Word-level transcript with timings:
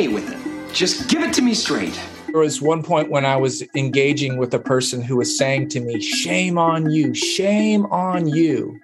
me 0.00 0.08
with 0.08 0.30
it. 0.30 0.74
Just 0.74 1.08
give 1.10 1.22
it 1.22 1.34
to 1.34 1.42
me 1.42 1.52
straight. 1.52 1.98
There 2.28 2.40
was 2.40 2.62
one 2.62 2.82
point 2.82 3.10
when 3.10 3.26
I 3.26 3.36
was 3.36 3.62
engaging 3.74 4.38
with 4.38 4.54
a 4.54 4.58
person 4.58 5.02
who 5.02 5.16
was 5.16 5.36
saying 5.36 5.68
to 5.70 5.80
me, 5.80 6.00
Shame 6.00 6.56
on 6.58 6.90
you, 6.90 7.12
shame 7.12 7.84
on 7.86 8.26
you. 8.26 8.80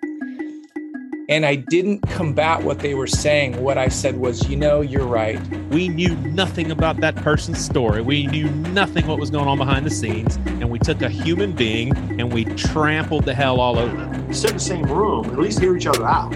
And 1.28 1.44
I 1.44 1.56
didn't 1.56 2.02
combat 2.10 2.62
what 2.62 2.80
they 2.80 2.94
were 2.94 3.06
saying. 3.06 3.60
What 3.62 3.78
I 3.78 3.88
said 3.88 4.18
was, 4.18 4.48
You 4.48 4.56
know, 4.56 4.80
you're 4.80 5.06
right. 5.06 5.40
We 5.68 5.88
knew 5.88 6.14
nothing 6.16 6.70
about 6.70 7.00
that 7.00 7.16
person's 7.16 7.64
story. 7.64 8.02
We 8.02 8.26
knew 8.26 8.50
nothing 8.50 9.06
what 9.06 9.18
was 9.18 9.30
going 9.30 9.48
on 9.48 9.58
behind 9.58 9.86
the 9.86 9.90
scenes. 9.90 10.36
And 10.46 10.70
we 10.70 10.78
took 10.78 11.00
a 11.02 11.08
human 11.08 11.52
being 11.52 11.96
and 12.20 12.32
we 12.32 12.44
trampled 12.44 13.24
the 13.24 13.34
hell 13.34 13.60
all 13.60 13.78
over 13.78 13.96
them. 13.96 14.34
Sit 14.34 14.50
in 14.50 14.56
the 14.56 14.62
same 14.62 14.84
room, 14.84 15.26
at 15.26 15.38
least 15.38 15.60
hear 15.60 15.76
each 15.76 15.86
other 15.86 16.06
out 16.06 16.34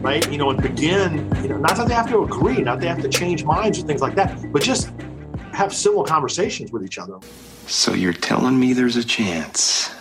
right? 0.00 0.30
You 0.30 0.38
know, 0.38 0.50
and 0.50 0.62
begin, 0.62 1.32
you 1.42 1.48
know, 1.48 1.58
not 1.58 1.76
that 1.76 1.88
they 1.88 1.94
have 1.94 2.08
to 2.08 2.22
agree, 2.22 2.60
not 2.62 2.80
they 2.80 2.88
have 2.88 3.02
to 3.02 3.08
change 3.08 3.44
minds 3.44 3.78
or 3.78 3.82
things 3.82 4.00
like 4.00 4.14
that, 4.14 4.52
but 4.52 4.62
just 4.62 4.90
have 5.52 5.74
civil 5.74 6.04
conversations 6.04 6.72
with 6.72 6.84
each 6.84 6.98
other. 6.98 7.18
So 7.66 7.92
you're 7.92 8.12
telling 8.12 8.58
me 8.58 8.72
there's 8.72 8.96
a 8.96 9.04
chance? 9.04 9.94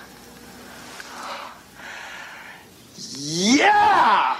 Yeah! 2.95 4.38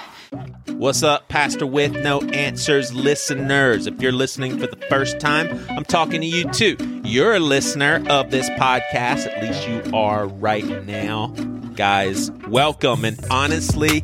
What's 0.68 1.02
up, 1.02 1.28
Pastor 1.28 1.66
with 1.66 1.94
No 1.94 2.22
Answers 2.22 2.94
listeners? 2.94 3.88
If 3.88 4.02
you're 4.02 4.12
listening 4.12 4.60
for 4.60 4.68
the 4.68 4.78
first 4.90 5.20
time, 5.20 5.66
I'm 5.70 5.84
talking 5.84 6.22
to 6.22 6.28
you 6.28 6.50
too. 6.52 6.78
You're 7.04 7.36
a 7.36 7.40
listener 7.40 8.04
of 8.10 8.30
this 8.30 8.48
podcast, 8.52 9.28
at 9.28 9.42
least 9.42 9.68
you 9.68 9.92
are 9.96 10.28
right 10.28 10.86
now 10.86 11.34
guys. 11.78 12.32
Welcome. 12.48 13.06
And 13.06 13.24
honestly, 13.30 14.04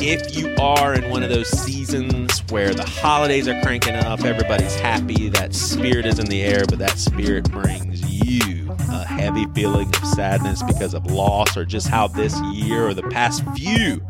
if 0.00 0.34
you 0.34 0.54
are 0.56 0.94
in 0.94 1.10
one 1.10 1.22
of 1.22 1.28
those 1.28 1.48
seasons 1.48 2.42
where 2.50 2.72
the 2.72 2.84
holidays 2.84 3.46
are 3.46 3.60
cranking 3.62 3.94
up, 3.94 4.24
everybody's 4.24 4.74
happy, 4.74 5.28
that 5.28 5.54
spirit 5.54 6.06
is 6.06 6.18
in 6.18 6.26
the 6.26 6.42
air, 6.42 6.64
but 6.66 6.78
that 6.78 6.98
spirit 6.98 7.50
brings 7.52 8.02
you 8.24 8.74
a 8.88 9.04
heavy 9.04 9.44
feeling 9.54 9.88
of 9.88 10.06
sadness 10.06 10.62
because 10.62 10.94
of 10.94 11.04
loss 11.10 11.54
or 11.54 11.66
just 11.66 11.86
how 11.86 12.08
this 12.08 12.40
year 12.54 12.88
or 12.88 12.94
the 12.94 13.02
past 13.02 13.44
few 13.54 14.02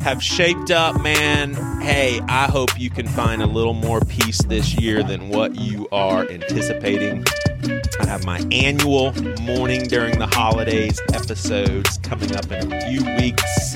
have 0.00 0.22
shaped 0.22 0.70
up, 0.70 1.00
man. 1.00 1.54
Hey, 1.80 2.20
I 2.28 2.46
hope 2.46 2.78
you 2.78 2.90
can 2.90 3.08
find 3.08 3.42
a 3.42 3.46
little 3.46 3.74
more 3.74 4.00
peace 4.00 4.42
this 4.44 4.74
year 4.74 5.02
than 5.02 5.28
what 5.28 5.56
you 5.56 5.88
are 5.90 6.28
anticipating. 6.28 7.24
I 7.64 8.06
have 8.06 8.24
my 8.24 8.40
annual 8.50 9.12
mourning 9.42 9.86
during 9.86 10.18
the 10.18 10.26
holidays 10.26 11.00
episodes 11.12 11.98
coming 11.98 12.34
up 12.34 12.50
in 12.50 12.72
a 12.72 12.80
few 12.88 13.04
weeks 13.16 13.74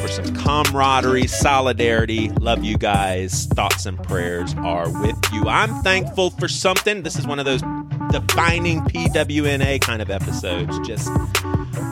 for 0.00 0.08
some 0.08 0.34
camaraderie, 0.36 1.26
solidarity. 1.26 2.30
Love 2.40 2.64
you 2.64 2.78
guys. 2.78 3.46
Thoughts 3.46 3.86
and 3.86 4.02
prayers 4.02 4.54
are 4.58 4.88
with 5.02 5.18
you. 5.32 5.46
I'm 5.48 5.82
thankful 5.82 6.30
for 6.30 6.48
something. 6.48 7.02
This 7.02 7.18
is 7.18 7.26
one 7.26 7.38
of 7.38 7.44
those 7.44 7.62
defining 8.10 8.80
PWNA 8.82 9.80
kind 9.82 10.00
of 10.00 10.10
episodes. 10.10 10.78
Just 10.86 11.10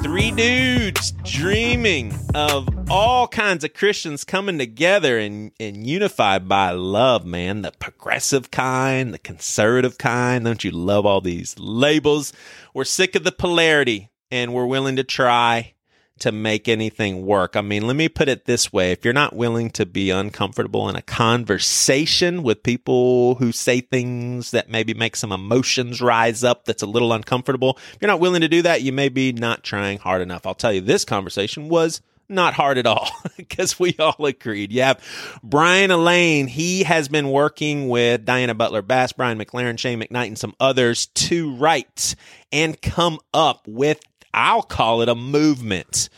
three 0.03 0.31
dudes 0.31 1.13
dreaming 1.25 2.15
of 2.35 2.69
all 2.91 3.27
kinds 3.29 3.65
of 3.65 3.75
Christians 3.75 4.25
coming 4.25 4.59
together 4.59 5.19
and, 5.19 5.53
and 5.59 5.87
unified 5.87 6.49
by 6.49 6.71
love, 6.71 7.25
man. 7.25 7.63
The 7.63 7.73
progressive 7.73 8.51
kind, 8.51 9.15
the 9.15 9.19
conservative 9.19 9.99
kind. 9.99 10.45
Don't 10.45 10.65
you 10.65 10.71
love 10.71 11.07
all 11.07 11.21
these 11.21 11.59
labels? 11.59 12.33
We're 12.73 12.85
sick 12.85 13.15
of 13.15 13.25
the 13.25 13.33
polarity 13.33 14.11
and 14.31 14.53
we're 14.53 14.67
willing 14.67 14.97
to 14.97 15.05
try 15.05 15.75
to 16.21 16.31
make 16.31 16.69
anything 16.69 17.27
work. 17.27 17.57
I 17.57 17.61
mean, 17.61 17.87
let 17.87 17.97
me 17.97 18.09
put 18.09 18.29
it 18.29 18.45
this 18.45 18.73
way. 18.73 18.93
If 18.93 19.05
you're 19.05 19.13
not 19.13 19.35
willing 19.35 19.71
to 19.71 19.85
be 19.85 20.11
uncomfortable 20.11 20.89
in 20.89 20.95
a 20.95 21.03
conversation 21.03 22.45
with 22.45 22.63
people 22.63 23.35
who 23.37 23.51
say 23.51 23.81
things 23.81 24.53
that 24.53 24.71
maybe 24.71 24.95
make 24.95 25.17
some 25.17 25.33
emotions 25.33 26.01
rise 26.01 26.45
up 26.45 26.67
that's 26.67 26.83
a 26.83 26.87
little 26.87 27.13
uncomfortable, 27.13 27.79
if 27.95 27.99
you're 28.01 28.11
not 28.11 28.21
willing 28.21 28.43
to 28.43 28.49
do 28.49 28.63
that, 28.63 28.83
you 28.83 28.93
may 28.93 29.09
be 29.09 29.33
not 29.33 29.65
trying 29.65 29.99
hard 29.99 30.23
enough. 30.23 30.47
I'll 30.47 30.55
tell 30.55 30.73
you, 30.73 30.81
this 30.81 31.05
conversation 31.05 31.69
was 31.69 32.01
not 32.29 32.55
hard 32.55 32.79
at 32.79 32.87
all 32.87 33.11
because 33.37 33.79
we 33.79 33.97
all 33.99 34.25
agreed. 34.25 34.73
Have 34.73 35.03
Brian 35.43 35.91
Allain. 35.91 36.47
He 36.47 36.85
has 36.85 37.09
been 37.09 37.31
working 37.31 37.89
with 37.89 38.25
Diana 38.25 38.55
Butler 38.55 38.83
Bass, 38.83 39.13
Brian 39.13 39.39
McLaren, 39.39 39.79
Shane 39.79 40.01
McKnight, 40.01 40.29
and 40.29 40.39
some 40.39 40.55
others 40.61 41.07
to 41.07 41.55
write 41.57 42.15
and 42.53 42.81
come 42.81 43.19
up 43.33 43.67
with 43.67 44.01
I'll 44.33 44.63
call 44.63 45.01
it 45.01 45.09
a 45.09 45.15
movement. 45.15 46.09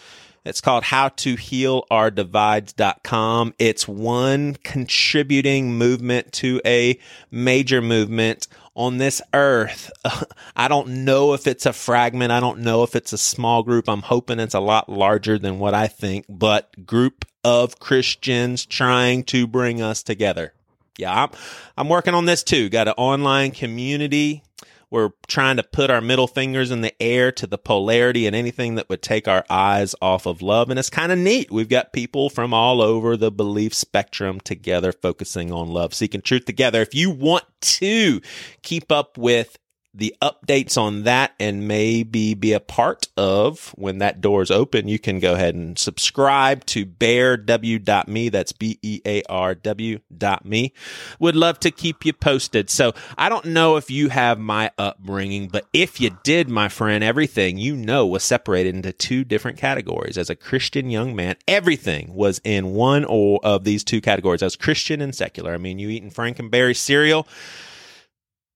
It's 0.47 0.61
called 0.61 0.85
how 0.85 1.09
to 1.09 1.35
heal 1.35 1.85
our 1.91 2.11
divides.com. 2.11 3.55
It's 3.59 3.87
one 3.89 4.55
contributing 4.63 5.77
movement 5.77 6.33
to 6.35 6.61
a 6.65 6.99
major 7.31 7.83
movement 7.83 8.47
on 8.77 8.99
this 8.99 9.21
earth. 9.35 9.91
I 10.57 10.69
don't 10.69 11.05
know 11.05 11.33
if 11.33 11.47
it's 11.47 11.67
a 11.67 11.73
fragment. 11.73 12.31
I 12.31 12.39
don't 12.39 12.61
know 12.61 12.83
if 12.83 12.95
it's 12.95 13.13
a 13.13 13.19
small 13.19 13.63
group. 13.63 13.89
I'm 13.89 14.03
hoping 14.03 14.39
it's 14.39 14.55
a 14.55 14.61
lot 14.61 14.89
larger 14.89 15.39
than 15.39 15.59
what 15.59 15.75
I 15.75 15.89
think, 15.89 16.27
but 16.29 16.87
group 16.87 17.25
of 17.43 17.81
Christians 17.81 18.65
trying 18.67 19.25
to 19.25 19.47
bring 19.47 19.83
us 19.83 20.03
together. 20.03 20.53
Yeah, 20.99 21.25
I'm, 21.25 21.31
I'm 21.77 21.89
working 21.89 22.15
on 22.15 22.27
this 22.27 22.43
too. 22.43 22.69
Got 22.69 22.89
an 22.89 22.95
online 22.97 23.51
community 23.51 24.43
we're 24.91 25.11
trying 25.27 25.57
to 25.57 25.63
put 25.63 25.91
our 25.91 26.01
middle 26.01 26.29
fingers 26.29 26.71
in 26.71 26.81
the 26.81 26.95
air 27.03 27.33
to 27.33 27.47
the 27.47 27.59
polarity 27.59 28.27
and 28.27 28.37
anything 28.37 28.77
that 28.77 28.89
would 28.89 29.03
take 29.03 29.27
our 29.27 29.45
eyes 29.51 29.95
off 30.01 30.27
of 30.27 30.43
love. 30.43 30.71
And 30.71 30.79
it's 30.79 30.91
kind 30.91 31.11
of 31.11 31.19
neat. 31.19 31.51
We've 31.51 31.69
got 31.69 31.93
people 31.93 32.31
from 32.31 32.55
all 32.55 32.81
over 32.81 33.17
the 33.17 33.33
belief 33.33 33.75
spectrum 33.75 34.41
together, 34.41 34.93
focusing 34.93 35.53
on 35.53 35.69
love, 35.69 35.93
seeking 35.93 36.23
truth 36.23 36.45
together. 36.45 36.81
If 36.81 36.95
you 36.95 37.11
want 37.11 37.45
to 37.61 38.21
keep 38.63 38.93
up 38.93 39.19
with 39.19 39.59
the 39.97 40.15
updates 40.21 40.77
on 40.77 41.05
that 41.05 41.33
and 41.41 41.67
maybe 41.67 42.35
be 42.35 42.53
a 42.53 42.61
part 42.61 43.09
of 43.17 43.71
when 43.77 43.99
that 43.99 44.21
door 44.21 44.43
is 44.43 44.51
open, 44.51 44.89
you 44.89 44.99
can 44.99 45.21
go 45.21 45.35
ahead 45.35 45.55
and 45.55 45.79
subscribe 45.79 46.65
to 46.67 46.85
bearw.me. 46.85 48.29
That's 48.29 48.53
B 48.53 48.79
E 48.83 49.01
A 49.07 49.23
R 49.29 49.55
W 49.55 49.99
dot 50.17 50.45
me. 50.45 50.73
Would 51.19 51.35
love 51.35 51.59
to 51.61 51.71
keep 51.71 52.05
you 52.05 52.13
posted. 52.13 52.69
So 52.69 52.93
I 53.17 53.29
don't 53.29 53.47
know 53.47 53.77
if 53.77 53.91
you 53.91 54.11
have 54.11 54.39
my 54.39 54.71
upbringing, 54.77 55.49
but 55.49 55.67
if 55.73 56.01
you 56.01 56.17
did, 56.23 56.49
my 56.49 56.69
friend, 56.69 57.03
everything 57.03 57.57
you 57.57 57.75
know 57.75 58.07
was 58.07 58.23
separated 58.23 58.75
into 58.75 58.93
two 58.93 59.25
different 59.25 59.57
categories. 59.59 60.19
As 60.19 60.29
a 60.29 60.37
Christian 60.37 60.91
young 60.91 61.17
man, 61.17 61.37
everything 61.49 62.15
was 62.15 62.41
in 62.45 62.75
one 62.75 63.05
or 63.05 63.41
of 63.43 63.65
these 63.65 63.83
two 63.83 64.01
categories. 64.01 64.43
As 64.43 64.57
Christian 64.57 65.01
and 65.01 65.15
secular. 65.15 65.55
I 65.55 65.59
mean, 65.59 65.79
you 65.79 65.89
eating 65.89 66.11
Frankenberry 66.11 66.77
cereal 66.77 67.27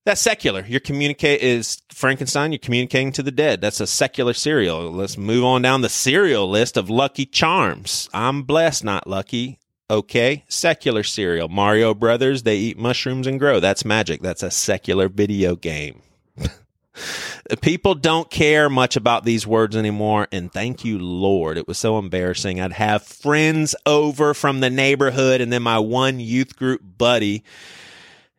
that's 0.03 0.21
secular. 0.21 0.65
Your 0.65 0.79
communicate 0.79 1.41
is 1.41 1.81
Frankenstein. 1.89 2.51
You're 2.51 2.59
communicating 2.59 3.11
to 3.13 3.23
the 3.23 3.31
dead. 3.31 3.61
That's 3.61 3.79
a 3.79 3.87
secular 3.87 4.33
cereal. 4.33 4.91
Let's 4.91 5.17
move 5.17 5.43
on 5.43 5.61
down 5.61 5.81
the 5.81 5.89
cereal 5.89 6.49
list 6.49 6.75
of 6.75 6.89
Lucky 6.89 7.25
Charms. 7.25 8.09
I'm 8.13 8.43
blessed, 8.43 8.83
not 8.83 9.05
lucky. 9.07 9.59
Okay, 9.91 10.45
secular 10.47 11.03
cereal. 11.03 11.49
Mario 11.49 11.93
Brothers. 11.93 12.43
They 12.43 12.57
eat 12.57 12.79
mushrooms 12.79 13.27
and 13.27 13.37
grow. 13.39 13.59
That's 13.59 13.85
magic. 13.85 14.21
That's 14.21 14.41
a 14.41 14.49
secular 14.49 15.07
video 15.09 15.55
game. 15.55 16.01
People 17.61 17.93
don't 17.95 18.31
care 18.31 18.69
much 18.69 18.95
about 18.95 19.25
these 19.25 19.45
words 19.45 19.75
anymore. 19.75 20.27
And 20.31 20.51
thank 20.51 20.85
you, 20.85 20.97
Lord. 20.97 21.57
It 21.57 21.67
was 21.67 21.77
so 21.77 21.99
embarrassing. 21.99 22.59
I'd 22.59 22.71
have 22.71 23.03
friends 23.03 23.75
over 23.85 24.33
from 24.33 24.61
the 24.61 24.69
neighborhood 24.69 25.41
and 25.41 25.51
then 25.51 25.61
my 25.61 25.77
one 25.77 26.19
youth 26.19 26.55
group 26.55 26.81
buddy 26.97 27.43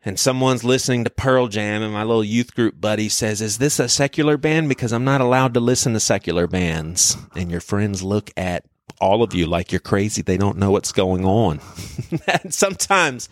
and 0.04 0.18
someone's 0.18 0.64
listening 0.64 1.04
to 1.04 1.10
Pearl 1.10 1.46
Jam 1.46 1.82
and 1.82 1.92
my 1.92 2.02
little 2.02 2.24
youth 2.24 2.54
group 2.54 2.80
buddy 2.80 3.08
says, 3.08 3.40
is 3.40 3.58
this 3.58 3.78
a 3.78 3.88
secular 3.88 4.36
band? 4.36 4.68
Because 4.68 4.92
I'm 4.92 5.04
not 5.04 5.20
allowed 5.20 5.54
to 5.54 5.60
listen 5.60 5.92
to 5.92 6.00
secular 6.00 6.46
bands. 6.46 7.16
And 7.36 7.50
your 7.50 7.60
friends 7.60 8.02
look 8.02 8.30
at 8.36 8.64
all 9.00 9.22
of 9.22 9.34
you 9.34 9.46
like 9.46 9.70
you're 9.70 9.80
crazy. 9.80 10.22
They 10.22 10.36
don't 10.36 10.58
know 10.58 10.70
what's 10.70 10.92
going 10.92 11.24
on. 11.24 11.60
and 12.26 12.52
sometimes 12.52 13.28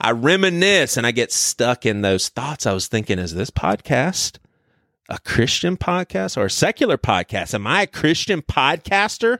I 0.00 0.10
reminisce 0.10 0.96
and 0.96 1.06
I 1.06 1.12
get 1.12 1.32
stuck 1.32 1.86
in 1.86 2.02
those 2.02 2.28
thoughts. 2.28 2.66
I 2.66 2.72
was 2.72 2.88
thinking, 2.88 3.18
is 3.18 3.34
this 3.34 3.50
podcast 3.50 4.38
a 5.08 5.18
Christian 5.20 5.76
podcast 5.76 6.36
or 6.36 6.46
a 6.46 6.50
secular 6.50 6.98
podcast? 6.98 7.54
Am 7.54 7.66
I 7.66 7.82
a 7.82 7.86
Christian 7.86 8.42
podcaster? 8.42 9.38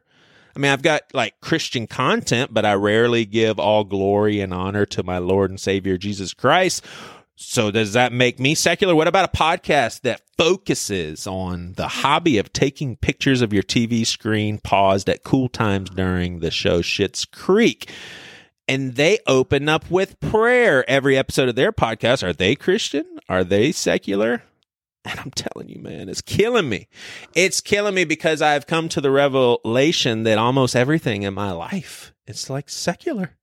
I 0.58 0.60
mean, 0.60 0.72
I've 0.72 0.82
got 0.82 1.02
like 1.14 1.40
Christian 1.40 1.86
content, 1.86 2.52
but 2.52 2.66
I 2.66 2.74
rarely 2.74 3.24
give 3.24 3.60
all 3.60 3.84
glory 3.84 4.40
and 4.40 4.52
honor 4.52 4.84
to 4.86 5.04
my 5.04 5.18
Lord 5.18 5.50
and 5.50 5.60
Savior 5.60 5.96
Jesus 5.96 6.34
Christ. 6.34 6.84
So 7.36 7.70
does 7.70 7.92
that 7.92 8.12
make 8.12 8.40
me 8.40 8.56
secular? 8.56 8.96
What 8.96 9.06
about 9.06 9.32
a 9.32 9.36
podcast 9.36 10.00
that 10.00 10.22
focuses 10.36 11.28
on 11.28 11.74
the 11.74 11.86
hobby 11.86 12.38
of 12.38 12.52
taking 12.52 12.96
pictures 12.96 13.40
of 13.40 13.52
your 13.52 13.62
TV 13.62 14.04
screen 14.04 14.58
paused 14.58 15.08
at 15.08 15.22
cool 15.22 15.48
times 15.48 15.90
during 15.90 16.40
the 16.40 16.50
show 16.50 16.82
Schitt's 16.82 17.24
Creek? 17.24 17.88
And 18.66 18.96
they 18.96 19.20
open 19.28 19.68
up 19.68 19.88
with 19.88 20.18
prayer 20.18 20.84
every 20.90 21.16
episode 21.16 21.48
of 21.48 21.54
their 21.54 21.70
podcast. 21.70 22.24
Are 22.24 22.32
they 22.32 22.56
Christian? 22.56 23.20
Are 23.28 23.44
they 23.44 23.70
secular? 23.70 24.42
And 25.04 25.20
I'm 25.20 25.30
telling 25.30 25.68
you, 25.68 25.78
man, 25.80 26.08
it's 26.08 26.20
killing 26.20 26.68
me. 26.68 26.88
It's 27.34 27.60
killing 27.60 27.94
me 27.94 28.04
because 28.04 28.42
I've 28.42 28.66
come 28.66 28.88
to 28.90 29.00
the 29.00 29.10
revelation 29.10 30.24
that 30.24 30.38
almost 30.38 30.76
everything 30.76 31.22
in 31.22 31.32
my 31.32 31.50
life, 31.52 32.12
it's 32.26 32.50
like 32.50 32.68
secular. 32.68 33.36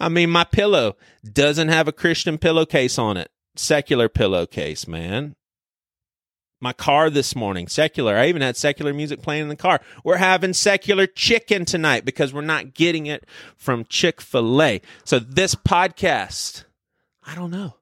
I 0.00 0.08
mean, 0.08 0.30
my 0.30 0.44
pillow 0.44 0.96
doesn't 1.30 1.68
have 1.68 1.88
a 1.88 1.92
Christian 1.92 2.38
pillowcase 2.38 2.98
on 2.98 3.16
it. 3.16 3.30
secular 3.56 4.08
pillowcase, 4.08 4.88
man. 4.88 5.36
My 6.60 6.72
car 6.72 7.10
this 7.10 7.36
morning, 7.36 7.68
secular. 7.68 8.16
I 8.16 8.28
even 8.28 8.40
had 8.40 8.56
secular 8.56 8.94
music 8.94 9.20
playing 9.20 9.42
in 9.42 9.48
the 9.48 9.56
car. 9.56 9.80
We're 10.02 10.16
having 10.16 10.54
secular 10.54 11.06
chicken 11.06 11.64
tonight 11.66 12.04
because 12.04 12.32
we're 12.32 12.40
not 12.40 12.72
getting 12.72 13.06
it 13.06 13.26
from 13.56 13.84
Chick 13.84 14.20
fil 14.20 14.62
A. 14.62 14.80
So, 15.04 15.18
this 15.18 15.54
podcast, 15.54 16.64
I 17.26 17.34
don't 17.34 17.50
know. 17.50 17.74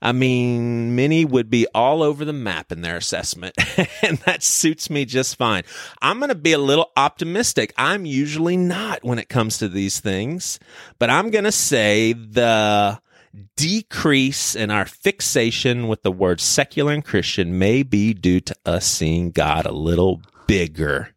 I 0.00 0.12
mean, 0.12 0.94
many 0.94 1.24
would 1.24 1.50
be 1.50 1.66
all 1.74 2.02
over 2.02 2.24
the 2.24 2.32
map 2.32 2.70
in 2.70 2.82
their 2.82 2.96
assessment, 2.96 3.56
and 4.02 4.18
that 4.18 4.42
suits 4.42 4.90
me 4.90 5.04
just 5.04 5.36
fine. 5.36 5.64
I'm 6.00 6.18
going 6.18 6.28
to 6.28 6.34
be 6.34 6.52
a 6.52 6.58
little 6.58 6.92
optimistic. 6.96 7.72
I'm 7.76 8.06
usually 8.06 8.56
not 8.56 9.04
when 9.04 9.18
it 9.18 9.28
comes 9.28 9.58
to 9.58 9.68
these 9.68 10.00
things, 10.00 10.58
but 10.98 11.10
I'm 11.10 11.30
going 11.30 11.44
to 11.44 11.52
say 11.52 12.12
the 12.12 13.00
decrease 13.56 14.54
in 14.54 14.70
our 14.70 14.86
fixation 14.86 15.88
with 15.88 16.02
the 16.02 16.12
word 16.12 16.40
secular 16.40 16.92
and 16.92 17.04
Christian 17.04 17.58
may 17.58 17.82
be 17.82 18.14
due 18.14 18.40
to 18.40 18.54
us 18.64 18.86
seeing 18.86 19.30
God 19.30 19.66
a 19.66 19.72
little 19.72 20.22
bigger. 20.46 21.14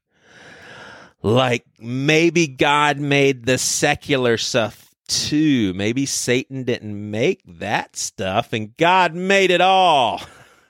Like 1.23 1.65
maybe 1.79 2.47
God 2.47 2.97
made 2.99 3.45
the 3.45 3.57
secular 3.57 4.37
stuff 4.37 4.90
too. 5.11 5.73
Maybe 5.73 6.05
Satan 6.05 6.63
didn't 6.63 7.11
make 7.11 7.41
that 7.45 7.97
stuff 7.97 8.53
and 8.53 8.75
God 8.77 9.13
made 9.13 9.51
it 9.51 9.61
all. 9.61 10.21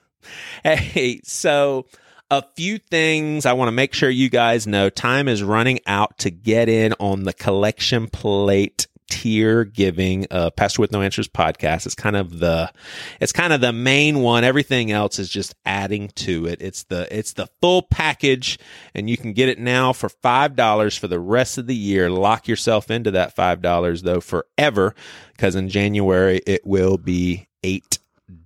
hey, 0.64 1.20
so 1.22 1.86
a 2.30 2.42
few 2.56 2.78
things 2.78 3.46
I 3.46 3.52
want 3.52 3.68
to 3.68 3.72
make 3.72 3.94
sure 3.94 4.10
you 4.10 4.28
guys 4.28 4.66
know. 4.66 4.90
Time 4.90 5.28
is 5.28 5.42
running 5.42 5.78
out 5.86 6.18
to 6.18 6.30
get 6.30 6.68
in 6.68 6.92
on 6.98 7.22
the 7.22 7.32
collection 7.32 8.08
plate 8.08 8.88
tier 9.12 9.64
giving 9.64 10.26
uh 10.30 10.48
pastor 10.50 10.80
with 10.80 10.90
no 10.90 11.02
answers 11.02 11.28
podcast. 11.28 11.84
It's 11.84 11.94
kind 11.94 12.16
of 12.16 12.38
the 12.38 12.72
it's 13.20 13.32
kind 13.32 13.52
of 13.52 13.60
the 13.60 13.72
main 13.72 14.20
one. 14.20 14.42
Everything 14.42 14.90
else 14.90 15.18
is 15.18 15.28
just 15.28 15.54
adding 15.66 16.08
to 16.16 16.46
it. 16.46 16.62
It's 16.62 16.84
the 16.84 17.06
it's 17.16 17.34
the 17.34 17.48
full 17.60 17.82
package 17.82 18.58
and 18.94 19.10
you 19.10 19.18
can 19.18 19.34
get 19.34 19.50
it 19.50 19.58
now 19.58 19.92
for 19.92 20.08
five 20.08 20.56
dollars 20.56 20.96
for 20.96 21.08
the 21.08 21.20
rest 21.20 21.58
of 21.58 21.66
the 21.66 21.76
year. 21.76 22.08
Lock 22.08 22.48
yourself 22.48 22.90
into 22.90 23.10
that 23.10 23.36
five 23.36 23.60
dollars 23.60 24.02
though 24.02 24.20
forever 24.20 24.94
because 25.32 25.54
in 25.54 25.68
january 25.68 26.40
it 26.46 26.64
will 26.64 26.96
be 26.96 27.46
eight 27.62 27.98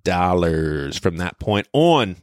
dollars 0.03 0.99
from 0.99 1.19
that 1.19 1.39
point 1.39 1.69
on 1.73 2.17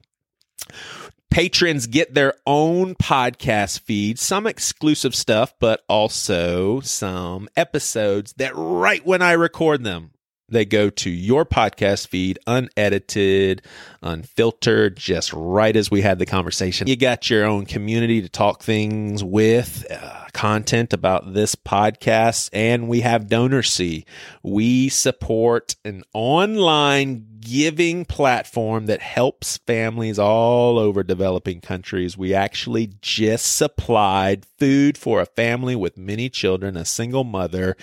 patrons 1.33 1.87
get 1.87 2.13
their 2.13 2.35
own 2.45 2.93
podcast 2.93 3.79
feed, 3.79 4.19
some 4.19 4.45
exclusive 4.45 5.15
stuff, 5.15 5.55
but 5.59 5.83
also 5.89 6.79
some 6.81 7.49
episodes 7.57 8.33
that 8.33 8.51
right 8.55 9.03
when 9.03 9.23
I 9.23 9.31
record 9.31 9.83
them, 9.83 10.11
they 10.47 10.63
go 10.63 10.91
to 10.91 11.09
your 11.09 11.43
podcast 11.43 12.07
feed, 12.07 12.37
unedited, 12.45 13.63
unfiltered, 14.03 14.95
just 14.95 15.33
right 15.33 15.75
as 15.75 15.89
we 15.89 16.01
had 16.01 16.19
the 16.19 16.27
conversation. 16.27 16.87
You 16.87 16.95
got 16.95 17.27
your 17.31 17.45
own 17.45 17.65
community 17.65 18.21
to 18.21 18.29
talk 18.29 18.61
things 18.61 19.23
with, 19.23 19.87
uh, 19.89 20.25
content 20.33 20.93
about 20.93 21.33
this 21.33 21.55
podcast, 21.55 22.49
and 22.53 22.87
we 22.87 23.01
have 23.01 23.25
DonorSee. 23.25 24.05
We 24.43 24.89
support 24.89 25.75
an 25.83 26.03
online 26.13 27.25
giving 27.43 28.05
platform 28.05 28.85
that 28.85 29.01
helps 29.01 29.57
families 29.57 30.17
all 30.17 30.79
over 30.79 31.03
developing 31.03 31.61
countries. 31.61 32.17
We 32.17 32.33
actually 32.33 32.93
just 33.01 33.55
supplied 33.55 34.45
food 34.57 34.97
for 34.97 35.21
a 35.21 35.25
family 35.25 35.75
with 35.75 35.97
many 35.97 36.29
children, 36.29 36.77
a 36.77 36.85
single 36.85 37.23
mother. 37.23 37.75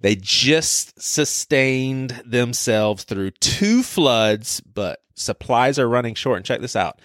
They 0.00 0.16
just 0.16 1.00
sustained 1.00 2.22
themselves 2.24 3.04
through 3.04 3.32
two 3.32 3.82
floods, 3.82 4.60
but 4.60 5.02
supplies 5.14 5.78
are 5.78 5.88
running 5.88 6.14
short. 6.14 6.36
And 6.36 6.46
check 6.46 6.60
this 6.60 6.76
out. 6.76 7.00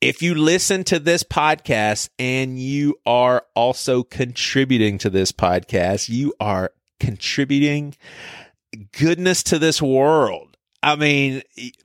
If 0.00 0.22
you 0.22 0.34
listen 0.34 0.84
to 0.84 0.98
this 0.98 1.22
podcast 1.22 2.08
and 2.18 2.58
you 2.58 2.98
are 3.06 3.44
also 3.54 4.02
contributing 4.02 4.98
to 4.98 5.10
this 5.10 5.32
podcast, 5.32 6.08
you 6.08 6.34
are 6.40 6.72
contributing 6.98 7.94
goodness 8.92 9.42
to 9.44 9.58
this 9.58 9.82
world 9.82 10.51
I 10.82 10.96
mean, 10.96 11.42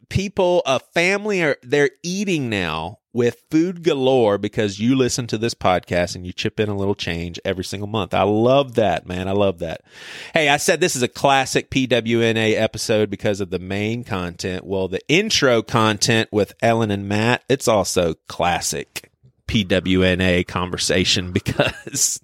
people, 0.10 0.64
a 0.66 0.80
family 0.80 1.44
are 1.44 1.58
they're 1.62 1.92
eating 2.04 2.50
now 2.50 3.00
with 3.14 3.44
food 3.50 3.84
galore 3.84 4.38
because 4.38 4.80
you 4.80 4.96
listen 4.96 5.26
to 5.26 5.38
this 5.38 5.56
podcast 5.56 6.16
and 6.16 6.26
you 6.26 6.32
chip 6.32 6.60
in 6.60 6.70
a 6.70 6.76
little 6.76 6.96
change 6.96 7.40
every 7.44 7.64
single 7.64 7.88
month. 7.88 8.14
I 8.14 8.24
love 8.24 8.76
that, 8.76 9.08
man. 9.08 9.28
I 9.28 9.32
love 9.32 9.60
that. 9.60 9.82
Hey, 10.34 10.50
I 10.50 10.58
said 10.58 10.80
this 10.80 10.96
is 10.96 11.02
a 11.02 11.08
classic 11.08 11.72
PWNA 11.72 12.60
episode 12.60 13.10
because 13.10 13.42
of 13.42 13.50
the 13.50 13.60
main 13.60 14.04
content. 14.04 14.66
Well, 14.66 14.88
the 14.88 15.02
intro 15.08 15.64
content 15.64 16.30
with 16.32 16.54
Ellen 16.62 16.92
and 16.92 17.08
Matt, 17.08 17.44
it's 17.50 17.68
also 17.68 18.14
classic 18.28 19.12
PWNA 19.48 20.46
conversation 20.48 21.32
because 21.34 22.20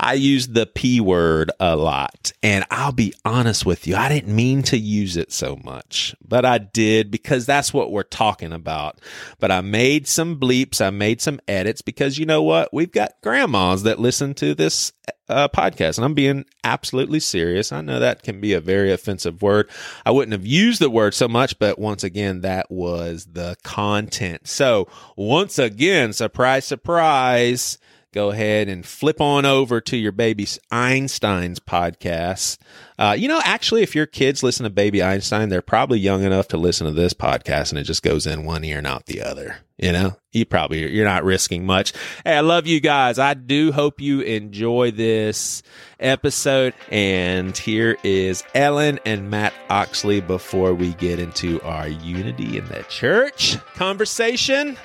I 0.00 0.12
use 0.12 0.48
the 0.48 0.66
P 0.66 1.00
word 1.00 1.50
a 1.58 1.74
lot. 1.74 2.32
And 2.42 2.64
I'll 2.70 2.92
be 2.92 3.14
honest 3.24 3.66
with 3.66 3.86
you, 3.86 3.96
I 3.96 4.08
didn't 4.08 4.34
mean 4.34 4.62
to 4.64 4.78
use 4.78 5.16
it 5.16 5.32
so 5.32 5.58
much, 5.64 6.14
but 6.26 6.44
I 6.44 6.58
did 6.58 7.10
because 7.10 7.46
that's 7.46 7.74
what 7.74 7.90
we're 7.90 8.04
talking 8.04 8.52
about. 8.52 9.00
But 9.40 9.50
I 9.50 9.60
made 9.60 10.06
some 10.06 10.38
bleeps, 10.38 10.80
I 10.80 10.90
made 10.90 11.20
some 11.20 11.40
edits 11.48 11.82
because 11.82 12.16
you 12.16 12.26
know 12.26 12.42
what? 12.42 12.72
We've 12.72 12.92
got 12.92 13.14
grandmas 13.22 13.82
that 13.82 13.98
listen 13.98 14.34
to 14.34 14.54
this 14.54 14.92
uh, 15.28 15.48
podcast, 15.48 15.98
and 15.98 16.04
I'm 16.04 16.14
being 16.14 16.44
absolutely 16.62 17.20
serious. 17.20 17.72
I 17.72 17.80
know 17.80 17.98
that 17.98 18.22
can 18.22 18.40
be 18.40 18.52
a 18.52 18.60
very 18.60 18.92
offensive 18.92 19.42
word. 19.42 19.68
I 20.06 20.12
wouldn't 20.12 20.32
have 20.32 20.46
used 20.46 20.80
the 20.80 20.90
word 20.90 21.12
so 21.12 21.26
much, 21.26 21.58
but 21.58 21.78
once 21.78 22.04
again, 22.04 22.42
that 22.42 22.70
was 22.70 23.26
the 23.32 23.56
content. 23.64 24.46
So 24.46 24.88
once 25.16 25.58
again, 25.58 26.12
surprise, 26.12 26.64
surprise 26.66 27.78
go 28.12 28.30
ahead 28.30 28.68
and 28.68 28.84
flip 28.86 29.20
on 29.20 29.44
over 29.44 29.80
to 29.82 29.96
your 29.96 30.12
baby 30.12 30.46
Einstein's 30.70 31.60
podcast. 31.60 32.58
Uh, 32.98 33.14
you 33.16 33.28
know, 33.28 33.40
actually, 33.44 33.82
if 33.82 33.94
your 33.94 34.06
kids 34.06 34.42
listen 34.42 34.64
to 34.64 34.70
Baby 34.70 35.02
Einstein, 35.02 35.48
they're 35.48 35.62
probably 35.62 35.98
young 35.98 36.24
enough 36.24 36.48
to 36.48 36.56
listen 36.56 36.86
to 36.86 36.92
this 36.92 37.14
podcast, 37.14 37.70
and 37.70 37.78
it 37.78 37.84
just 37.84 38.02
goes 38.02 38.26
in 38.26 38.44
one 38.44 38.64
ear 38.64 38.78
and 38.78 38.86
out 38.86 39.06
the 39.06 39.22
other. 39.22 39.58
You 39.76 39.92
know, 39.92 40.16
you 40.32 40.44
probably 40.44 40.90
you're 40.92 41.04
not 41.04 41.22
risking 41.22 41.64
much. 41.64 41.92
Hey, 42.24 42.36
I 42.36 42.40
love 42.40 42.66
you 42.66 42.80
guys. 42.80 43.20
I 43.20 43.34
do 43.34 43.70
hope 43.70 44.00
you 44.00 44.22
enjoy 44.22 44.90
this 44.90 45.62
episode. 46.00 46.74
And 46.90 47.56
here 47.56 47.96
is 48.02 48.42
Ellen 48.56 48.98
and 49.06 49.30
Matt 49.30 49.54
Oxley 49.70 50.20
before 50.20 50.74
we 50.74 50.94
get 50.94 51.20
into 51.20 51.62
our 51.62 51.86
unity 51.86 52.58
in 52.58 52.64
the 52.66 52.84
church 52.88 53.56
conversation. 53.74 54.76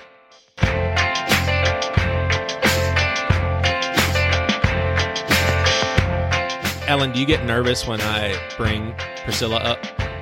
Ellen, 6.93 7.11
do 7.11 7.19
you 7.19 7.25
get 7.25 7.43
nervous 7.43 7.87
when 7.87 7.99
I 8.01 8.39
bring 8.55 8.93
Priscilla 9.23 9.55
up 9.55 9.79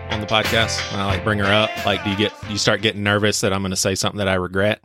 on 0.09 0.21
the 0.21 0.25
podcast? 0.25 0.89
When 0.93 1.01
I 1.01 1.05
like 1.05 1.21
bring 1.21 1.37
her 1.39 1.43
up, 1.43 1.69
like 1.85 2.01
do 2.05 2.09
you 2.09 2.15
get 2.15 2.31
you 2.49 2.57
start 2.57 2.81
getting 2.81 3.03
nervous 3.03 3.41
that 3.41 3.51
I'm 3.51 3.61
going 3.61 3.71
to 3.71 3.75
say 3.75 3.93
something 3.93 4.19
that 4.19 4.29
I 4.29 4.35
regret? 4.35 4.81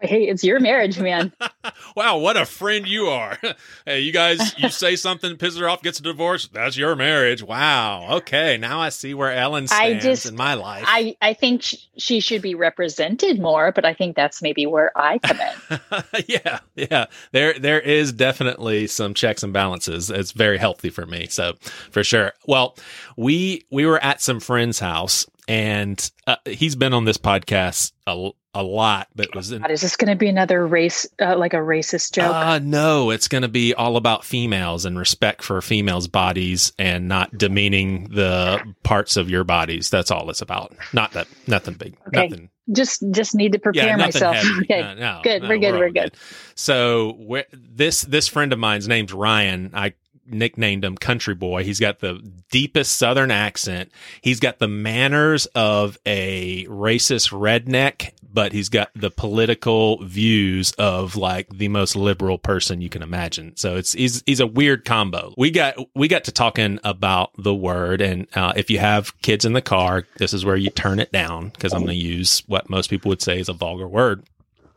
Hey, 0.00 0.28
it's 0.28 0.44
your 0.44 0.60
marriage, 0.60 1.00
man. 1.00 1.32
wow, 1.96 2.18
what 2.18 2.36
a 2.36 2.44
friend 2.44 2.86
you 2.86 3.06
are. 3.06 3.36
hey, 3.84 4.00
you 4.00 4.12
guys, 4.12 4.56
you 4.56 4.68
say 4.68 4.94
something, 4.94 5.36
pisses 5.36 5.58
her 5.58 5.68
off, 5.68 5.82
gets 5.82 5.98
a 5.98 6.02
divorce. 6.02 6.48
That's 6.52 6.76
your 6.76 6.94
marriage. 6.94 7.42
Wow. 7.42 8.16
Okay, 8.18 8.56
now 8.58 8.80
I 8.80 8.90
see 8.90 9.12
where 9.12 9.32
Ellen 9.32 9.66
stands 9.66 10.04
I 10.04 10.08
just, 10.08 10.26
in 10.26 10.36
my 10.36 10.54
life. 10.54 10.84
I, 10.86 11.16
I 11.20 11.34
think 11.34 11.64
she 11.96 12.20
should 12.20 12.42
be 12.42 12.54
represented 12.54 13.40
more, 13.40 13.72
but 13.72 13.84
I 13.84 13.92
think 13.92 14.14
that's 14.14 14.40
maybe 14.40 14.66
where 14.66 14.96
I 14.96 15.18
come 15.18 15.40
in. 15.40 16.04
yeah, 16.28 16.60
yeah. 16.76 17.06
There, 17.32 17.58
there 17.58 17.80
is 17.80 18.12
definitely 18.12 18.86
some 18.86 19.14
checks 19.14 19.42
and 19.42 19.52
balances. 19.52 20.10
It's 20.10 20.30
very 20.30 20.58
healthy 20.58 20.90
for 20.90 21.06
me. 21.06 21.26
So, 21.28 21.54
for 21.90 22.04
sure. 22.04 22.34
Well, 22.46 22.76
we 23.16 23.64
we 23.70 23.84
were 23.84 24.02
at 24.02 24.20
some 24.20 24.38
friend's 24.38 24.78
house 24.78 25.26
and 25.48 26.10
uh, 26.26 26.36
he's 26.44 26.76
been 26.76 26.92
on 26.92 27.06
this 27.06 27.16
podcast 27.16 27.92
a, 28.06 28.30
a 28.54 28.62
lot, 28.62 29.08
but 29.14 29.34
was 29.34 29.52
in, 29.52 29.62
God, 29.62 29.70
is 29.70 29.82
this 29.82 29.96
going 29.96 30.08
to 30.08 30.16
be 30.16 30.28
another 30.28 30.66
race, 30.66 31.06
uh, 31.20 31.36
like 31.36 31.54
a 31.54 31.58
racist 31.58 32.12
joke? 32.12 32.34
Uh, 32.34 32.58
no, 32.58 33.10
it's 33.10 33.28
going 33.28 33.42
to 33.42 33.48
be 33.48 33.74
all 33.74 33.96
about 33.96 34.24
females 34.24 34.84
and 34.84 34.98
respect 34.98 35.42
for 35.42 35.60
females' 35.60 36.08
bodies 36.08 36.72
and 36.78 37.08
not 37.08 37.36
demeaning 37.36 38.08
the 38.08 38.60
parts 38.82 39.16
of 39.16 39.28
your 39.28 39.44
bodies. 39.44 39.90
That's 39.90 40.10
all 40.10 40.30
it's 40.30 40.40
about. 40.40 40.74
Not 40.92 41.12
that 41.12 41.28
nothing 41.46 41.74
big. 41.74 41.96
Okay. 42.08 42.28
Nothing. 42.28 42.50
Just 42.70 43.02
just 43.12 43.34
need 43.34 43.52
to 43.52 43.58
prepare 43.58 43.86
yeah, 43.86 43.96
myself. 43.96 44.36
Heavy. 44.36 44.50
okay, 44.62 44.80
no, 44.82 44.94
no, 44.94 45.20
good. 45.22 45.42
No, 45.42 45.48
we're 45.48 45.58
good. 45.58 45.72
We're, 45.72 45.78
we're 45.78 45.90
good. 45.90 46.12
good. 46.12 46.16
So 46.54 47.44
this 47.52 48.02
this 48.02 48.28
friend 48.28 48.52
of 48.52 48.58
mine's 48.58 48.86
name's 48.86 49.12
Ryan. 49.12 49.70
I 49.72 49.94
nicknamed 50.30 50.84
him 50.84 50.96
Country 50.96 51.34
Boy. 51.34 51.64
He's 51.64 51.80
got 51.80 52.00
the 52.00 52.22
deepest 52.50 52.96
Southern 52.96 53.30
accent. 53.30 53.90
He's 54.20 54.40
got 54.40 54.58
the 54.58 54.68
manners 54.68 55.46
of 55.54 55.98
a 56.06 56.64
racist 56.66 57.30
redneck, 57.30 58.12
but 58.32 58.52
he's 58.52 58.68
got 58.68 58.90
the 58.94 59.10
political 59.10 60.02
views 60.04 60.72
of 60.72 61.16
like 61.16 61.48
the 61.50 61.68
most 61.68 61.96
liberal 61.96 62.38
person 62.38 62.80
you 62.80 62.88
can 62.88 63.02
imagine. 63.02 63.56
So 63.56 63.76
it's 63.76 63.92
he's 63.92 64.22
he's 64.26 64.40
a 64.40 64.46
weird 64.46 64.84
combo. 64.84 65.34
We 65.36 65.50
got 65.50 65.76
we 65.94 66.08
got 66.08 66.24
to 66.24 66.32
talking 66.32 66.78
about 66.84 67.30
the 67.36 67.54
word, 67.54 68.00
and 68.00 68.26
uh, 68.34 68.52
if 68.56 68.70
you 68.70 68.78
have 68.78 69.20
kids 69.22 69.44
in 69.44 69.52
the 69.52 69.62
car, 69.62 70.04
this 70.18 70.34
is 70.34 70.44
where 70.44 70.56
you 70.56 70.70
turn 70.70 70.98
it 70.98 71.12
down 71.12 71.48
because 71.48 71.72
I'm 71.72 71.84
going 71.84 71.98
to 71.98 72.04
use 72.04 72.42
what 72.46 72.70
most 72.70 72.90
people 72.90 73.08
would 73.08 73.22
say 73.22 73.38
is 73.40 73.48
a 73.48 73.54
vulgar 73.54 73.88
word. 73.88 74.24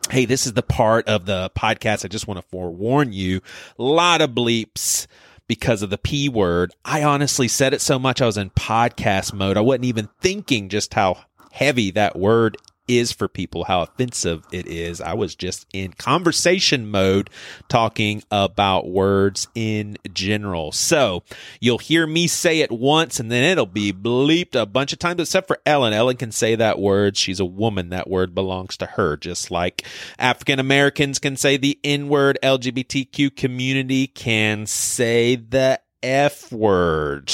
Hey, 0.10 0.26
this 0.26 0.46
is 0.46 0.54
the 0.54 0.64
part 0.64 1.08
of 1.08 1.26
the 1.26 1.52
podcast 1.56 2.04
I 2.04 2.08
just 2.08 2.28
want 2.28 2.40
to 2.40 2.48
forewarn 2.48 3.14
you. 3.14 3.42
A 3.78 3.84
lot 3.84 4.22
of 4.22 4.32
bleeps 4.32 5.08
because 5.52 5.82
of 5.82 5.90
the 5.90 5.98
P 5.98 6.30
word. 6.30 6.74
I 6.86 7.04
honestly 7.04 7.50
said 7.50 7.74
it 7.74 7.82
so 7.82 8.00
much 8.00 8.22
I 8.22 8.26
was 8.26 8.38
in 8.38 8.52
podcast 8.52 9.34
mode. 9.34 9.58
I 9.58 9.60
wasn't 9.60 9.84
even 9.84 10.08
thinking 10.22 10.70
just 10.70 10.94
how 10.94 11.26
heavy 11.52 11.92
that 11.92 12.18
word 12.18 12.56
is 12.88 13.12
for 13.12 13.28
people, 13.28 13.66
how 13.66 13.82
offensive 13.82 14.46
it 14.52 14.68
is. 14.68 15.02
I 15.02 15.14
was 15.14 15.36
just 15.36 15.66
in 15.74 15.94
conversation 15.94 16.90
mode 16.90 17.30
talking 17.70 18.24
about 18.32 18.90
words 18.90 19.48
in 19.56 19.98
general. 20.14 20.72
So 20.72 21.24
you'll 21.60 21.78
hear 21.78 22.06
me 22.06 22.28
say 22.28 22.60
it 22.60 22.72
once 22.72 23.20
and 23.20 23.32
then 23.32 23.44
it'll 23.44 23.66
be 23.66 23.94
bleeped 23.94 24.60
a 24.60 24.66
bunch 24.66 24.94
of 24.94 25.00
times, 25.00 25.22
except 25.22 25.48
for 25.48 25.60
Ellen. 25.66 25.94
Ellen 25.94 26.18
can 26.18 26.32
say 26.32 26.56
that 26.56 26.80
word. 26.80 27.18
She's 27.18 27.40
a 27.40 27.46
woman. 27.46 27.90
That 27.90 28.10
word 28.10 28.36
belongs 28.36 28.78
to 28.78 28.86
her, 28.86 29.18
just 29.18 29.52
like 29.52 29.86
African 30.20 30.60
Americans 30.60 31.20
can 31.20 31.38
say 31.38 31.58
the 31.58 31.80
N 31.84 32.10
word. 32.10 32.38
LGBTQ 32.44 33.36
community 33.36 34.08
can 34.08 34.66
say 34.66 35.36
the 35.36 35.80
F 36.04 36.52
word. 36.52 37.32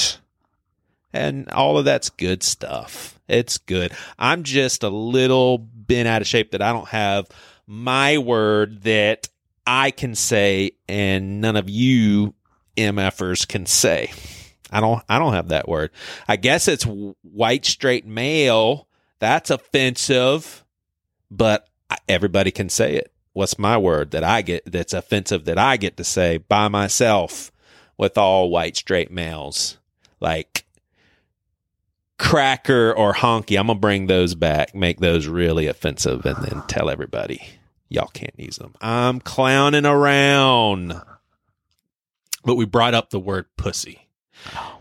And 1.12 1.48
all 1.50 1.78
of 1.78 1.84
that's 1.84 2.10
good 2.10 2.42
stuff. 2.42 3.18
It's 3.28 3.58
good. 3.58 3.92
I'm 4.18 4.42
just 4.42 4.82
a 4.82 4.88
little 4.88 5.58
bent 5.58 6.08
out 6.08 6.22
of 6.22 6.28
shape 6.28 6.52
that 6.52 6.62
I 6.62 6.72
don't 6.72 6.88
have 6.88 7.28
my 7.66 8.18
word 8.18 8.82
that 8.82 9.28
I 9.66 9.90
can 9.90 10.14
say 10.14 10.72
and 10.88 11.40
none 11.40 11.56
of 11.56 11.68
you 11.68 12.34
MFers 12.76 13.46
can 13.46 13.66
say. 13.66 14.12
I 14.70 14.80
don't 14.80 15.02
I 15.08 15.18
don't 15.18 15.32
have 15.32 15.48
that 15.48 15.68
word. 15.68 15.90
I 16.26 16.36
guess 16.36 16.68
it's 16.68 16.84
white 16.84 17.64
straight 17.64 18.06
male. 18.06 18.88
That's 19.18 19.50
offensive, 19.50 20.64
but 21.30 21.68
everybody 22.08 22.50
can 22.50 22.68
say 22.68 22.94
it. 22.94 23.12
What's 23.32 23.58
my 23.58 23.76
word 23.78 24.10
that 24.12 24.24
I 24.24 24.42
get 24.42 24.70
that's 24.70 24.92
offensive 24.92 25.44
that 25.44 25.58
I 25.58 25.76
get 25.76 25.96
to 25.96 26.04
say 26.04 26.38
by 26.38 26.68
myself 26.68 27.52
with 27.96 28.18
all 28.18 28.50
white 28.50 28.76
straight 28.76 29.10
males? 29.10 29.78
Like 30.20 30.57
cracker 32.18 32.92
or 32.92 33.14
honky. 33.14 33.58
I'm 33.58 33.68
gonna 33.68 33.78
bring 33.78 34.06
those 34.06 34.34
back, 34.34 34.74
make 34.74 35.00
those 35.00 35.26
really 35.26 35.66
offensive, 35.66 36.26
and 36.26 36.36
then 36.44 36.62
tell 36.66 36.90
everybody 36.90 37.58
y'all 37.88 38.08
can't 38.08 38.38
use 38.38 38.56
them. 38.56 38.74
I'm 38.80 39.20
clowning 39.20 39.86
around. 39.86 41.00
But 42.44 42.56
we 42.56 42.64
brought 42.64 42.94
up 42.94 43.10
the 43.10 43.20
word 43.20 43.46
pussy. 43.56 44.08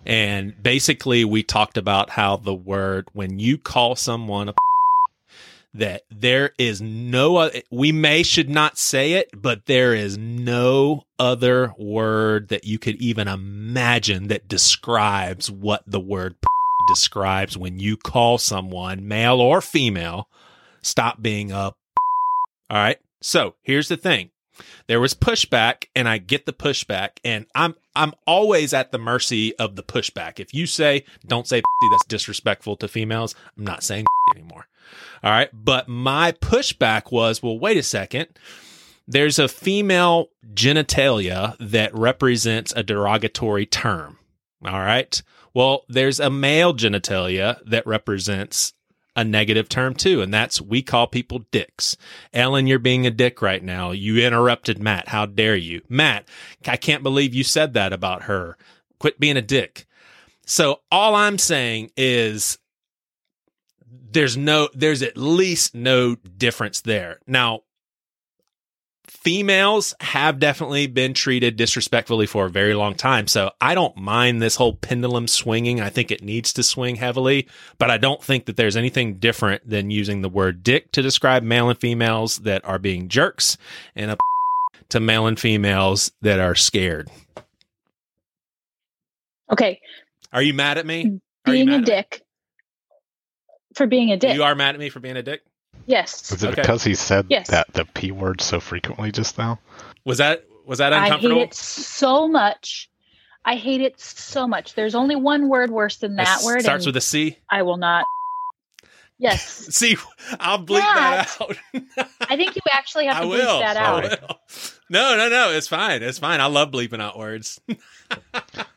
And 0.05 0.61
basically 0.61 1.25
we 1.25 1.43
talked 1.43 1.77
about 1.77 2.11
how 2.11 2.37
the 2.37 2.53
word 2.53 3.09
when 3.13 3.39
you 3.39 3.57
call 3.57 3.95
someone 3.95 4.49
a 4.49 4.53
that 5.73 6.03
there 6.09 6.51
is 6.57 6.81
no 6.81 7.51
we 7.69 7.91
may 7.91 8.23
should 8.23 8.49
not 8.49 8.77
say 8.77 9.13
it 9.13 9.29
but 9.35 9.65
there 9.65 9.93
is 9.93 10.17
no 10.17 11.03
other 11.19 11.73
word 11.77 12.47
that 12.47 12.63
you 12.63 12.79
could 12.79 12.95
even 12.95 13.27
imagine 13.27 14.27
that 14.27 14.47
describes 14.47 15.51
what 15.51 15.83
the 15.85 15.99
word 15.99 16.35
describes 16.87 17.57
when 17.57 17.79
you 17.79 17.97
call 17.97 18.37
someone, 18.37 19.07
male 19.07 19.39
or 19.39 19.61
female, 19.61 20.29
stop 20.81 21.21
being 21.21 21.51
a. 21.51 21.55
All 22.69 22.77
right. 22.77 22.97
So 23.21 23.55
here's 23.61 23.87
the 23.87 23.97
thing. 23.97 24.31
There 24.87 24.99
was 24.99 25.13
pushback 25.13 25.85
and 25.95 26.07
I 26.07 26.17
get 26.17 26.45
the 26.45 26.53
pushback 26.53 27.19
and 27.23 27.45
I'm 27.55 27.75
I'm 27.95 28.13
always 28.25 28.73
at 28.73 28.91
the 28.91 28.97
mercy 28.97 29.55
of 29.57 29.75
the 29.75 29.83
pushback. 29.83 30.39
If 30.39 30.53
you 30.53 30.65
say 30.65 31.03
don't 31.25 31.47
say 31.47 31.61
that's 31.91 32.05
disrespectful 32.05 32.77
to 32.77 32.87
females, 32.87 33.35
I'm 33.57 33.63
not 33.63 33.83
saying 33.83 34.05
anymore. 34.35 34.67
All 35.23 35.31
right? 35.31 35.49
But 35.53 35.87
my 35.87 36.31
pushback 36.33 37.11
was, 37.11 37.43
well 37.43 37.59
wait 37.59 37.77
a 37.77 37.83
second. 37.83 38.27
There's 39.07 39.39
a 39.39 39.47
female 39.47 40.29
genitalia 40.53 41.55
that 41.59 41.95
represents 41.95 42.73
a 42.75 42.83
derogatory 42.83 43.65
term. 43.65 44.17
All 44.65 44.79
right? 44.79 45.21
Well, 45.57 45.85
there's 45.89 46.19
a 46.19 46.29
male 46.29 46.71
genitalia 46.71 47.59
that 47.65 47.87
represents 47.87 48.73
a 49.15 49.23
negative 49.23 49.67
term 49.67 49.95
too, 49.95 50.21
and 50.21 50.31
that's 50.31 50.61
we 50.61 50.83
call 50.83 51.07
people 51.07 51.45
dicks. 51.49 51.97
Ellen, 52.31 52.67
you're 52.67 52.77
being 52.77 53.07
a 53.07 53.09
dick 53.09 53.41
right 53.41 53.63
now. 53.63 53.89
You 53.89 54.23
interrupted 54.23 54.77
Matt. 54.77 55.07
How 55.07 55.25
dare 55.25 55.55
you? 55.55 55.81
Matt, 55.89 56.29
I 56.67 56.77
can't 56.77 57.01
believe 57.01 57.33
you 57.33 57.43
said 57.43 57.73
that 57.73 57.91
about 57.91 58.25
her. 58.25 58.55
Quit 58.99 59.19
being 59.19 59.35
a 59.35 59.41
dick. 59.41 59.87
So 60.45 60.81
all 60.91 61.15
I'm 61.15 61.39
saying 61.39 61.89
is 61.97 62.59
there's 64.11 64.37
no 64.37 64.69
there's 64.75 65.01
at 65.01 65.17
least 65.17 65.73
no 65.73 66.13
difference 66.13 66.81
there. 66.81 67.17
Now, 67.25 67.61
females 69.27 69.93
have 69.99 70.39
definitely 70.39 70.87
been 70.87 71.13
treated 71.13 71.57
disrespectfully 71.57 72.25
for 72.25 72.45
a 72.45 72.49
very 72.49 72.73
long 72.73 72.95
time. 72.95 73.27
So 73.27 73.51
I 73.59 73.75
don't 73.75 73.97
mind 73.97 74.41
this 74.41 74.55
whole 74.55 74.73
pendulum 74.73 75.27
swinging. 75.27 75.81
I 75.81 75.89
think 75.89 76.11
it 76.11 76.23
needs 76.23 76.53
to 76.53 76.63
swing 76.63 76.95
heavily, 76.95 77.45
but 77.77 77.91
I 77.91 77.97
don't 77.97 78.23
think 78.23 78.45
that 78.45 78.55
there's 78.55 78.77
anything 78.77 79.15
different 79.15 79.69
than 79.69 79.91
using 79.91 80.21
the 80.21 80.29
word 80.29 80.63
dick 80.63 80.93
to 80.93 81.01
describe 81.01 81.43
male 81.43 81.67
and 81.67 81.77
females 81.77 82.37
that 82.37 82.63
are 82.63 82.79
being 82.79 83.09
jerks 83.09 83.57
and 83.97 84.11
a 84.11 84.17
to 84.89 85.01
male 85.01 85.27
and 85.27 85.37
females 85.37 86.09
that 86.21 86.39
are 86.39 86.55
scared. 86.55 87.09
Okay. 89.51 89.81
Are 90.31 90.41
you 90.41 90.53
mad 90.53 90.77
at 90.77 90.85
me? 90.85 91.19
Being 91.43 91.67
a 91.67 91.81
dick. 91.81 92.23
For 93.75 93.87
being 93.87 94.09
a 94.13 94.15
dick. 94.15 94.35
You 94.35 94.43
are 94.43 94.55
mad 94.55 94.75
at 94.75 94.79
me 94.79 94.87
for 94.87 95.01
being 95.01 95.17
a 95.17 95.23
dick? 95.23 95.41
Yes. 95.87 96.31
Is 96.31 96.43
it 96.43 96.47
Okay. 96.51 96.61
because 96.61 96.83
he 96.83 96.93
said 96.93 97.25
Yes. 97.29 97.47
that 97.49 97.71
the 97.73 97.85
p 97.85 98.11
word 98.11 98.41
so 98.41 98.59
frequently 98.59 99.11
just 99.11 99.37
now? 99.37 99.59
Was 100.05 100.19
that 100.19 100.43
was 100.65 100.77
that 100.79 100.93
uncomfortable? 100.93 101.37
I 101.37 101.39
hate 101.39 101.41
uncomfortable? 101.41 101.41
it 101.43 101.53
so 101.55 102.27
much. 102.27 102.89
I 103.45 103.55
hate 103.55 103.81
it 103.81 103.99
so 103.99 104.47
much. 104.47 104.73
There's 104.75 104.93
only 104.95 105.15
one 105.15 105.47
word 105.47 105.71
worse 105.71 105.95
than 105.97 106.17
that 106.17 106.41
word. 106.43 106.51
It 106.51 106.55
word. 106.57 106.63
starts 106.63 106.85
with 106.85 106.97
a 106.97 107.01
C. 107.01 107.37
I 107.49 107.61
will 107.63 107.77
not. 107.77 108.03
Yes. 109.17 109.41
See, 109.75 109.95
I'll 110.39 110.59
bleep 110.63 110.79
that 110.81 111.37
out. 111.41 111.55
I 112.29 112.35
think 112.35 112.55
you 112.57 112.61
actually 112.73 113.05
have 113.07 113.17
I 113.19 113.21
to 113.21 113.27
will. 113.27 113.37
bleep 113.39 113.59
that 113.61 113.77
I 113.77 113.81
out. 113.85 114.03
will. 114.03 114.39
No, 114.89 115.15
no, 115.17 115.29
no. 115.29 115.51
It's 115.51 115.67
fine. 115.67 116.03
It's 116.03 116.19
fine. 116.19 116.41
I 116.41 116.45
love 116.47 116.71
bleeping 116.71 117.01
out 117.01 117.17
words. 117.17 117.59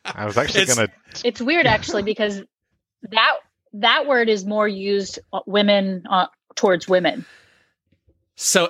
I 0.05 0.25
was 0.25 0.37
actually 0.37 0.61
It's- 0.63 0.75
gonna. 0.77 0.89
It's 1.25 1.41
weird 1.41 1.65
actually 1.67 2.03
because 2.03 2.41
that 3.11 3.31
that 3.73 4.07
word 4.07 4.29
is 4.29 4.45
more 4.45 4.67
used 4.67 5.19
uh, 5.33 5.39
women 5.45 6.03
uh, 6.09 6.27
towards 6.55 6.87
women. 6.87 7.25
So, 8.35 8.69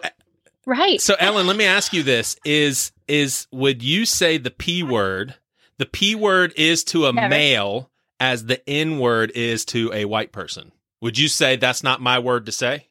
Right. 0.66 1.02
so 1.02 1.16
Ellen, 1.20 1.48
let 1.48 1.56
me 1.58 1.66
ask 1.66 1.94
you 1.94 2.04
this: 2.04 2.36
is 2.46 2.92
is 3.08 3.48
would 3.52 3.82
you 3.84 4.06
say 4.06 4.38
the 4.38 4.52
p 4.52 4.84
word? 4.84 5.36
The 5.78 5.86
p 5.86 6.14
word 6.16 6.54
is 6.56 6.84
to 6.86 7.08
a 7.08 7.14
Never. 7.14 7.30
male 7.30 7.90
as 8.20 8.46
the 8.46 8.68
n 8.70 9.00
word 9.00 9.32
is 9.34 9.66
to 9.66 9.92
a 9.94 10.06
white 10.06 10.32
person. 10.32 10.72
Would 11.02 11.18
you 11.18 11.28
say 11.28 11.56
that's 11.56 11.84
not 11.84 12.02
my 12.02 12.20
word 12.20 12.46
to 12.46 12.52
say? 12.52 12.88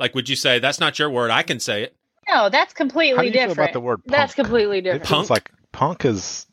Like, 0.00 0.14
would 0.14 0.28
you 0.28 0.36
say 0.36 0.58
that's 0.58 0.80
not 0.80 0.98
your 0.98 1.08
word? 1.10 1.30
I 1.30 1.42
can 1.42 1.60
say 1.60 1.84
it. 1.84 1.96
no, 2.28 2.48
that's 2.50 2.72
How 2.72 2.76
do 2.76 2.76
completely 2.76 3.26
you 3.26 3.32
feel 3.32 3.40
different. 3.48 3.58
about 3.58 3.72
the 3.72 3.80
word? 3.80 4.00
That's 4.06 4.34
completely 4.34 4.80
different. 4.80 5.06
feels 5.06 5.28
Punk? 5.28 5.30
like 5.30 5.50
punk 5.72 6.04
is 6.04 6.46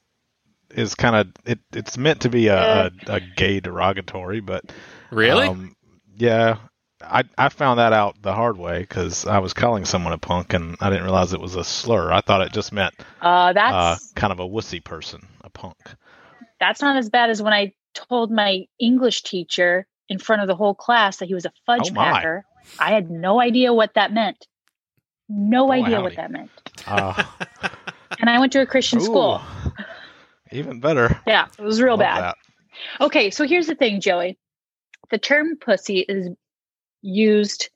is 0.75 0.93
kind 0.95 1.15
of 1.15 1.27
it. 1.45 1.59
It's 1.73 1.97
meant 1.97 2.21
to 2.21 2.29
be 2.29 2.47
a, 2.47 2.85
a, 2.85 2.91
a 3.07 3.19
gay 3.19 3.59
derogatory, 3.59 4.39
but 4.39 4.71
Really? 5.12 5.47
um, 5.47 5.75
yeah. 6.15 6.57
I 7.05 7.24
I 7.38 7.50
found 7.50 7.79
that 7.79 7.93
out 7.93 8.22
the 8.22 8.33
hard 8.33 8.57
way 8.57 8.79
because 8.79 9.25
I 9.25 9.39
was 9.39 9.53
calling 9.53 9.86
someone 9.86 10.13
a 10.13 10.17
punk 10.17 10.53
and 10.53 10.77
I 10.81 10.89
didn't 10.89 11.03
realize 11.05 11.33
it 11.33 11.39
was 11.41 11.55
a 11.55 11.63
slur. 11.63 12.12
I 12.12 12.22
thought 12.22 12.41
it 12.41 12.51
just 12.53 12.72
meant 12.72 12.93
Uh, 13.22 13.53
uh, 13.55 13.98
kind 14.15 14.31
of 14.33 14.39
a 14.39 14.48
wussy 14.48 14.83
person, 14.83 15.27
a 15.43 15.50
punk. 15.50 15.77
that's 16.60 16.81
not 16.81 16.98
as 16.98 17.10
bad 17.10 17.29
as 17.29 17.41
when 17.41 17.53
I 17.53 17.74
told 17.93 18.31
my 18.31 18.65
English 18.79 19.24
teacher 19.24 19.86
in 20.10 20.17
front 20.19 20.41
of 20.41 20.48
the 20.48 20.55
whole 20.55 20.74
class 20.75 21.17
that 21.17 21.27
he 21.27 21.33
was 21.33 21.45
a 21.45 21.51
fudge 21.65 21.91
Oh, 21.91 21.95
packer. 21.95 22.45
I 22.79 22.91
had 22.91 23.10
no 23.12 23.39
idea 23.39 23.74
what 23.74 23.93
that 23.95 24.12
meant. 24.13 24.48
No 25.29 25.67
Oh, 25.67 25.72
idea 25.72 25.95
howdy. 25.98 26.03
what 26.03 26.15
that 26.17 26.31
meant. 26.31 26.51
Uh, 26.88 27.24
And 28.19 28.29
I 28.29 28.39
went 28.39 28.51
to 28.53 28.62
a 28.62 28.65
Christian 28.65 29.00
ooh, 29.00 29.05
school. 29.05 29.41
Even 30.51 30.79
better. 30.79 31.19
Yeah, 31.25 31.48
it 31.57 31.62
was 31.63 31.81
real 31.81 31.98
bad. 31.98 32.22
that. 32.22 32.38
Okay, 33.01 33.31
so 33.31 33.45
here's 33.48 33.67
the 33.67 33.75
thing, 33.75 34.00
Joey. 34.01 34.38
The 35.10 35.17
term 35.17 35.57
pussy 35.57 36.00
is 36.00 36.29
used 37.03 37.69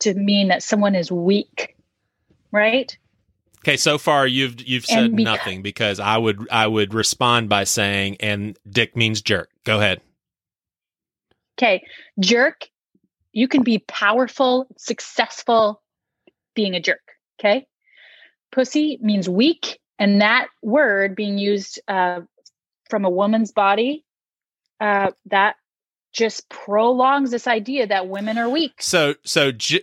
to 0.00 0.14
mean 0.14 0.48
that 0.48 0.62
someone 0.62 0.94
is 0.94 1.12
weak, 1.12 1.76
right? 2.50 2.96
Okay, 3.58 3.76
so 3.76 3.98
far 3.98 4.26
you've 4.26 4.60
you've 4.66 4.86
said 4.86 5.04
And 5.04 5.18
beca- 5.18 5.24
nothing 5.24 5.62
because 5.62 6.00
I 6.00 6.16
would 6.16 6.48
I 6.50 6.66
would 6.66 6.94
respond 6.94 7.48
by 7.48 7.64
saying 7.64 8.16
and 8.20 8.58
dick 8.68 8.96
means 8.96 9.20
jerk. 9.20 9.50
Go 9.64 9.78
ahead. 9.78 10.00
Okay, 11.58 11.82
jerk. 12.18 12.68
You 13.32 13.48
can 13.48 13.62
be 13.62 13.78
powerful, 13.78 14.66
successful, 14.76 15.82
being 16.54 16.74
a 16.74 16.80
jerk. 16.80 17.02
Okay, 17.38 17.66
pussy 18.50 18.98
means 19.00 19.28
weak, 19.28 19.78
and 19.98 20.20
that 20.20 20.48
word 20.62 21.14
being 21.14 21.38
used 21.38 21.80
uh, 21.86 22.20
from 22.90 23.04
a 23.04 23.10
woman's 23.10 23.52
body, 23.52 24.04
uh, 24.80 25.12
that 25.26 25.54
just 26.12 26.48
prolongs 26.48 27.30
this 27.30 27.46
idea 27.46 27.86
that 27.86 28.08
women 28.08 28.38
are 28.38 28.48
weak. 28.48 28.74
So 28.82 29.14
so 29.24 29.52
j- 29.52 29.82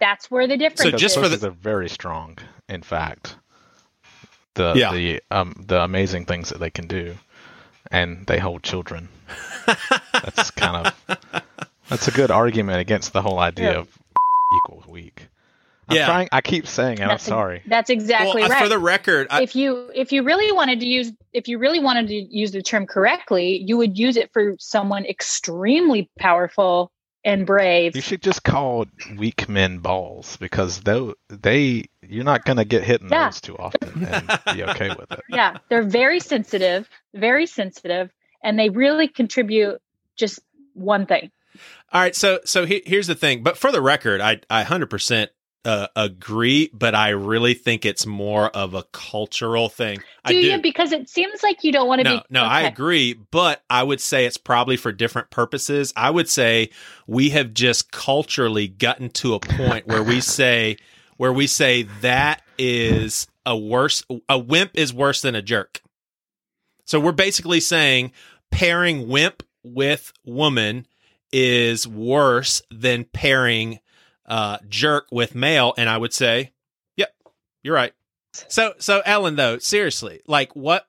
That's 0.00 0.30
where 0.30 0.46
the 0.46 0.56
difference 0.56 0.82
So 0.82 0.90
just 0.96 1.16
is. 1.16 1.22
for 1.22 1.28
Pussies 1.28 1.40
the- 1.40 1.48
are 1.48 1.50
very 1.50 1.88
strong. 1.88 2.38
In 2.68 2.82
fact, 2.82 3.36
the 4.54 4.74
Yeah. 4.74 4.92
the 4.92 5.22
um 5.30 5.54
the 5.66 5.80
amazing 5.82 6.24
things 6.26 6.48
that 6.50 6.58
they 6.58 6.70
can 6.70 6.86
do, 6.86 7.16
and 7.90 8.26
they 8.26 8.38
hold 8.38 8.62
children. 8.62 9.08
That's 10.12 10.50
kind 10.52 10.86
of 10.86 11.18
that's 11.88 12.08
a 12.08 12.12
good 12.12 12.30
argument 12.30 12.80
against 12.80 13.12
the 13.12 13.22
whole 13.22 13.38
idea 13.38 13.72
Yeah. 13.72 13.78
of 13.78 13.88
equals 14.64 14.86
weak. 14.86 15.28
I'm 15.88 15.96
Yeah. 15.96 16.06
trying. 16.06 16.28
I 16.32 16.40
keep 16.40 16.66
saying 16.66 16.98
it. 16.98 17.02
I'm 17.02 17.08
That's 17.08 17.22
ex- 17.24 17.28
sorry. 17.28 17.62
That's 17.66 17.90
exactly 17.90 18.42
well, 18.42 18.50
right. 18.50 18.62
for 18.62 18.68
the 18.68 18.78
record, 18.78 19.28
I, 19.30 19.42
if 19.42 19.54
you 19.54 19.90
if 19.94 20.10
you 20.12 20.22
really 20.24 20.50
wanted 20.52 20.80
to 20.80 20.86
use 20.86 21.12
if 21.32 21.46
you 21.48 21.58
really 21.58 21.80
wanted 21.80 22.08
to 22.08 22.14
use 22.14 22.50
the 22.52 22.62
term 22.62 22.86
correctly, 22.86 23.62
you 23.64 23.76
would 23.76 23.96
use 23.98 24.16
it 24.16 24.30
for 24.32 24.56
someone 24.58 25.04
extremely 25.06 26.10
powerful 26.18 26.90
and 27.24 27.44
brave. 27.46 27.94
You 27.96 28.02
should 28.02 28.22
just 28.22 28.42
call 28.44 28.86
weak 29.16 29.48
men 29.48 29.78
balls 29.78 30.36
because 30.38 30.80
though 30.80 31.14
they 31.28 31.84
you're 32.02 32.24
not 32.24 32.44
going 32.44 32.58
to 32.58 32.64
get 32.64 32.82
hit 32.84 33.00
in 33.00 33.08
the 33.08 33.14
Yeah. 33.14 33.24
nose 33.26 33.40
too 33.40 33.56
often 33.58 34.04
and 34.06 34.40
be 34.56 34.64
okay 34.64 34.88
with 34.90 35.10
it. 35.12 35.20
yeah, 35.28 35.56
they're 35.68 35.82
very 35.82 36.20
sensitive, 36.20 36.88
very 37.14 37.46
sensitive, 37.46 38.10
and 38.42 38.58
they 38.58 38.68
really 38.70 39.08
contribute 39.08 39.80
just 40.16 40.40
one 40.74 41.06
thing. 41.06 41.30
All 41.92 42.00
right, 42.00 42.14
so 42.14 42.40
so 42.44 42.64
he, 42.66 42.82
here's 42.86 43.06
the 43.06 43.14
thing. 43.14 43.42
But 43.42 43.56
for 43.56 43.70
the 43.72 43.80
record, 43.82 44.20
I 44.20 44.40
I 44.50 44.62
hundred 44.62 44.90
percent 44.90 45.30
uh, 45.66 45.88
agree, 45.96 46.70
but 46.72 46.94
I 46.94 47.08
really 47.08 47.52
think 47.52 47.84
it's 47.84 48.06
more 48.06 48.50
of 48.50 48.74
a 48.74 48.84
cultural 48.92 49.68
thing. 49.68 49.98
I 50.24 50.30
Do 50.30 50.40
do. 50.40 50.46
you? 50.46 50.62
Because 50.62 50.92
it 50.92 51.08
seems 51.08 51.42
like 51.42 51.64
you 51.64 51.72
don't 51.72 51.88
want 51.88 52.02
to 52.02 52.04
no, 52.04 52.16
be. 52.18 52.22
no, 52.30 52.44
I 52.44 52.62
agree, 52.62 53.14
but 53.14 53.64
I 53.68 53.82
would 53.82 54.00
say 54.00 54.26
it's 54.26 54.36
probably 54.36 54.76
for 54.76 54.92
different 54.92 55.30
purposes. 55.30 55.92
I 55.96 56.10
would 56.10 56.28
say 56.28 56.70
we 57.08 57.30
have 57.30 57.52
just 57.52 57.90
culturally 57.90 58.68
gotten 58.68 59.10
to 59.10 59.34
a 59.34 59.40
point 59.40 59.88
where 59.88 60.04
we 60.04 60.20
say 60.20 60.76
where 61.16 61.32
we 61.32 61.48
say 61.48 61.82
that 62.00 62.42
is 62.58 63.26
a 63.44 63.58
worse 63.58 64.04
a 64.28 64.38
wimp 64.38 64.70
is 64.74 64.94
worse 64.94 65.20
than 65.20 65.34
a 65.34 65.42
jerk. 65.42 65.82
So 66.84 67.00
we're 67.00 67.10
basically 67.10 67.58
saying 67.58 68.12
pairing 68.52 69.08
wimp 69.08 69.42
with 69.64 70.12
woman 70.24 70.86
is 71.32 71.88
worse 71.88 72.62
than 72.70 73.02
pairing 73.02 73.80
uh, 74.26 74.58
jerk 74.68 75.06
with 75.10 75.34
male, 75.34 75.74
and 75.76 75.88
I 75.88 75.98
would 75.98 76.12
say, 76.12 76.52
yep, 76.96 77.14
you're 77.62 77.74
right. 77.74 77.92
So, 78.48 78.74
so 78.78 79.02
Ellen, 79.04 79.36
though, 79.36 79.58
seriously, 79.58 80.20
like, 80.26 80.54
what 80.54 80.86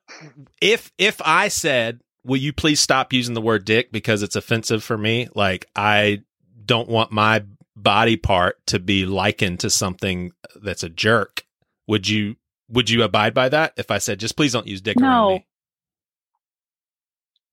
if 0.60 0.92
if 0.98 1.20
I 1.24 1.48
said, 1.48 2.00
"Will 2.24 2.36
you 2.36 2.52
please 2.52 2.78
stop 2.80 3.12
using 3.12 3.34
the 3.34 3.40
word 3.40 3.64
dick 3.64 3.90
because 3.90 4.22
it's 4.22 4.36
offensive 4.36 4.84
for 4.84 4.98
me"? 4.98 5.28
Like, 5.34 5.66
I 5.74 6.22
don't 6.66 6.88
want 6.88 7.10
my 7.10 7.44
body 7.74 8.16
part 8.16 8.58
to 8.66 8.78
be 8.78 9.06
likened 9.06 9.60
to 9.60 9.70
something 9.70 10.32
that's 10.60 10.82
a 10.82 10.90
jerk. 10.90 11.44
Would 11.86 12.06
you 12.08 12.36
would 12.68 12.90
you 12.90 13.02
abide 13.02 13.32
by 13.32 13.48
that 13.48 13.72
if 13.78 13.90
I 13.90 13.96
said, 13.96 14.20
"Just 14.20 14.36
please 14.36 14.52
don't 14.52 14.66
use 14.66 14.82
dick 14.82 15.00
around 15.00 15.28
me"? 15.28 15.46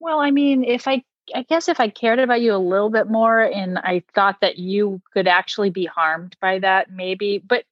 Well, 0.01 0.19
I 0.19 0.31
mean, 0.31 0.63
if 0.63 0.87
I, 0.87 1.03
I 1.33 1.43
guess 1.43 1.67
if 1.67 1.79
I 1.79 1.89
cared 1.89 2.19
about 2.19 2.41
you 2.41 2.53
a 2.53 2.57
little 2.57 2.89
bit 2.89 3.09
more 3.09 3.41
and 3.41 3.77
I 3.79 4.03
thought 4.13 4.41
that 4.41 4.57
you 4.57 5.01
could 5.13 5.27
actually 5.27 5.69
be 5.69 5.85
harmed 5.85 6.35
by 6.39 6.59
that, 6.59 6.91
maybe. 6.91 7.39
But 7.39 7.63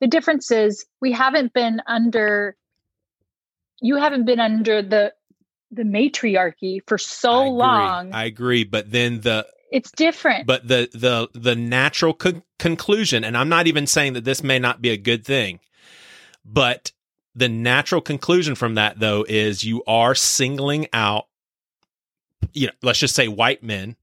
the 0.00 0.06
difference 0.06 0.50
is 0.50 0.86
we 1.00 1.12
haven't 1.12 1.52
been 1.52 1.82
under, 1.86 2.56
you 3.80 3.96
haven't 3.96 4.24
been 4.24 4.40
under 4.40 4.82
the, 4.82 5.12
the 5.70 5.84
matriarchy 5.84 6.82
for 6.86 6.98
so 6.98 7.32
I 7.32 7.48
long. 7.48 8.12
I 8.12 8.24
agree, 8.24 8.64
but 8.64 8.90
then 8.90 9.20
the 9.20 9.46
it's 9.72 9.90
different. 9.90 10.46
but 10.46 10.68
the 10.68 10.88
the 10.92 11.28
the 11.32 11.56
natural 11.56 12.12
con- 12.12 12.42
conclusion 12.58 13.24
and 13.24 13.36
i'm 13.36 13.48
not 13.48 13.66
even 13.66 13.86
saying 13.86 14.12
that 14.12 14.24
this 14.24 14.42
may 14.42 14.58
not 14.58 14.82
be 14.82 14.90
a 14.90 14.96
good 14.98 15.24
thing 15.24 15.58
but 16.44 16.92
the 17.34 17.48
natural 17.48 18.00
conclusion 18.02 18.54
from 18.54 18.74
that 18.74 19.00
though 19.00 19.24
is 19.28 19.64
you 19.64 19.82
are 19.86 20.14
singling 20.14 20.86
out 20.92 21.26
you 22.52 22.66
know 22.66 22.72
let's 22.82 22.98
just 22.98 23.14
say 23.14 23.28
white 23.28 23.62
men 23.62 23.96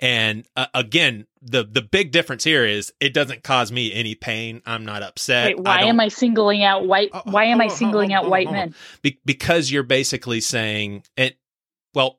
and 0.00 0.46
uh, 0.56 0.66
again 0.74 1.26
the 1.42 1.64
the 1.64 1.82
big 1.82 2.10
difference 2.12 2.44
here 2.44 2.64
is 2.64 2.92
it 3.00 3.12
doesn't 3.14 3.42
cause 3.42 3.70
me 3.72 3.92
any 3.92 4.14
pain 4.14 4.62
i'm 4.66 4.84
not 4.84 5.02
upset 5.02 5.46
Wait, 5.46 5.60
why 5.60 5.80
don't- 5.80 5.88
am 5.90 6.00
I 6.00 6.08
singling 6.08 6.62
out 6.62 6.86
white? 6.86 7.10
Oh, 7.12 7.22
why 7.24 7.44
am 7.44 7.60
I 7.60 7.68
singling 7.68 8.12
out 8.12 8.28
white 8.28 8.50
men? 8.50 8.74
Be- 9.02 9.20
because 9.24 9.70
you're 9.70 9.82
basically 9.82 10.40
saying 10.40 11.04
it 11.16 11.36
well 11.94 12.18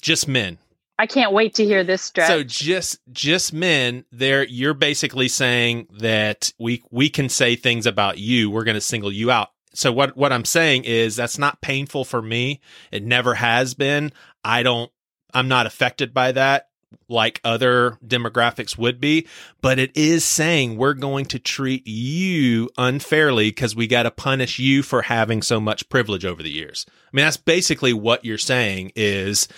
just 0.00 0.28
men 0.28 0.58
I 0.98 1.06
can't 1.06 1.32
wait 1.32 1.54
to 1.56 1.64
hear 1.64 1.84
this 1.84 2.02
stretch. 2.02 2.28
So 2.28 2.42
just 2.42 3.00
just 3.12 3.52
men, 3.52 4.04
there 4.10 4.44
you're 4.44 4.74
basically 4.74 5.28
saying 5.28 5.88
that 5.98 6.52
we 6.58 6.82
we 6.90 7.10
can 7.10 7.28
say 7.28 7.54
things 7.54 7.84
about 7.86 8.18
you. 8.18 8.50
We're 8.50 8.64
going 8.64 8.76
to 8.76 8.80
single 8.80 9.12
you 9.12 9.30
out. 9.30 9.50
So 9.74 9.92
what 9.92 10.16
what 10.16 10.32
I'm 10.32 10.46
saying 10.46 10.84
is 10.84 11.16
that's 11.16 11.38
not 11.38 11.60
painful 11.60 12.06
for 12.06 12.22
me. 12.22 12.60
It 12.90 13.04
never 13.04 13.34
has 13.34 13.74
been. 13.74 14.10
I 14.46 14.62
don't 14.62 14.90
I'm 15.34 15.48
not 15.48 15.66
affected 15.66 16.14
by 16.14 16.32
that 16.32 16.68
like 17.08 17.40
other 17.44 17.98
demographics 18.06 18.78
would 18.78 19.00
be, 19.00 19.26
but 19.60 19.78
it 19.78 19.96
is 19.96 20.24
saying 20.24 20.76
we're 20.76 20.94
going 20.94 21.26
to 21.26 21.38
treat 21.38 21.86
you 21.86 22.70
unfairly 22.78 23.50
because 23.50 23.76
we 23.76 23.86
got 23.86 24.04
to 24.04 24.10
punish 24.10 24.58
you 24.58 24.82
for 24.82 25.02
having 25.02 25.42
so 25.42 25.60
much 25.60 25.88
privilege 25.88 26.24
over 26.24 26.42
the 26.42 26.50
years. 26.50 26.86
I 26.88 27.08
mean, 27.12 27.24
that's 27.24 27.36
basically 27.36 27.92
what 27.92 28.24
you're 28.24 28.38
saying 28.38 28.92
is 28.96 29.48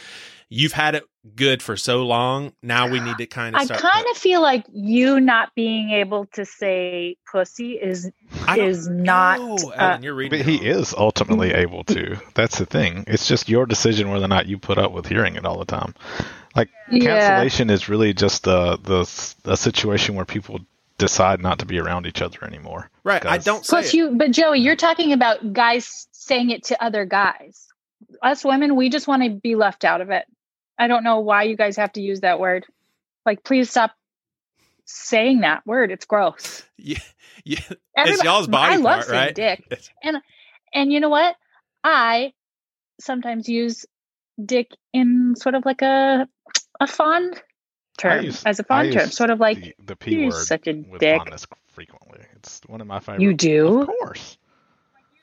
you've 0.49 0.73
had 0.73 0.95
it 0.95 1.05
good 1.37 1.63
for 1.63 1.77
so 1.77 2.05
long. 2.05 2.53
Now 2.63 2.89
we 2.89 3.01
need 3.01 3.19
to 3.19 3.27
kind 3.41 3.55
of 3.57 3.63
I 3.63 3.67
kind 3.77 4.07
of 4.11 4.17
feel 4.17 4.41
like 4.43 4.65
you 4.73 5.21
not 5.21 5.55
being 5.55 5.91
able 5.91 6.27
to 6.35 6.45
say 6.45 7.17
pussy 7.31 7.73
is 7.73 8.11
I 8.47 8.57
don't 8.57 8.69
is 8.69 8.89
not. 8.89 9.39
know, 9.39 9.57
uh, 9.73 9.75
Ellen, 9.77 10.03
you're 10.03 10.15
reading. 10.15 10.39
But 10.41 10.47
he 10.47 10.57
is 10.57 10.95
ultimately 10.95 11.53
able 11.53 11.85
to. 11.85 12.17
That's 12.35 12.59
the 12.59 12.67
thing. 12.67 13.05
It's 13.07 13.27
just 13.29 13.49
your 13.49 13.67
decision 13.67 14.11
whether 14.11 14.25
or 14.25 14.29
not 14.29 14.47
you 14.47 14.59
put 14.59 14.79
up 14.79 14.93
with 14.93 15.07
hearing 15.07 15.37
it 15.37 15.45
all 15.45 15.59
the 15.59 15.65
time. 15.65 15.95
Like 16.57 16.71
Yeah. 16.91 17.21
cancellation 17.21 17.71
is 17.71 17.89
really 17.89 18.13
just 18.15 18.45
the 18.45 18.77
the 18.83 19.01
a 19.51 19.57
situation 19.57 20.15
where 20.15 20.25
people 20.25 20.61
decide 20.99 21.41
not 21.41 21.61
to 21.61 21.67
be 21.67 21.79
around 21.79 22.07
each 22.07 22.21
other 22.21 22.45
anymore. 22.45 22.91
right. 23.05 23.25
I 23.25 23.39
don't 23.39 23.65
say 23.65 23.71
Plus, 23.71 23.87
it. 23.89 23.95
you, 23.95 24.11
but 24.17 24.33
Joey, 24.33 24.59
you're 24.59 24.75
talking 24.75 25.13
about 25.13 25.53
guys 25.53 26.09
saying 26.11 26.51
it 26.51 26.65
to 26.65 26.83
other 26.85 27.05
guys. 27.05 27.67
Us 28.21 28.45
women, 28.45 28.75
we 28.75 28.89
just 28.89 29.07
want 29.07 29.23
to 29.23 29.31
be 29.31 29.55
left 29.55 29.85
out 29.85 30.01
of 30.01 30.11
it. 30.11 30.25
I 30.79 30.87
don't 30.89 31.05
know 31.05 31.21
why 31.21 31.45
you 31.45 31.57
guys 31.57 31.77
have 31.77 31.93
to 31.95 32.01
use 32.01 32.21
that 32.21 32.39
word. 32.41 32.65
Like, 33.27 33.43
please 33.45 33.71
stop 33.71 33.93
saying 34.85 35.41
that 35.41 35.67
word. 35.67 35.91
It's 35.91 36.07
gross. 36.07 36.63
Yeah, 36.81 36.99
yeah. 37.45 37.59
It's 37.97 38.23
y'all's 38.23 38.47
body 38.47 38.75
I 38.75 38.77
love 38.77 38.99
part, 39.01 39.07
saying 39.07 39.21
right? 39.21 39.35
dick. 39.35 39.65
It's- 39.73 39.91
And 40.73 40.93
you 40.93 41.01
know 41.01 41.09
what? 41.09 41.35
I 41.83 42.33
sometimes 43.01 43.49
use 43.49 43.85
dick 44.43 44.71
in 44.93 45.35
sort 45.37 45.57
of 45.57 45.65
like 45.67 45.83
a 45.83 46.29
a 46.79 46.87
fond 46.87 47.43
term, 47.99 48.25
use- 48.27 48.45
as 48.47 48.61
a 48.61 48.65
fond 48.65 48.93
term, 48.93 49.11
sort 49.11 49.31
of 49.31 49.41
like 49.41 49.61
the, 49.61 49.75
the 49.87 49.97
p 49.97 50.13
you're 50.15 50.31
word 50.31 50.35
such 50.47 50.69
a 50.69 50.75
with 50.75 51.01
dick. 51.01 51.17
fondness 51.19 51.47
frequently. 51.73 52.21
It's 52.37 52.61
one 52.69 52.81
of 52.81 52.87
my 52.87 53.01
favorite. 53.01 53.23
You 53.23 53.35
do? 53.35 53.81
of 53.81 53.87
course. 53.89 54.39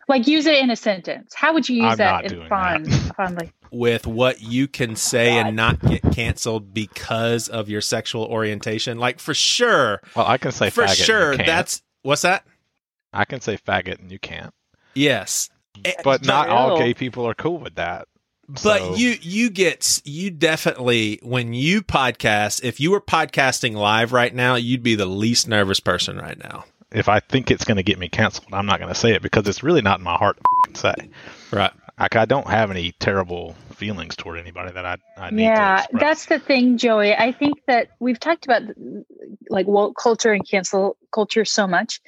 Like 0.08 0.28
use 0.28 0.46
it 0.46 0.58
in 0.64 0.70
a 0.70 0.76
sentence. 0.76 1.34
How 1.34 1.54
would 1.54 1.68
you 1.68 1.78
use 1.78 1.86
I'm 1.94 1.98
that 1.98 2.12
not 2.12 2.26
in 2.26 2.32
doing 2.32 2.50
fond, 2.50 2.86
that. 2.88 3.16
fondly? 3.16 3.52
With 3.72 4.08
what 4.08 4.42
you 4.42 4.68
can 4.68 4.96
say 4.96 5.34
and 5.38 5.56
not 5.56 5.80
get 5.82 6.02
canceled 6.14 6.74
because 6.74 7.50
of 7.50 7.68
your 7.70 7.82
sexual 7.82 8.24
orientation, 8.26 9.00
like 9.00 9.20
for 9.20 9.34
sure, 9.34 10.02
Well, 10.16 10.26
I 10.28 10.38
can 10.38 10.52
say 10.52 10.70
for 10.70 10.84
faggot 10.84 10.90
and 10.90 11.00
you 11.00 11.04
sure, 11.06 11.36
can't. 11.36 11.48
that's 11.48 11.82
what's 12.04 12.22
that? 12.22 12.46
I 13.12 13.26
can 13.26 13.42
say 13.42 13.58
faggot 13.58 14.00
and 14.00 14.12
you 14.12 14.20
can't. 14.20 14.54
Yes, 14.94 15.50
But 16.04 16.26
not 16.26 16.48
all 16.50 16.78
gay 16.78 16.94
people 16.94 17.26
are 17.28 17.34
cool 17.34 17.58
with 17.58 17.76
that. 17.76 18.08
But 18.48 18.80
So- 18.80 18.96
you 18.96 19.16
you 19.22 19.50
get 19.50 20.02
you 20.06 20.30
definitely 20.32 21.20
when 21.24 21.54
you 21.54 21.82
podcast, 21.82 22.64
if 22.64 22.80
you 22.80 22.92
were 22.92 23.02
podcasting 23.02 23.74
live 23.74 24.14
right 24.14 24.34
now, 24.34 24.56
you'd 24.56 24.84
be 24.84 24.96
the 24.96 25.08
least 25.08 25.48
nervous 25.50 25.80
person 25.82 26.18
right 26.18 26.38
now. 26.42 26.64
If 26.96 27.10
I 27.10 27.20
think 27.20 27.52
it's 27.52 27.66
going 27.66 27.78
to 27.78 27.84
get 27.84 28.00
me 28.00 28.08
canceled, 28.08 28.48
I'm 28.54 28.66
not 28.66 28.80
going 28.80 28.94
to 28.94 29.00
say 29.00 29.14
it 29.14 29.22
because 29.22 29.48
it's 29.48 29.64
really 29.64 29.82
not 29.82 30.00
in 30.00 30.06
my 30.06 30.16
heart 30.16 30.40
to 30.74 30.80
say. 30.80 30.96
Right. 31.52 31.72
Like 32.00 32.16
I 32.16 32.26
don't 32.26 32.48
have 32.48 32.72
any 32.72 32.94
terrible 32.94 33.56
feelings 33.76 34.16
toward 34.16 34.40
anybody 34.40 34.72
that 34.72 34.86
I, 34.86 34.98
I 35.18 35.30
need 35.32 35.44
yeah 35.44 35.86
to 35.92 35.98
that's 35.98 36.28
the 36.28 36.40
thing 36.40 36.78
joey 36.78 37.14
i 37.14 37.34
think 37.34 37.56
that 37.68 37.90
we've 38.00 38.20
talked 38.20 38.46
about 38.46 38.62
like 39.50 39.68
woke 39.68 39.98
culture 40.02 40.32
and 40.32 40.48
cancel 40.48 40.98
culture 41.12 41.44
so 41.44 41.68
much 41.68 42.00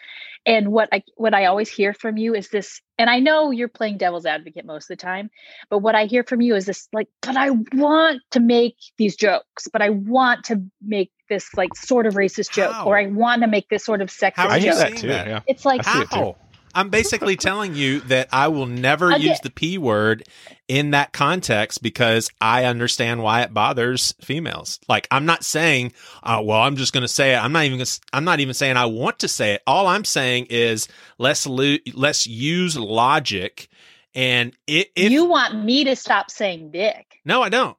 and 0.45 0.71
what 0.71 0.87
i 0.93 1.03
what 1.17 1.33
i 1.33 1.45
always 1.45 1.69
hear 1.69 1.93
from 1.93 2.15
you 2.15 2.35
is 2.35 2.47
this 2.47 2.81
and 2.97 3.09
i 3.09 3.19
know 3.19 3.51
you're 3.51 3.67
playing 3.67 3.97
devil's 3.97 4.25
advocate 4.25 4.65
most 4.65 4.85
of 4.89 4.97
the 4.97 5.01
time 5.01 5.29
but 5.69 5.79
what 5.79 5.93
i 5.93 6.05
hear 6.05 6.23
from 6.23 6.39
you 6.39 6.55
is 6.55 6.65
this 6.65 6.87
like 6.93 7.09
but 7.21 7.35
i 7.35 7.49
want 7.73 8.21
to 8.31 8.39
make 8.39 8.77
these 8.97 9.17
jokes 9.17 9.67
but 9.71 9.81
i 9.81 9.89
want 9.89 10.45
to 10.45 10.63
make 10.81 11.11
this 11.27 11.53
like 11.55 11.75
sort 11.75 12.05
of 12.05 12.13
racist 12.15 12.51
joke 12.51 12.73
How? 12.73 12.85
or 12.85 12.97
i 12.97 13.07
want 13.07 13.41
to 13.41 13.47
make 13.47 13.69
this 13.69 13.83
sort 13.85 14.01
of 14.01 14.09
sexist 14.09 14.33
How 14.35 14.47
are 14.47 14.51
I 14.51 14.55
you 14.57 14.61
hear 14.63 14.71
joke 14.73 14.79
that 14.79 14.97
too. 14.97 15.07
Yeah. 15.07 15.39
it's 15.47 15.65
like 15.65 15.83
How? 15.85 16.01
It 16.01 16.09
too. 16.11 16.35
I'm 16.75 16.89
basically 16.89 17.35
telling 17.37 17.73
you 17.73 18.01
that 18.01 18.27
I 18.31 18.49
will 18.49 18.67
never 18.67 19.11
Okay. 19.11 19.23
use 19.23 19.39
the 19.39 19.49
P 19.49 19.79
word 19.79 20.23
in 20.67 20.91
that 20.91 21.11
context 21.11 21.81
because 21.81 22.29
I 22.39 22.65
understand 22.65 23.23
why 23.23 23.41
it 23.41 23.51
bothers 23.51 24.13
females. 24.21 24.79
Like 24.87 25.07
I'm 25.09 25.25
not 25.25 25.43
saying, 25.43 25.93
uh, 26.21 26.39
well, 26.43 26.59
I'm 26.61 26.75
just 26.75 26.93
going 26.93 27.01
to 27.03 27.07
say 27.07 27.33
it. 27.33 27.37
I'm 27.37 27.51
not 27.51 27.63
even. 27.65 27.79
Gonna, 27.79 27.89
I'm 28.13 28.25
not 28.25 28.41
even 28.41 28.53
saying 28.53 28.77
I 28.77 28.85
want 28.85 29.17
to 29.19 29.27
say 29.27 29.53
it. 29.53 29.63
All 29.65 29.87
I'm 29.87 30.05
saying 30.05 30.47
is 30.51 30.87
let's 31.17 31.47
lo- 31.47 31.77
let's 31.95 32.27
use 32.27 32.77
logic. 32.77 33.69
And 34.13 34.53
i- 34.69 34.85
if 34.95 35.11
you 35.11 35.25
want 35.25 35.55
me 35.63 35.85
to 35.85 35.95
stop 35.95 36.29
saying 36.29 36.69
dick 36.71 37.05
no, 37.25 37.41
I 37.41 37.49
don't. 37.49 37.77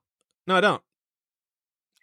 No, 0.49 0.57
I 0.57 0.61
don't. 0.61 0.83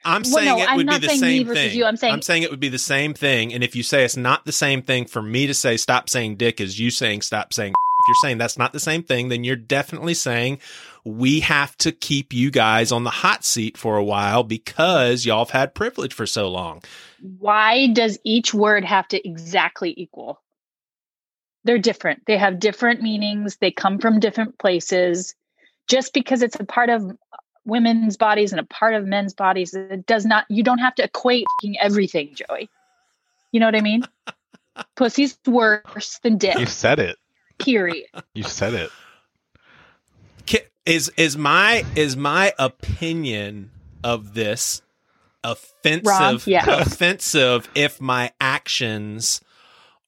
I'm 0.05 0.21
Well, 0.21 0.31
saying 0.33 0.45
no, 0.45 0.57
it 0.63 0.69
I'm 0.69 0.77
would 0.77 0.87
be 0.87 0.97
the 0.99 1.07
saying 1.09 1.21
me 1.21 1.45
same 1.45 1.47
thing. 1.53 1.77
you. 1.77 1.85
I'm 1.85 1.97
saying- 2.21 2.43
it 2.43 2.51
would 2.51 2.59
be 2.59 2.69
the 2.69 2.77
same 2.77 3.13
thing. 3.13 3.53
And 3.53 3.63
if 3.63 3.75
you 3.75 3.83
say 3.83 4.05
it's 4.05 4.15
not 4.17 4.45
the 4.45 4.51
same 4.51 4.81
thing 4.81 5.05
for 5.05 5.21
me 5.21 5.47
to 5.47 5.53
say 5.53 5.77
stop 5.77 6.09
saying 6.09 6.35
dick 6.37 6.61
as 6.61 6.79
you 6.79 6.91
saying 6.91 7.21
stop 7.23 7.53
saying 7.53 7.71
if 7.99 8.07
you're 8.07 8.15
saying 8.29 8.37
that's 8.37 8.57
not 8.57 8.71
the 8.71 8.79
same 8.79 9.01
thing, 9.03 9.29
then 9.29 9.43
you're 9.43 9.55
definitely 9.55 10.13
saying 10.13 10.59
we 11.03 11.39
have 11.41 11.75
to 11.77 11.91
keep 11.91 12.33
you 12.33 12.51
guys 12.51 12.91
on 12.91 13.03
the 13.03 13.09
hot 13.09 13.43
seat 13.43 13.77
for 13.77 13.97
a 13.97 14.03
while 14.03 14.43
because 14.43 15.25
y'all 15.25 15.45
have 15.45 15.49
had 15.51 15.73
privilege 15.75 16.13
for 16.13 16.25
so 16.27 16.47
long. 16.49 16.83
why 17.39 17.87
does 17.87 18.19
each 18.23 18.53
word 18.53 18.85
have 18.85 19.07
to 19.07 19.27
exactly 19.27 19.93
equal? 19.97 20.39
They're 21.63 21.79
different. 21.79 22.21
They 22.27 22.37
have 22.37 22.59
different 22.59 23.01
meanings. 23.01 23.57
They 23.57 23.71
come 23.71 23.97
from 23.97 24.19
different 24.19 24.59
places. 24.59 25.33
Just 25.87 26.13
because 26.13 26.43
it's 26.43 26.59
a 26.59 26.63
part 26.65 26.89
of 26.89 27.17
women's 27.65 28.17
bodies 28.17 28.51
and 28.51 28.59
a 28.59 28.65
part 28.65 28.93
of 28.93 29.05
men's 29.05 29.33
bodies, 29.33 29.73
it 29.73 30.05
does 30.05 30.25
not, 30.25 30.45
you 30.49 30.63
don't 30.63 30.79
have 30.79 30.95
to 30.95 31.03
equate 31.03 31.45
f***ing 31.61 31.77
everything, 31.79 32.35
Joey. 32.35 32.69
You 33.51 33.59
know 33.59 33.65
what 33.67 33.75
I 33.75 33.81
mean? 33.81 34.03
Pussy's 34.95 35.37
worse 35.45 36.19
than 36.23 36.37
dick. 36.37 36.57
You 36.59 36.65
said 36.65 36.99
it. 36.99 37.17
period. 37.57 38.07
You 38.33 38.43
said 38.43 38.73
it. 38.73 38.91
Is 40.85 41.09
Is 41.09 41.13
is 41.17 41.37
my 41.37 41.83
is 41.95 42.15
my 42.15 42.53
opinion 42.59 43.71
of 44.03 44.35
this 44.35 44.83
offensive 45.43 46.05
Wrong, 46.05 46.39
yes. 46.45 46.67
offensive 46.67 47.67
if 47.73 47.99
my 47.99 48.31
actions 48.39 49.41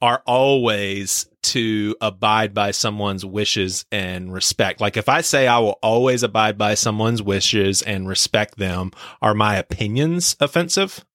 are 0.01 0.21
always 0.25 1.27
to 1.41 1.95
abide 2.01 2.53
by 2.53 2.71
someone's 2.71 3.25
wishes 3.25 3.85
and 3.91 4.31
respect. 4.33 4.81
Like 4.81 4.97
if 4.97 5.09
I 5.09 5.21
say 5.21 5.47
I 5.47 5.59
will 5.59 5.79
always 5.81 6.23
abide 6.23 6.57
by 6.57 6.75
someone's 6.75 7.21
wishes 7.21 7.81
and 7.81 8.07
respect 8.07 8.57
them, 8.57 8.91
are 9.21 9.33
my 9.33 9.55
opinions 9.55 10.35
offensive? 10.39 11.05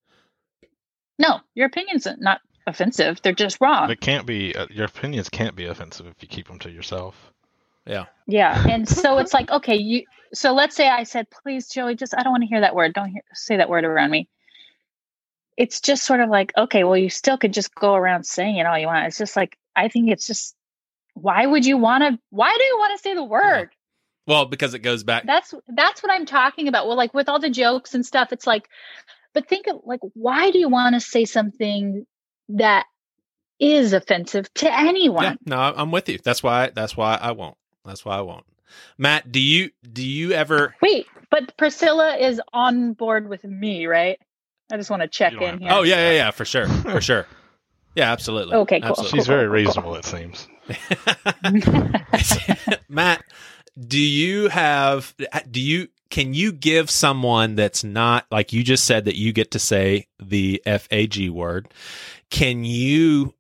No, 1.19 1.41
your 1.55 1.67
opinion's 1.67 2.09
not 2.19 2.41
offensive. 2.67 3.21
They're 3.23 3.33
just 3.33 3.61
wrong. 3.61 3.91
It 3.91 4.01
can't 4.01 4.27
be. 4.27 4.57
Uh, 4.57 4.67
your 4.71 4.87
opinions 4.87 5.29
can't 5.29 5.55
be 5.55 5.67
offensive 5.67 6.07
if 6.07 6.15
you 6.21 6.29
keep 6.29 6.49
them 6.49 6.59
to 6.61 6.71
yourself. 6.71 7.33
Yeah. 7.87 8.07
Yeah. 8.27 8.67
And 8.69 8.89
so 8.89 9.19
it's 9.19 9.35
like, 9.35 9.51
okay, 9.51 9.77
you 9.77 10.05
so 10.35 10.53
let's 10.53 10.75
say 10.75 10.89
I 10.89 11.03
said, 11.03 11.27
please, 11.31 11.69
Joey, 11.69 11.95
just 11.95 12.15
I 12.17 12.23
don't 12.23 12.33
want 12.33 12.43
to 12.43 12.49
hear 12.49 12.61
that 12.61 12.75
word. 12.75 12.95
Don't 12.95 13.11
hear, 13.11 13.23
say 13.35 13.57
that 13.59 13.69
word 13.69 13.85
around 13.85 14.11
me. 14.11 14.29
It's 15.57 15.81
just 15.81 16.05
sort 16.05 16.21
of 16.21 16.31
like, 16.31 16.53
okay, 16.57 16.85
well, 16.85 16.97
you 16.97 17.11
still 17.11 17.37
could 17.37 17.53
just 17.53 17.75
go 17.75 17.95
around 17.95 18.25
saying 18.25 18.57
it 18.57 18.67
all 18.67 18.79
you 18.79 18.87
want. 18.87 19.07
It's 19.07 19.19
just 19.19 19.37
like, 19.37 19.57
I 19.77 19.89
think 19.89 20.11
it's 20.11 20.27
just 20.27 20.55
why 21.15 21.47
would 21.47 21.67
you 21.67 21.77
want 21.77 22.03
to 22.05 22.19
why 22.31 22.55
do 22.57 22.65
you 22.65 22.77
want 22.79 22.97
to 22.97 23.03
say 23.03 23.15
the 23.15 23.25
word? 23.25 23.71
Well, 24.27 24.47
because 24.47 24.73
it 24.75 24.81
goes 24.81 25.03
back 25.03 25.25
That's 25.27 25.53
that's 25.69 26.03
what 26.03 26.13
I'm 26.13 26.27
talking 26.27 26.69
about. 26.69 26.87
Well, 26.87 26.97
like 26.97 27.15
with 27.15 27.29
all 27.29 27.41
the 27.41 27.51
jokes 27.51 27.95
and 27.95 28.05
stuff, 28.05 28.33
it's 28.33 28.47
like, 28.47 28.69
but 29.35 29.49
think 29.49 29.67
of 29.67 29.81
like, 29.85 30.01
why 30.15 30.51
do 30.51 30.59
you 30.59 30.69
want 30.69 30.95
to 30.95 31.01
say 31.01 31.25
something 31.25 32.07
that 32.51 32.87
is 33.59 33.93
offensive 33.93 34.53
to 34.55 34.73
anyone? 34.73 35.25
Yeah, 35.25 35.35
no, 35.45 35.59
I'm 35.59 35.91
with 35.91 36.09
you. 36.09 36.19
That's 36.23 36.43
why 36.43 36.71
that's 36.75 36.97
why 36.97 37.19
I 37.21 37.33
won't. 37.33 37.57
That's 37.85 38.05
why 38.05 38.19
I 38.19 38.21
won't. 38.21 38.45
Matt, 38.97 39.31
do 39.31 39.41
you 39.41 39.71
do 39.93 40.07
you 40.07 40.33
ever 40.33 40.75
Wait, 40.81 41.07
but 41.31 41.57
Priscilla 41.57 42.17
is 42.17 42.41
on 42.53 42.95
board 42.95 43.29
with 43.29 43.45
me, 43.45 43.87
right? 43.87 44.19
I 44.73 44.79
just 44.79 44.89
want 44.89 45.03
to 45.03 45.09
check 45.09 45.35
in 45.35 45.59
here. 45.59 45.69
Oh 45.71 45.83
yeah, 45.83 45.97
yeah, 45.97 46.13
yeah, 46.13 46.31
for 46.31 46.47
sure. 46.47 46.67
For 46.83 47.03
sure. 47.03 47.27
Yeah, 47.95 48.11
absolutely. 48.11 48.55
Okay, 48.55 48.81
cool. 48.81 48.89
Absolutely. 48.89 49.19
She's 49.19 49.27
very 49.27 49.47
reasonable, 49.47 49.95
it 49.97 50.07
seems. 50.07 50.49
Matt, 52.89 53.23
do 53.79 54.01
you 54.01 54.49
have 54.49 55.15
do 55.51 55.61
you 55.61 55.89
can 56.09 56.33
you 56.33 56.53
give 56.53 56.91
someone 56.91 57.55
that's 57.55 57.85
not 57.85 58.25
like 58.31 58.55
you 58.55 58.63
just 58.63 58.85
said 58.85 59.05
that 59.05 59.17
you 59.17 59.35
get 59.35 59.51
to 59.51 59.59
say 59.59 60.07
the 60.19 60.63
FAG 60.65 61.29
word? 61.29 61.69
Can 62.31 62.65
you 62.65 63.35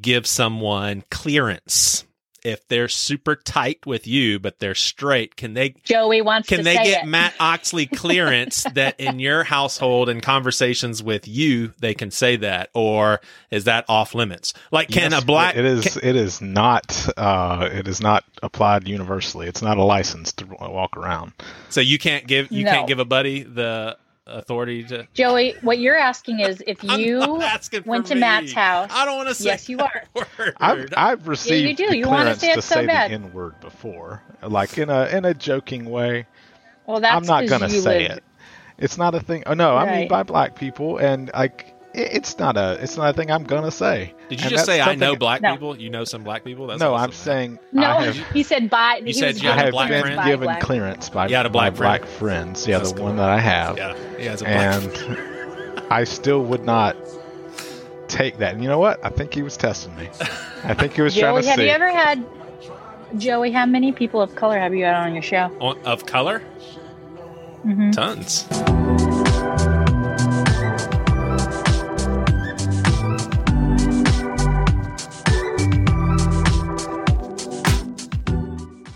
give 0.00 0.28
someone 0.28 1.02
clearance 1.10 2.04
if 2.48 2.66
they're 2.68 2.88
super 2.88 3.36
tight 3.36 3.86
with 3.86 4.06
you 4.06 4.38
but 4.38 4.58
they're 4.58 4.74
straight? 4.74 5.36
Can 5.36 5.54
they 5.54 5.74
Joey 5.84 6.22
wants 6.22 6.48
can 6.48 6.58
to 6.58 6.64
they 6.64 6.74
say 6.76 6.84
get 6.84 7.04
it. 7.04 7.06
Matt 7.08 7.34
Oxley 7.38 7.86
clearance 8.02 8.64
that 8.74 8.98
in 8.98 9.18
your 9.20 9.44
household 9.44 10.08
and 10.08 10.22
conversations 10.22 11.02
with 11.02 11.28
you 11.28 11.72
they 11.78 11.94
can 11.94 12.10
say 12.10 12.36
that, 12.36 12.70
or 12.74 13.20
is 13.50 13.64
that 13.64 13.84
off 13.88 14.14
limits? 14.14 14.54
Like, 14.70 14.88
can 14.88 15.12
Yes, 15.12 15.22
a 15.22 15.26
black? 15.26 15.56
It 15.56 15.64
is. 15.64 15.84
can- 15.94 16.08
it 16.08 16.16
is 16.16 16.40
not. 16.40 17.08
Uh, 17.16 17.68
it 17.72 17.86
is 17.88 18.00
not 18.00 18.24
applied 18.42 18.88
universally. 18.88 19.46
It's 19.48 19.62
not 19.62 19.76
a 19.78 19.82
license 19.84 20.32
to 20.34 20.46
walk 20.46 20.96
around. 20.96 21.32
so 21.68 21.80
you 21.80 21.98
can't 21.98 22.26
give 22.26 22.50
you 22.50 22.64
No. 22.64 22.70
can't 22.72 22.88
give 22.88 22.98
a 22.98 23.04
buddy 23.04 23.42
the 23.42 23.96
authority 24.28 24.84
to. 24.84 25.06
Joey, 25.14 25.54
what 25.62 25.78
you're 25.78 25.96
asking 25.96 26.40
is 26.40 26.62
if 26.66 26.82
you 26.98 27.18
not 27.18 27.42
asking 27.42 27.82
for 27.82 27.90
went 27.90 28.06
to 28.06 28.14
me. 28.14 28.20
Matt's 28.20 28.52
house. 28.52 28.90
I 28.92 29.04
don't 29.04 29.16
want 29.16 29.28
to 29.28 29.34
say. 29.34 29.44
Yes, 29.46 29.68
you 29.68 29.78
are. 29.78 30.04
word. 30.14 30.54
I've 30.58 30.92
I've 30.96 31.28
received 31.28 31.78
do. 31.78 31.96
You 31.96 32.08
wanna 32.08 32.34
say 32.34 32.52
it 32.52 32.56
to 32.56 32.62
so 32.62 32.76
say 32.76 32.86
bad. 32.86 33.10
the 33.10 33.14
N 33.14 33.32
word 33.32 33.58
before, 33.60 34.22
like 34.42 34.78
in 34.78 34.90
a 34.90 35.06
in 35.06 35.24
a 35.24 35.34
joking 35.34 35.90
way. 35.90 36.26
Well, 36.86 37.00
that's 37.00 37.14
I'm 37.14 37.24
not 37.24 37.48
gonna 37.48 37.68
say 37.70 38.08
live- 38.08 38.18
it. 38.18 38.24
It's 38.78 38.96
not 38.96 39.14
a 39.14 39.20
thing. 39.20 39.42
Oh 39.46 39.54
no, 39.54 39.76
I 39.76 39.98
mean 39.98 40.08
by 40.08 40.22
black 40.22 40.54
people, 40.54 40.98
and 40.98 41.30
like 41.34 41.66
it, 41.68 41.74
it's 41.94 42.38
not 42.38 42.56
a 42.56 42.78
it's 42.82 42.96
not 42.96 43.10
a 43.10 43.12
thing 43.12 43.30
I'm 43.30 43.44
gonna 43.44 43.70
say. 43.70 44.14
Did 44.28 44.40
you 44.40 44.44
And 44.46 44.50
just 44.50 44.66
say 44.66 44.80
I 44.80 44.94
know 44.94 45.16
black 45.16 45.40
No. 45.40 45.52
people? 45.52 45.76
You 45.78 45.90
know 45.90 46.04
some 46.04 46.22
black 46.22 46.44
people? 46.44 46.66
That's 46.66 46.80
no, 46.80 46.94
awesome, 46.94 47.04
I'm 47.04 47.10
man. 47.10 47.16
saying 47.16 47.58
No, 47.72 47.86
I 47.86 48.04
have, 48.06 48.16
he 48.32 48.42
said 48.42 48.68
by. 48.70 49.00
he 49.04 49.12
said 49.12 49.40
you 49.42 49.48
I 49.48 49.52
had 49.52 49.60
a 49.60 49.64
have 49.66 49.72
black 49.72 49.88
been 49.88 50.02
friend? 50.02 50.24
given 50.24 50.44
black. 50.46 50.60
clearance 50.60 51.08
by 51.08 51.26
You 51.28 51.36
had 51.36 51.46
a 51.46 51.50
black 51.50 51.72
my 51.72 51.76
friend? 51.78 52.00
black 52.02 52.10
friends. 52.18 52.66
Yeah, 52.66 52.78
That's 52.78 52.90
the 52.92 52.96
cool. 52.98 53.06
one 53.06 53.16
that 53.16 53.30
I 53.30 53.38
have. 53.40 53.76
Yeah, 53.78 53.96
he 54.18 54.24
has 54.26 54.42
a 54.42 54.44
black. 54.44 54.82
and 54.84 55.82
I 55.90 56.04
still 56.04 56.42
would 56.44 56.64
not 56.64 56.96
take 58.08 58.38
that. 58.38 58.52
And 58.54 58.62
you 58.62 58.68
know 58.68 58.78
what? 58.78 59.04
I 59.04 59.08
think 59.10 59.32
he 59.34 59.42
was 59.42 59.56
testing 59.56 59.94
me. 59.96 60.08
I 60.64 60.74
think 60.74 60.92
he 60.94 61.02
was 61.02 61.14
trying 61.16 61.34
Joey, 61.34 61.42
to 61.42 61.48
have 61.48 61.56
see. 61.58 61.64
you 61.64 61.70
ever 61.70 61.88
had 61.90 62.24
Joey? 63.16 63.50
How 63.50 63.64
many 63.66 63.92
people 63.92 64.20
of 64.20 64.34
color 64.34 64.58
have 64.58 64.74
you 64.74 64.84
had 64.84 64.94
on 64.94 65.14
your 65.14 65.22
show? 65.22 65.50
On- 65.60 65.78
of 65.86 66.04
color, 66.04 66.42
Mhm. 67.66 67.92
tons. 67.92 68.44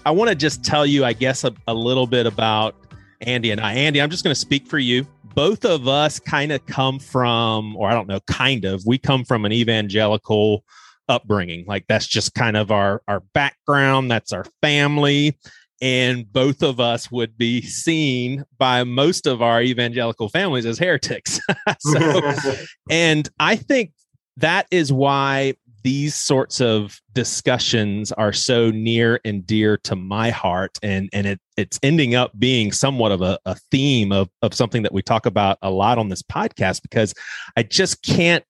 I 0.04 0.10
want 0.10 0.30
to 0.30 0.34
just 0.34 0.64
tell 0.64 0.84
you, 0.84 1.04
I 1.04 1.12
guess, 1.12 1.44
a, 1.44 1.54
a 1.68 1.74
little 1.74 2.06
bit 2.06 2.26
about 2.26 2.74
Andy 3.20 3.50
and 3.50 3.60
I. 3.60 3.74
Andy, 3.74 4.02
I'm 4.02 4.10
just 4.10 4.24
going 4.24 4.34
to 4.34 4.40
speak 4.40 4.66
for 4.66 4.78
you. 4.78 5.06
Both 5.34 5.64
of 5.64 5.86
us 5.86 6.18
kind 6.18 6.50
of 6.52 6.64
come 6.66 6.98
from, 6.98 7.76
or 7.76 7.88
I 7.88 7.94
don't 7.94 8.08
know, 8.08 8.20
kind 8.26 8.64
of, 8.64 8.82
we 8.84 8.98
come 8.98 9.24
from 9.24 9.44
an 9.44 9.52
evangelical 9.52 10.64
upbringing. 11.08 11.64
Like 11.66 11.86
that's 11.88 12.06
just 12.06 12.34
kind 12.34 12.56
of 12.56 12.70
our 12.70 13.02
our 13.06 13.20
background. 13.32 14.10
That's 14.10 14.32
our 14.32 14.44
family, 14.60 15.38
and 15.80 16.30
both 16.32 16.62
of 16.62 16.80
us 16.80 17.10
would 17.10 17.38
be 17.38 17.62
seen 17.62 18.44
by 18.58 18.84
most 18.84 19.26
of 19.26 19.40
our 19.40 19.62
evangelical 19.62 20.28
families 20.28 20.66
as 20.66 20.78
heretics. 20.78 21.40
so, 21.78 22.32
and 22.90 23.28
I 23.38 23.56
think 23.56 23.92
that 24.38 24.66
is 24.70 24.92
why 24.92 25.54
these 25.82 26.14
sorts 26.14 26.60
of 26.60 27.00
discussions 27.12 28.12
are 28.12 28.32
so 28.32 28.70
near 28.70 29.20
and 29.24 29.46
dear 29.46 29.76
to 29.78 29.96
my 29.96 30.30
heart 30.30 30.78
and 30.82 31.08
and 31.12 31.26
it 31.26 31.40
it's 31.56 31.78
ending 31.82 32.14
up 32.14 32.32
being 32.38 32.72
somewhat 32.72 33.12
of 33.12 33.22
a, 33.22 33.38
a 33.44 33.56
theme 33.70 34.12
of 34.12 34.28
of 34.42 34.54
something 34.54 34.82
that 34.82 34.92
we 34.92 35.02
talk 35.02 35.26
about 35.26 35.58
a 35.62 35.70
lot 35.70 35.98
on 35.98 36.08
this 36.08 36.22
podcast 36.22 36.82
because 36.82 37.14
I 37.56 37.62
just 37.62 38.02
can't 38.02 38.44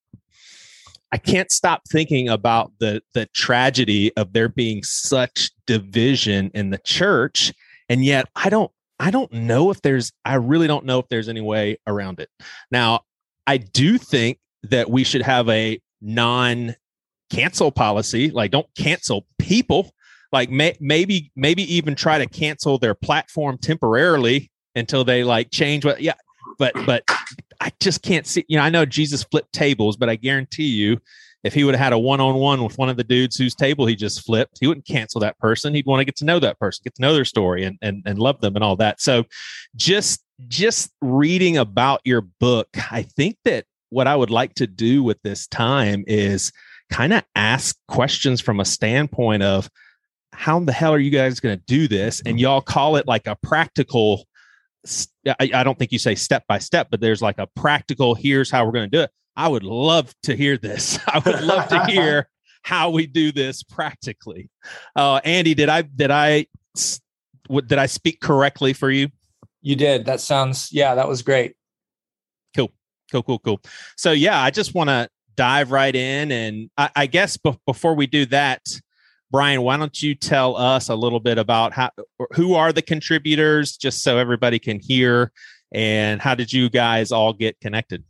I 1.10 1.18
can't 1.18 1.50
stop 1.50 1.82
thinking 1.90 2.28
about 2.28 2.72
the 2.78 3.02
the 3.14 3.26
tragedy 3.34 4.14
of 4.16 4.32
there 4.32 4.48
being 4.48 4.82
such 4.82 5.50
division 5.66 6.50
in 6.54 6.70
the 6.70 6.78
church 6.78 7.52
and 7.88 8.04
yet 8.04 8.28
I 8.36 8.50
don't 8.50 8.70
I 9.02 9.10
don't 9.10 9.32
know 9.32 9.70
if 9.70 9.82
there's, 9.82 10.12
I 10.24 10.34
really 10.34 10.68
don't 10.68 10.84
know 10.84 11.00
if 11.00 11.08
there's 11.08 11.28
any 11.28 11.40
way 11.40 11.76
around 11.88 12.20
it. 12.20 12.28
Now, 12.70 13.00
I 13.48 13.56
do 13.56 13.98
think 13.98 14.38
that 14.62 14.88
we 14.88 15.02
should 15.02 15.22
have 15.22 15.48
a 15.48 15.80
non 16.00 16.76
cancel 17.32 17.72
policy. 17.72 18.30
Like, 18.30 18.50
don't 18.50 18.68
cancel 18.76 19.26
people. 19.38 19.92
Like, 20.30 20.50
may, 20.50 20.76
maybe, 20.80 21.32
maybe 21.34 21.62
even 21.74 21.94
try 21.94 22.18
to 22.18 22.26
cancel 22.26 22.78
their 22.78 22.94
platform 22.94 23.58
temporarily 23.58 24.50
until 24.74 25.04
they 25.04 25.24
like 25.24 25.50
change 25.50 25.84
what, 25.84 26.00
yeah. 26.00 26.14
But, 26.58 26.74
but 26.86 27.02
I 27.60 27.72
just 27.80 28.02
can't 28.02 28.26
see, 28.26 28.44
you 28.48 28.56
know, 28.56 28.62
I 28.62 28.70
know 28.70 28.84
Jesus 28.84 29.22
flipped 29.24 29.52
tables, 29.52 29.96
but 29.96 30.08
I 30.08 30.16
guarantee 30.16 30.68
you, 30.68 30.98
if 31.44 31.54
he 31.54 31.64
would 31.64 31.74
have 31.74 31.82
had 31.82 31.92
a 31.92 31.98
one-on-one 31.98 32.62
with 32.62 32.78
one 32.78 32.88
of 32.88 32.96
the 32.96 33.02
dudes 33.02 33.36
whose 33.36 33.56
table 33.56 33.84
he 33.84 33.96
just 33.96 34.24
flipped, 34.24 34.58
he 34.60 34.68
wouldn't 34.68 34.86
cancel 34.86 35.20
that 35.22 35.36
person. 35.38 35.74
He'd 35.74 35.86
want 35.86 36.00
to 36.00 36.04
get 36.04 36.14
to 36.16 36.24
know 36.24 36.38
that 36.38 36.58
person, 36.60 36.82
get 36.84 36.94
to 36.94 37.02
know 37.02 37.14
their 37.14 37.24
story 37.24 37.64
and 37.64 37.76
and, 37.82 38.00
and 38.06 38.18
love 38.18 38.40
them 38.40 38.54
and 38.54 38.62
all 38.62 38.76
that. 38.76 39.00
So 39.00 39.24
just 39.74 40.22
just 40.46 40.92
reading 41.00 41.56
about 41.56 42.00
your 42.04 42.20
book, 42.20 42.68
I 42.92 43.02
think 43.02 43.38
that 43.44 43.64
what 43.90 44.06
I 44.06 44.14
would 44.14 44.30
like 44.30 44.54
to 44.54 44.68
do 44.68 45.02
with 45.02 45.20
this 45.22 45.48
time 45.48 46.04
is 46.06 46.52
kind 46.92 47.12
of 47.12 47.24
ask 47.34 47.76
questions 47.88 48.40
from 48.40 48.60
a 48.60 48.64
standpoint 48.64 49.42
of 49.42 49.68
how 50.32 50.60
the 50.60 50.72
hell 50.72 50.92
are 50.92 50.98
you 50.98 51.10
guys 51.10 51.40
going 51.40 51.58
to 51.58 51.64
do 51.66 51.88
this? 51.88 52.22
And 52.26 52.38
y'all 52.38 52.60
call 52.60 52.96
it 52.96 53.06
like 53.06 53.26
a 53.26 53.36
practical 53.42 54.26
I, 55.26 55.50
I, 55.54 55.62
don't 55.62 55.78
think 55.78 55.92
you 55.92 55.98
say 56.00 56.16
step 56.16 56.44
by 56.48 56.58
step, 56.58 56.88
but 56.90 57.00
there's 57.00 57.22
like 57.22 57.38
a 57.38 57.46
practical, 57.46 58.16
here's 58.16 58.50
how 58.50 58.66
we're 58.66 58.72
going 58.72 58.90
to 58.90 58.96
do 58.96 59.02
it. 59.02 59.10
I 59.36 59.46
would 59.46 59.62
love 59.62 60.12
to 60.24 60.34
hear 60.34 60.58
this. 60.58 60.98
I 61.06 61.20
would 61.20 61.40
love 61.40 61.68
to 61.68 61.86
hear 61.86 62.28
how 62.62 62.90
we 62.90 63.06
do 63.06 63.30
this 63.30 63.62
practically. 63.62 64.50
Uh, 64.96 65.20
Andy, 65.24 65.54
did 65.54 65.68
I 65.68 65.82
did 65.82 66.10
I 66.10 66.46
did 66.74 67.78
I 67.78 67.86
speak 67.86 68.20
correctly 68.20 68.72
for 68.72 68.90
you? 68.90 69.08
You 69.60 69.76
did. 69.76 70.04
That 70.04 70.20
sounds 70.20 70.72
yeah, 70.72 70.96
that 70.96 71.06
was 71.06 71.22
great. 71.22 71.54
Cool, 72.56 72.72
cool, 73.12 73.22
cool, 73.22 73.38
cool. 73.38 73.60
So 73.96 74.10
yeah, 74.10 74.42
I 74.42 74.50
just 74.50 74.74
want 74.74 74.90
to 74.90 75.08
dive 75.36 75.70
right 75.70 75.94
in, 75.94 76.30
and 76.32 76.70
I, 76.76 76.90
I 76.96 77.06
guess 77.06 77.36
b- 77.36 77.58
before 77.66 77.94
we 77.94 78.06
do 78.06 78.26
that, 78.26 78.62
Brian, 79.30 79.62
why 79.62 79.76
don't 79.76 80.02
you 80.02 80.14
tell 80.14 80.56
us 80.56 80.88
a 80.88 80.94
little 80.94 81.20
bit 81.20 81.38
about 81.38 81.72
how 81.72 81.90
who 82.34 82.54
are 82.54 82.72
the 82.72 82.82
contributors, 82.82 83.76
just 83.76 84.02
so 84.02 84.18
everybody 84.18 84.58
can 84.58 84.78
hear, 84.78 85.32
and 85.72 86.20
how 86.20 86.34
did 86.34 86.52
you 86.52 86.68
guys 86.68 87.12
all 87.12 87.32
get 87.32 87.58
connected? 87.60 88.04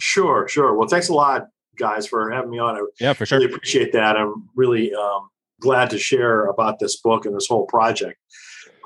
Sure, 0.00 0.48
sure. 0.48 0.74
Well, 0.74 0.88
thanks 0.88 1.08
a 1.08 1.14
lot, 1.14 1.48
guys, 1.76 2.06
for 2.06 2.30
having 2.30 2.50
me 2.50 2.58
on. 2.58 2.76
I 2.76 2.80
yeah, 3.00 3.12
for 3.12 3.26
sure. 3.26 3.38
Really 3.38 3.52
appreciate 3.52 3.92
that. 3.92 4.16
I'm 4.16 4.48
really 4.54 4.94
um, 4.94 5.28
glad 5.60 5.90
to 5.90 5.98
share 5.98 6.46
about 6.46 6.78
this 6.78 6.96
book 6.96 7.26
and 7.26 7.34
this 7.34 7.46
whole 7.46 7.66
project. 7.66 8.18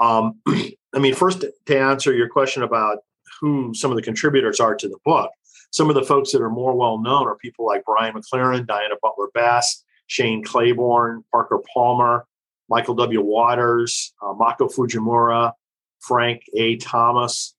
Um, 0.01 0.41
I 0.49 0.99
mean, 0.99 1.15
first 1.15 1.45
to 1.67 1.79
answer 1.79 2.13
your 2.13 2.29
question 2.29 2.63
about 2.63 2.99
who 3.41 3.73
some 3.75 3.91
of 3.91 3.97
the 3.97 4.03
contributors 4.03 4.61
are 4.61 4.75
to 4.75 4.89
the 4.89 4.99
book, 5.05 5.31
some 5.71 5.89
of 5.89 5.95
the 5.95 6.03
folks 6.03 6.33
that 6.33 6.43
are 6.43 6.51
more 6.51 6.75
well 6.77 7.01
known 7.01 7.27
are 7.27 7.37
people 7.37 7.67
like 7.67 7.85
Brian 7.85 8.15
McLaren, 8.15 8.67
Diana 8.67 8.95
Butler 9.01 9.29
Bass, 9.35 9.85
Shane 10.07 10.43
Claiborne, 10.43 11.25
Parker 11.31 11.61
Palmer, 11.73 12.27
Michael 12.69 12.95
W. 12.97 13.21
Waters, 13.21 14.13
uh, 14.23 14.33
Mako 14.33 14.69
Fujimura, 14.69 15.53
Frank 16.01 16.43
A. 16.57 16.77
Thomas. 16.77 17.55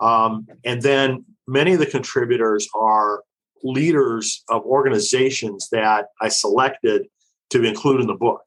Um, 0.00 0.46
and 0.64 0.82
then 0.82 1.24
many 1.46 1.72
of 1.72 1.78
the 1.78 1.86
contributors 1.86 2.68
are 2.74 3.22
leaders 3.62 4.42
of 4.48 4.62
organizations 4.64 5.68
that 5.70 6.06
I 6.20 6.28
selected 6.28 7.06
to 7.50 7.62
include 7.62 8.00
in 8.00 8.06
the 8.06 8.14
book. 8.14 8.42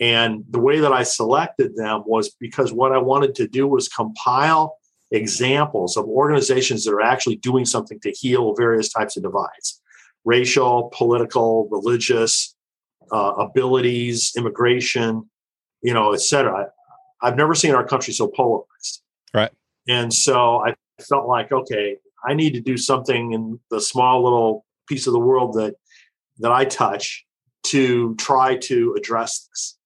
And 0.00 0.44
the 0.50 0.58
way 0.58 0.80
that 0.80 0.92
I 0.92 1.04
selected 1.04 1.76
them 1.76 2.02
was 2.06 2.34
because 2.40 2.72
what 2.72 2.92
I 2.92 2.98
wanted 2.98 3.36
to 3.36 3.46
do 3.46 3.68
was 3.68 3.88
compile 3.88 4.76
examples 5.14 5.96
of 5.96 6.04
organizations 6.06 6.84
that 6.84 6.92
are 6.92 7.00
actually 7.00 7.36
doing 7.36 7.64
something 7.64 8.00
to 8.00 8.10
heal 8.10 8.54
various 8.54 8.88
types 8.92 9.16
of 9.16 9.22
divides 9.22 9.80
racial, 10.24 10.90
political, 10.94 11.68
religious, 11.70 12.56
uh, 13.12 13.34
abilities, 13.38 14.32
immigration, 14.36 15.28
you 15.82 15.92
know, 15.92 16.12
et 16.14 16.20
cetera. 16.20 16.66
I've 17.20 17.36
never 17.36 17.54
seen 17.54 17.74
our 17.74 17.86
country 17.86 18.14
so 18.14 18.28
polarized. 18.28 19.02
Right. 19.34 19.50
And 19.86 20.12
so 20.12 20.64
I 20.64 20.74
felt 21.02 21.28
like, 21.28 21.52
okay, 21.52 21.98
I 22.26 22.32
need 22.32 22.54
to 22.54 22.60
do 22.60 22.78
something 22.78 23.32
in 23.32 23.60
the 23.70 23.80
small 23.80 24.24
little 24.24 24.64
piece 24.88 25.06
of 25.06 25.12
the 25.12 25.18
world 25.18 25.54
that 25.54 25.74
that 26.38 26.50
I 26.50 26.64
touch 26.64 27.24
to 27.64 28.14
try 28.16 28.56
to 28.56 28.94
address 28.98 29.46
this. 29.50 29.78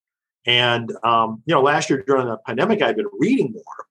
And 0.47 0.93
um, 1.05 1.43
you 1.47 1.55
know, 1.55 1.63
last 1.63 1.91
year 1.91 2.03
during 2.07 2.27
the 2.27 2.39
pandemic, 2.47 2.81
I've 2.81 2.97
been 2.97 3.11
reading 3.19 3.53
more, 3.53 3.87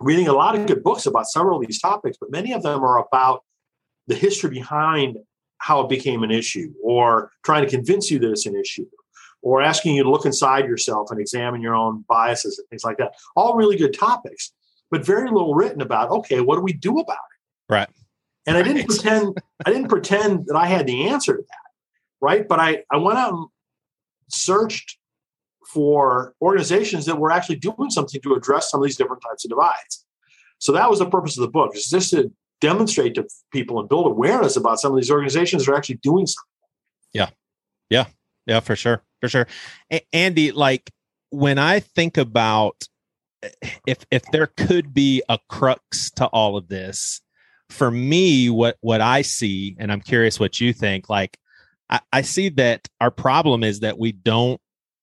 reading 0.00 0.28
a 0.28 0.32
lot 0.32 0.58
of 0.58 0.66
good 0.66 0.82
books 0.82 1.06
about 1.06 1.26
several 1.26 1.60
of 1.60 1.66
these 1.66 1.80
topics, 1.80 2.16
but 2.18 2.30
many 2.30 2.52
of 2.52 2.62
them 2.62 2.82
are 2.82 2.98
about 2.98 3.44
the 4.06 4.14
history 4.14 4.50
behind 4.50 5.18
how 5.58 5.82
it 5.82 5.88
became 5.88 6.22
an 6.22 6.30
issue, 6.30 6.72
or 6.82 7.30
trying 7.44 7.62
to 7.62 7.70
convince 7.70 8.10
you 8.10 8.18
that 8.18 8.30
it's 8.30 8.46
an 8.46 8.56
issue, 8.56 8.86
or 9.42 9.60
asking 9.60 9.94
you 9.94 10.02
to 10.02 10.10
look 10.10 10.24
inside 10.24 10.64
yourself 10.64 11.10
and 11.10 11.20
examine 11.20 11.60
your 11.60 11.74
own 11.74 12.04
biases 12.08 12.58
and 12.58 12.66
things 12.68 12.82
like 12.82 12.96
that. 12.96 13.12
All 13.36 13.56
really 13.56 13.76
good 13.76 13.92
topics, 13.92 14.52
but 14.90 15.04
very 15.04 15.30
little 15.30 15.54
written 15.54 15.82
about. 15.82 16.10
Okay, 16.10 16.40
what 16.40 16.56
do 16.56 16.62
we 16.62 16.72
do 16.72 16.98
about 16.98 17.14
it? 17.14 17.72
Right. 17.72 17.88
And 18.46 18.56
I 18.56 18.62
didn't 18.62 18.86
pretend 18.86 19.36
I 19.66 19.70
didn't 19.70 19.88
pretend 19.88 20.46
that 20.46 20.56
I 20.56 20.66
had 20.66 20.86
the 20.86 21.08
answer 21.08 21.36
to 21.36 21.42
that. 21.42 21.70
Right. 22.22 22.48
But 22.48 22.58
I, 22.58 22.84
I 22.90 22.96
went 22.96 23.18
out 23.18 23.34
and 23.34 23.46
searched 24.28 24.96
for 25.66 26.34
organizations 26.40 27.06
that 27.06 27.18
were 27.18 27.30
actually 27.30 27.56
doing 27.56 27.90
something 27.90 28.20
to 28.22 28.34
address 28.34 28.70
some 28.70 28.80
of 28.80 28.86
these 28.86 28.96
different 28.96 29.22
types 29.22 29.44
of 29.44 29.50
divides. 29.50 30.06
So 30.58 30.72
that 30.72 30.90
was 30.90 30.98
the 30.98 31.08
purpose 31.08 31.36
of 31.38 31.42
the 31.42 31.50
book, 31.50 31.74
is 31.74 31.86
just 31.86 32.10
to 32.10 32.32
demonstrate 32.60 33.14
to 33.14 33.26
people 33.52 33.80
and 33.80 33.88
build 33.88 34.06
awareness 34.06 34.56
about 34.56 34.80
some 34.80 34.92
of 34.92 34.96
these 34.96 35.10
organizations 35.10 35.64
that 35.64 35.72
are 35.72 35.76
actually 35.76 36.00
doing 36.02 36.26
something. 36.26 36.48
Yeah. 37.12 37.30
Yeah. 37.88 38.06
Yeah, 38.46 38.60
for 38.60 38.76
sure. 38.76 39.02
For 39.20 39.28
sure. 39.28 39.46
A- 39.92 40.06
Andy, 40.12 40.52
like 40.52 40.90
when 41.30 41.58
I 41.58 41.80
think 41.80 42.16
about 42.16 42.88
if 43.86 44.04
if 44.10 44.22
there 44.32 44.48
could 44.48 44.92
be 44.92 45.22
a 45.28 45.38
crux 45.48 46.10
to 46.12 46.26
all 46.26 46.56
of 46.56 46.68
this, 46.68 47.22
for 47.70 47.90
me, 47.90 48.50
what 48.50 48.76
what 48.80 49.00
I 49.00 49.22
see, 49.22 49.76
and 49.78 49.90
I'm 49.90 50.00
curious 50.00 50.38
what 50.38 50.60
you 50.60 50.72
think, 50.72 51.08
like 51.08 51.38
I, 51.88 52.00
I 52.12 52.22
see 52.22 52.48
that 52.50 52.88
our 53.00 53.10
problem 53.10 53.64
is 53.64 53.80
that 53.80 53.98
we 53.98 54.12
don't 54.12 54.60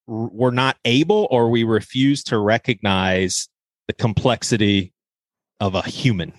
we're 0.07 0.51
not 0.51 0.77
able 0.85 1.27
or 1.29 1.49
we 1.49 1.63
refuse 1.63 2.23
to 2.23 2.37
recognize 2.37 3.49
the 3.87 3.93
complexity 3.93 4.93
of 5.59 5.75
a 5.75 5.81
human. 5.81 6.33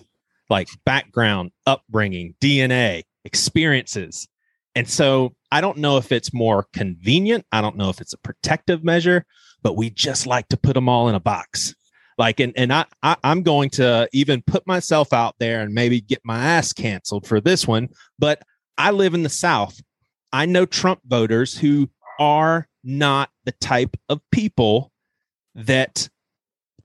Like 0.51 0.69
background 0.87 1.51
upbringing 1.67 2.35
dna 2.41 3.03
experiences. 3.25 4.27
And 4.75 4.89
so 4.89 5.35
i 5.51 5.61
don't 5.61 5.79
know 5.79 5.97
if 5.97 6.13
it's 6.13 6.33
more 6.33 6.67
convenient 6.73 7.45
i 7.53 7.61
don't 7.61 7.77
know 7.77 7.89
if 7.89 8.01
it's 8.01 8.13
a 8.13 8.19
protective 8.19 8.85
measure 8.85 9.25
but 9.63 9.77
we 9.77 9.91
just 9.91 10.27
like 10.27 10.47
to 10.49 10.57
put 10.57 10.75
them 10.75 10.89
all 10.89 11.09
in 11.09 11.15
a 11.15 11.21
box. 11.21 11.75
Like 12.17 12.41
and 12.41 12.53
and 12.57 12.73
I, 12.73 12.85
I 13.03 13.17
i'm 13.25 13.43
going 13.43 13.71
to 13.71 14.09
even 14.13 14.43
put 14.43 14.67
myself 14.67 15.13
out 15.13 15.37
there 15.39 15.61
and 15.61 15.75
maybe 15.75 16.01
get 16.01 16.21
my 16.25 16.39
ass 16.39 16.73
canceled 16.73 17.27
for 17.27 17.41
this 17.41 17.67
one 17.67 17.89
but 18.19 18.43
i 18.77 18.91
live 18.91 19.15
in 19.15 19.23
the 19.23 19.29
south. 19.29 19.81
I 20.33 20.47
know 20.47 20.67
trump 20.67 21.01
voters 21.07 21.57
who 21.57 21.91
are 22.19 22.68
not 22.85 23.31
the 23.45 23.53
type 23.53 23.97
of 24.09 24.21
people 24.31 24.93
that 25.55 26.09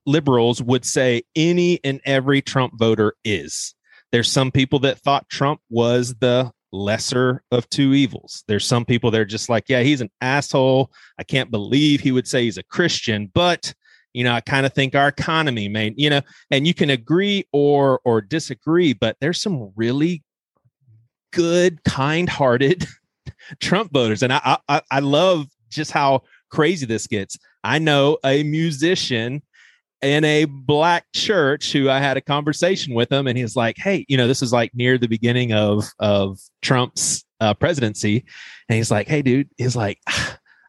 liberals 0.06 0.62
would 0.62 0.84
say 0.84 1.24
any 1.36 1.80
and 1.84 2.02
every 2.06 2.42
trump 2.42 2.74
voter 2.78 3.14
is 3.24 3.74
there's 4.12 4.30
some 4.30 4.52
people 4.52 4.80
that 4.80 5.00
thought 5.00 5.30
trump 5.30 5.62
was 5.70 6.16
the 6.16 6.52
lesser 6.74 7.44
of 7.52 7.70
two 7.70 7.94
evils. 7.94 8.44
There's 8.48 8.66
some 8.66 8.84
people 8.84 9.12
that 9.12 9.22
are 9.22 9.26
just 9.26 9.48
like, 9.48 9.66
yeah, 9.70 9.82
he's 9.82 10.02
an 10.02 10.10
asshole. 10.22 10.92
I 11.20 11.24
can't 11.24 11.52
believe 11.52 12.02
he 12.02 12.12
would 12.12 12.28
say 12.28 12.44
he's 12.44 12.58
a 12.58 12.64
Christian, 12.64 13.32
but 13.34 13.74
you 14.14 14.24
know 14.24 14.34
i 14.34 14.42
kind 14.42 14.66
of 14.66 14.74
think 14.74 14.96
our 14.96 15.08
economy 15.08 15.68
may 15.68 15.94
you 15.98 16.10
know 16.10 16.22
and 16.52 16.68
you 16.68 16.74
can 16.74 16.90
agree 16.90 17.46
or 17.52 18.00
or 18.06 18.22
disagree 18.22 18.94
but 18.94 19.18
there's 19.20 19.42
some 19.42 19.72
really 19.76 20.24
good 21.32 21.84
kind-hearted 21.84 22.86
trump 23.60 23.92
voters 23.92 24.24
and 24.24 24.32
I, 24.32 24.58
I 24.70 24.82
i 24.92 25.00
love 25.00 25.48
just 25.74 25.92
how 25.92 26.22
crazy 26.50 26.86
this 26.86 27.08
gets 27.08 27.38
i 27.64 27.80
know 27.80 28.18
a 28.24 28.44
musician 28.44 29.42
in 30.02 30.26
a 30.26 30.44
black 30.44 31.06
church 31.16 31.72
who 31.72 31.90
I 31.90 32.00
had 32.00 32.18
a 32.18 32.22
conversation 32.22 32.94
with 32.94 33.10
him, 33.10 33.26
and 33.26 33.38
he's 33.38 33.56
like, 33.56 33.78
"Hey, 33.78 34.06
you 34.10 34.18
know, 34.18 34.28
this 34.28 34.42
is 34.42 34.52
like 34.52 34.76
near 34.76 34.98
the 34.98 35.08
beginning 35.08 35.54
of 35.54 35.86
of 35.98 36.40
Trump's 36.62 37.24
uh, 37.40 37.54
presidency," 37.54 38.26
and 38.68 38.76
he's 38.76 38.92
like, 38.92 39.08
"Hey, 39.08 39.22
dude," 39.22 39.50
he's 39.58 39.78
like, 39.78 40.00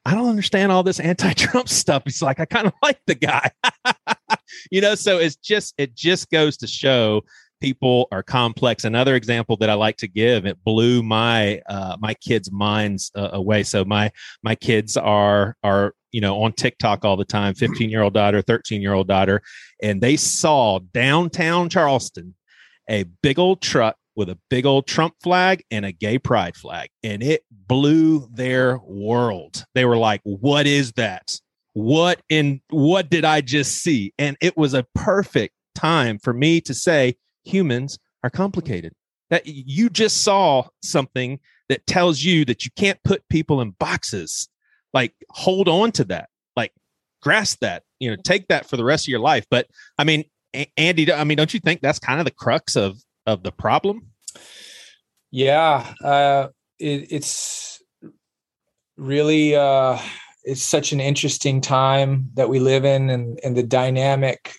I 0.06 0.14
don't 0.14 0.28
understand 0.28 0.70
all 0.70 0.82
this 0.82 1.00
anti-Trump 1.00 1.68
stuff. 1.70 2.02
He's 2.04 2.22
like, 2.22 2.40
I 2.40 2.44
kind 2.44 2.66
of 2.66 2.74
like 2.82 3.00
the 3.06 3.14
guy. 3.14 3.50
you 4.70 4.80
know, 4.80 4.94
so 4.94 5.18
it's 5.18 5.36
just 5.36 5.74
it 5.78 5.94
just 5.94 6.30
goes 6.30 6.56
to 6.58 6.66
show 6.66 7.22
people 7.64 8.08
are 8.12 8.22
complex. 8.22 8.84
Another 8.84 9.14
example 9.14 9.56
that 9.56 9.70
I 9.70 9.74
like 9.74 9.96
to 9.98 10.06
give, 10.06 10.44
it 10.44 10.62
blew 10.64 11.02
my 11.02 11.62
uh, 11.66 11.96
my 11.98 12.12
kids' 12.14 12.52
minds 12.52 13.10
uh, 13.14 13.30
away. 13.32 13.62
So 13.62 13.84
my 13.86 14.10
my 14.42 14.54
kids 14.54 14.98
are 14.98 15.56
are 15.64 15.94
you 16.12 16.20
know, 16.20 16.44
on 16.44 16.52
TikTok 16.52 17.04
all 17.04 17.16
the 17.16 17.24
time, 17.24 17.54
15 17.54 17.90
year 17.90 18.02
old 18.02 18.14
daughter, 18.14 18.40
13 18.40 18.80
year 18.80 18.92
old 18.92 19.08
daughter, 19.08 19.42
and 19.82 20.00
they 20.00 20.16
saw 20.16 20.78
downtown 20.92 21.68
Charleston 21.68 22.34
a 22.88 23.04
big 23.22 23.38
old 23.38 23.60
truck 23.60 23.96
with 24.14 24.28
a 24.28 24.38
big 24.48 24.64
old 24.64 24.86
Trump 24.86 25.14
flag 25.22 25.64
and 25.72 25.84
a 25.84 25.90
gay 25.90 26.18
pride 26.18 26.54
flag. 26.54 26.88
And 27.02 27.20
it 27.20 27.42
blew 27.50 28.28
their 28.32 28.78
world. 28.78 29.64
They 29.74 29.84
were 29.86 29.96
like, 29.96 30.20
what 30.22 30.68
is 30.68 30.92
that? 30.92 31.36
What 31.72 32.20
in 32.28 32.60
what 32.68 33.10
did 33.10 33.24
I 33.24 33.40
just 33.40 33.82
see? 33.82 34.12
And 34.16 34.36
it 34.40 34.56
was 34.56 34.74
a 34.74 34.86
perfect 34.94 35.54
time 35.74 36.18
for 36.18 36.32
me 36.32 36.60
to 36.60 36.74
say 36.74 37.16
humans 37.44 37.98
are 38.22 38.30
complicated. 38.30 38.92
That 39.30 39.46
you 39.46 39.88
just 39.88 40.22
saw 40.22 40.68
something 40.82 41.40
that 41.68 41.86
tells 41.86 42.22
you 42.22 42.44
that 42.44 42.64
you 42.64 42.70
can't 42.76 43.02
put 43.04 43.28
people 43.28 43.60
in 43.60 43.70
boxes. 43.70 44.48
Like 44.92 45.14
hold 45.30 45.68
on 45.68 45.92
to 45.92 46.04
that. 46.04 46.28
Like 46.56 46.72
grasp 47.22 47.60
that. 47.60 47.82
You 48.00 48.10
know, 48.10 48.16
take 48.22 48.48
that 48.48 48.68
for 48.68 48.76
the 48.76 48.84
rest 48.84 49.04
of 49.04 49.08
your 49.08 49.20
life. 49.20 49.46
But 49.50 49.66
I 49.98 50.04
mean, 50.04 50.24
Andy, 50.76 51.12
I 51.12 51.24
mean, 51.24 51.36
don't 51.36 51.52
you 51.52 51.60
think 51.60 51.80
that's 51.80 51.98
kind 51.98 52.20
of 52.20 52.24
the 52.24 52.30
crux 52.30 52.76
of 52.76 52.98
of 53.26 53.42
the 53.42 53.52
problem? 53.52 54.08
Yeah, 55.30 55.92
uh, 56.02 56.48
it, 56.78 57.10
it's 57.10 57.82
really 58.96 59.56
uh, 59.56 59.98
it's 60.44 60.62
such 60.62 60.92
an 60.92 61.00
interesting 61.00 61.60
time 61.60 62.30
that 62.34 62.48
we 62.48 62.60
live 62.60 62.84
in, 62.84 63.10
and 63.10 63.40
and 63.42 63.56
the 63.56 63.62
dynamic. 63.62 64.54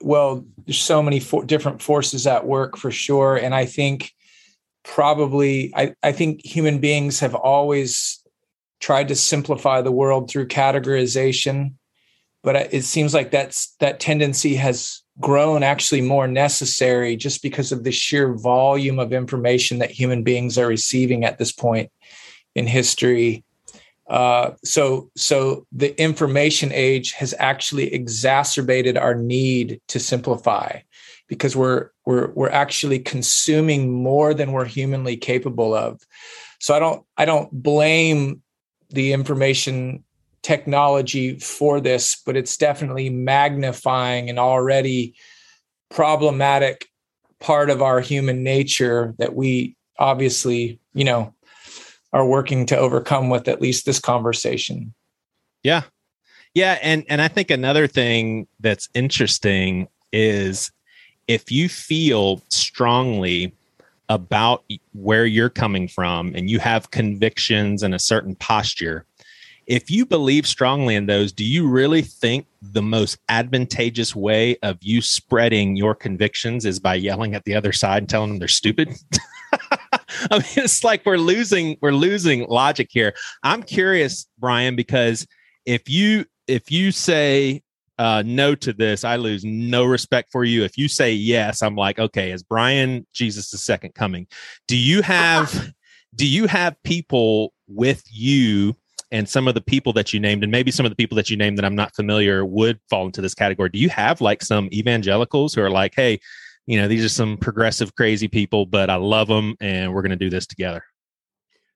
Well, 0.00 0.44
there's 0.64 0.80
so 0.80 1.02
many 1.02 1.20
for- 1.20 1.44
different 1.44 1.82
forces 1.82 2.26
at 2.26 2.46
work 2.46 2.76
for 2.76 2.90
sure, 2.90 3.36
and 3.36 3.54
I 3.54 3.66
think 3.66 4.12
probably 4.84 5.72
I, 5.74 5.94
I 6.02 6.12
think 6.12 6.44
human 6.44 6.78
beings 6.78 7.20
have 7.20 7.34
always 7.34 8.22
tried 8.80 9.08
to 9.08 9.16
simplify 9.16 9.82
the 9.82 9.92
world 9.92 10.30
through 10.30 10.46
categorization 10.48 11.72
but 12.42 12.72
it 12.72 12.84
seems 12.84 13.14
like 13.14 13.30
that's 13.30 13.74
that 13.80 14.00
tendency 14.00 14.54
has 14.54 15.02
grown 15.20 15.62
actually 15.62 16.00
more 16.00 16.28
necessary 16.28 17.16
just 17.16 17.42
because 17.42 17.72
of 17.72 17.84
the 17.84 17.90
sheer 17.90 18.34
volume 18.34 18.98
of 18.98 19.12
information 19.12 19.78
that 19.78 19.90
human 19.90 20.22
beings 20.22 20.56
are 20.56 20.66
receiving 20.66 21.24
at 21.24 21.38
this 21.38 21.52
point 21.52 21.90
in 22.54 22.66
history. 22.66 23.44
Uh, 24.08 24.52
so, 24.64 25.10
so 25.16 25.66
the 25.70 25.98
information 26.00 26.72
age 26.72 27.12
has 27.12 27.34
actually 27.38 27.92
exacerbated 27.92 28.96
our 28.96 29.14
need 29.14 29.80
to 29.88 30.00
simplify 30.00 30.78
because 31.28 31.54
we're 31.54 31.90
we're 32.06 32.30
we're 32.32 32.48
actually 32.48 32.98
consuming 32.98 33.92
more 33.92 34.32
than 34.32 34.52
we're 34.52 34.64
humanly 34.64 35.16
capable 35.16 35.74
of. 35.74 36.00
So 36.58 36.74
I 36.74 36.78
don't 36.78 37.04
I 37.16 37.24
don't 37.26 37.50
blame 37.52 38.42
the 38.90 39.12
information 39.12 40.04
technology 40.42 41.38
for 41.38 41.80
this, 41.80 42.22
but 42.24 42.36
it's 42.36 42.56
definitely 42.56 43.10
magnifying 43.10 44.30
an 44.30 44.38
already 44.38 45.14
problematic 45.90 46.86
part 47.40 47.70
of 47.70 47.82
our 47.82 48.00
human 48.00 48.42
nature 48.42 49.14
that 49.18 49.34
we 49.34 49.76
obviously, 49.98 50.80
you 50.94 51.04
know, 51.04 51.34
are 52.12 52.26
working 52.26 52.66
to 52.66 52.76
overcome 52.76 53.28
with 53.28 53.48
at 53.48 53.60
least 53.60 53.86
this 53.86 53.98
conversation. 53.98 54.94
Yeah. 55.62 55.82
Yeah, 56.54 56.78
and 56.82 57.04
and 57.08 57.20
I 57.20 57.28
think 57.28 57.50
another 57.50 57.86
thing 57.86 58.48
that's 58.58 58.88
interesting 58.94 59.88
is 60.12 60.72
if 61.28 61.52
you 61.52 61.68
feel 61.68 62.42
strongly 62.48 63.54
about 64.08 64.64
where 64.94 65.26
you're 65.26 65.50
coming 65.50 65.86
from 65.86 66.34
and 66.34 66.48
you 66.48 66.58
have 66.58 66.90
convictions 66.90 67.82
and 67.82 67.94
a 67.94 67.98
certain 67.98 68.34
posture, 68.34 69.04
if 69.66 69.90
you 69.90 70.06
believe 70.06 70.46
strongly 70.46 70.94
in 70.94 71.06
those, 71.06 71.30
do 71.30 71.44
you 71.44 71.68
really 71.68 72.00
think 72.00 72.46
the 72.62 72.82
most 72.82 73.18
advantageous 73.28 74.16
way 74.16 74.56
of 74.62 74.78
you 74.80 75.02
spreading 75.02 75.76
your 75.76 75.94
convictions 75.94 76.64
is 76.64 76.80
by 76.80 76.94
yelling 76.94 77.34
at 77.34 77.44
the 77.44 77.54
other 77.54 77.72
side 77.72 77.98
and 77.98 78.08
telling 78.08 78.30
them 78.30 78.38
they're 78.38 78.48
stupid? 78.48 78.88
I 80.30 80.38
mean, 80.38 80.46
it's 80.56 80.84
like 80.84 81.04
we're 81.04 81.18
losing 81.18 81.76
we're 81.80 81.92
losing 81.92 82.46
logic 82.48 82.88
here. 82.90 83.14
I'm 83.42 83.62
curious, 83.62 84.26
Brian, 84.38 84.76
because 84.76 85.26
if 85.66 85.88
you 85.88 86.24
if 86.46 86.70
you 86.70 86.92
say 86.92 87.62
uh, 87.98 88.22
no 88.24 88.54
to 88.54 88.72
this, 88.72 89.04
I 89.04 89.16
lose 89.16 89.44
no 89.44 89.84
respect 89.84 90.30
for 90.30 90.44
you. 90.44 90.62
If 90.62 90.78
you 90.78 90.88
say 90.88 91.12
yes, 91.12 91.62
I'm 91.62 91.74
like, 91.74 91.98
okay, 91.98 92.30
is 92.30 92.42
Brian 92.42 93.06
Jesus 93.12 93.50
the 93.50 93.58
second 93.58 93.94
coming? 93.94 94.26
Do 94.66 94.76
you 94.76 95.02
have 95.02 95.72
do 96.14 96.26
you 96.26 96.46
have 96.46 96.80
people 96.84 97.52
with 97.66 98.02
you 98.10 98.74
and 99.10 99.28
some 99.28 99.48
of 99.48 99.54
the 99.54 99.60
people 99.60 99.92
that 99.94 100.12
you 100.12 100.20
named 100.20 100.42
and 100.42 100.52
maybe 100.52 100.70
some 100.70 100.84
of 100.84 100.90
the 100.90 100.96
people 100.96 101.16
that 101.16 101.30
you 101.30 101.36
named 101.36 101.58
that 101.58 101.64
i'm 101.64 101.74
not 101.74 101.94
familiar 101.94 102.44
would 102.44 102.80
fall 102.88 103.06
into 103.06 103.20
this 103.20 103.34
category 103.34 103.68
do 103.68 103.78
you 103.78 103.88
have 103.88 104.20
like 104.20 104.42
some 104.42 104.68
evangelicals 104.72 105.54
who 105.54 105.62
are 105.62 105.70
like 105.70 105.92
hey 105.94 106.18
you 106.68 106.78
know 106.78 106.86
these 106.86 107.02
are 107.04 107.08
some 107.08 107.36
progressive 107.38 107.94
crazy 107.96 108.28
people 108.28 108.66
but 108.66 108.90
i 108.90 108.94
love 108.94 109.26
them 109.26 109.56
and 109.60 109.92
we're 109.92 110.02
going 110.02 110.10
to 110.10 110.16
do 110.16 110.28
this 110.30 110.46
together 110.46 110.84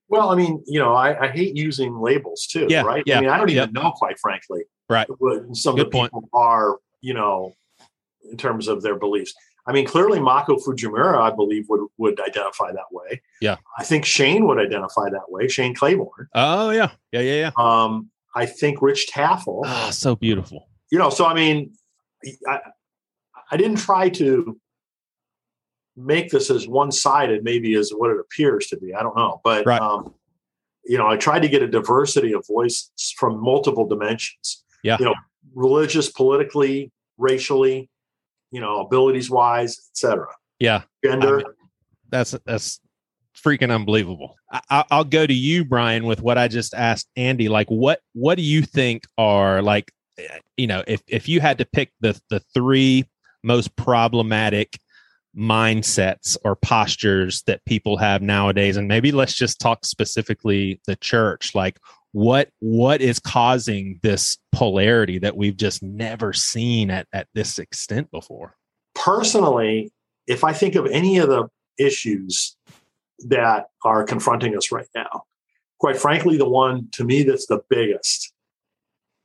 well 0.09 0.31
i 0.31 0.37
mean 0.37 0.62
you 0.66 0.78
know 0.78 0.94
i, 0.94 1.24
I 1.24 1.28
hate 1.28 1.57
using 1.57 1.98
labels 1.98 2.46
too 2.46 2.66
yeah, 2.68 2.83
right 2.83 3.02
yeah, 3.07 3.18
i 3.18 3.20
mean 3.22 3.31
i 3.31 3.38
don't 3.38 3.48
even 3.50 3.70
yeah. 3.74 3.83
know 3.83 3.90
quite 3.92 4.18
frankly 4.20 4.62
right 4.88 5.09
what 5.18 5.57
some 5.57 5.76
Good 5.76 5.87
of 5.87 5.90
the 5.92 5.98
point. 5.98 6.12
people 6.12 6.28
are 6.35 6.78
you 7.00 7.14
know 7.14 7.55
in 8.31 8.37
terms 8.37 8.68
of 8.68 8.83
their 8.83 8.96
beliefs 8.96 9.35
I 9.64 9.70
mean, 9.70 9.87
clearly 9.87 10.18
Mako 10.18 10.57
Fujimura, 10.57 11.20
I 11.20 11.31
believe, 11.31 11.66
would 11.68 11.87
would 11.96 12.18
identify 12.20 12.72
that 12.72 12.90
way. 12.90 13.22
Yeah. 13.40 13.59
I 13.78 13.85
think 13.85 14.05
Shane 14.05 14.44
would 14.48 14.59
identify 14.59 15.09
that 15.09 15.26
way. 15.31 15.46
Shane 15.46 15.72
Claiborne. 15.72 16.26
oh 16.35 16.70
yeah 16.70 16.90
yeah 17.12 17.20
yeah 17.20 17.35
yeah 17.35 17.50
Um, 17.57 18.11
I 18.35 18.44
think 18.46 18.83
Rich 18.83 19.07
Tafel. 19.12 19.62
oh 19.64 19.90
so 19.92 20.16
beautiful 20.16 20.66
You 20.90 20.98
know, 20.98 21.11
so 21.11 21.26
I 21.26 21.35
mean, 21.35 21.74
I, 22.48 22.59
I 23.52 23.57
didn't 23.57 23.76
try 23.78 24.09
to 24.09 24.59
make 25.96 26.31
this 26.31 26.50
as 26.50 26.66
one 26.66 26.90
sided, 26.90 27.44
maybe 27.44 27.74
as 27.74 27.90
what 27.90 28.11
it 28.11 28.18
appears 28.18 28.66
to 28.68 28.76
be. 28.78 28.94
I 28.94 29.02
don't 29.02 29.16
know, 29.16 29.40
but 29.44 29.66
Right. 29.66 29.81
um, 29.81 30.14
you 30.85 30.98
know, 30.98 31.07
I 31.07 31.16
tried 31.16 31.40
to 31.40 31.48
get 31.48 31.62
a 31.62 31.68
diversity 31.68 32.33
of 32.33 32.44
voices 32.46 32.90
from 33.16 33.40
multiple 33.42 33.87
dimensions. 33.87 34.64
Yeah. 34.83 34.96
You 34.98 35.07
know, 35.07 35.14
religious, 35.55 36.11
politically, 36.11 36.90
racially, 37.18 37.88
you 38.50 38.61
know, 38.61 38.81
abilities 38.81 39.31
wise, 39.31 39.78
etc. 39.92 40.26
yeah 40.59 40.83
Gender. 41.05 41.35
I 41.40 41.42
mean, 41.44 41.46
that's 42.11 42.33
that's 42.44 42.81
freaking 43.37 43.72
unbelievable. 43.74 44.35
I, 44.50 44.61
I- 44.70 44.85
I'll 44.90 45.05
go 45.05 45.26
to 45.26 45.33
you, 45.35 45.64
Brian, 45.64 46.05
with 46.05 46.20
what 46.22 46.37
I 46.38 46.48
just 46.48 46.74
asked 46.74 47.09
Andy. 47.16 47.48
Like, 47.48 47.68
what 47.70 48.00
what 48.14 48.37
do 48.37 48.42
you 48.42 48.62
think 48.62 49.05
are 49.18 49.62
like, 49.62 49.92
eh, 50.18 50.38
you 50.57 50.66
know, 50.66 50.83
if 50.87 51.00
if 51.07 51.28
you 51.28 51.40
had 51.40 51.59
to 51.59 51.64
pick 51.64 51.92
the 52.00 52.20
the 52.28 52.40
three 52.55 53.05
most 53.44 53.74
problematic 53.76 54.78
mindsets 55.37 56.37
or 56.45 56.57
postures 56.57 57.42
that 57.42 57.64
people 57.64 57.97
have 57.97 58.23
nowadays, 58.23 58.77
and 58.77 58.88
maybe 58.88 59.12
let's 59.12 59.35
just 59.35 59.61
talk 59.61 59.85
specifically 59.85 60.81
the 60.87 60.97
church, 60.97 61.55
like. 61.55 61.79
What 62.14 62.51
what 62.59 63.01
is 63.01 63.18
causing 63.18 63.99
this 64.03 64.37
polarity 64.55 65.18
that 65.21 65.35
we've 65.35 65.57
just 65.57 65.83
never 65.83 66.35
seen 66.35 66.90
at, 66.90 67.07
at 67.14 67.27
this 67.33 67.59
extent 67.59 68.11
before? 68.11 68.55
personally, 68.95 69.92
if 70.27 70.45
I 70.45 70.53
think 70.53 70.75
of 70.75 70.87
any 70.87 71.18
of 71.18 71.29
the 71.29 71.49
issues 71.79 72.57
that 73.27 73.66
are 73.85 74.05
confronting 74.05 74.57
us 74.57 74.73
right 74.73 74.88
now, 74.95 75.25
quite 75.79 75.97
frankly, 75.97 76.37
the 76.37 76.49
one 76.49 76.88
to 76.92 77.05
me 77.05 77.23
that's 77.23 77.47
the 77.47 77.62
biggest 77.68 78.33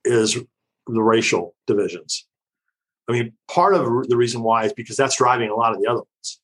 is 0.03 0.37
the 0.87 1.03
racial 1.03 1.55
divisions. 1.65 2.26
I 3.07 3.13
mean, 3.13 3.33
part 3.47 3.73
of 3.73 4.07
the 4.07 4.17
reason 4.17 4.41
why 4.41 4.65
is 4.65 4.73
because 4.73 4.97
that's 4.97 5.17
driving 5.17 5.49
a 5.49 5.55
lot 5.55 5.73
of 5.73 5.81
the 5.81 5.87
other 5.87 6.01
ones, 6.01 6.39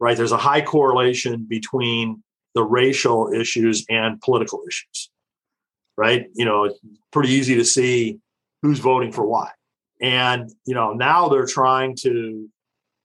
right? 0.00 0.16
There's 0.16 0.32
a 0.32 0.36
high 0.36 0.62
correlation 0.62 1.46
between 1.48 2.22
the 2.54 2.64
racial 2.64 3.32
issues 3.32 3.84
and 3.88 4.20
political 4.20 4.62
issues, 4.66 5.10
right? 5.96 6.26
You 6.34 6.44
know, 6.44 6.64
it's 6.64 6.78
pretty 7.12 7.30
easy 7.30 7.54
to 7.56 7.64
see 7.64 8.18
who's 8.62 8.78
voting 8.78 9.12
for 9.12 9.24
what. 9.24 9.52
And, 10.00 10.50
you 10.64 10.74
know, 10.74 10.92
now 10.92 11.28
they're 11.28 11.46
trying 11.46 11.96
to, 11.96 12.48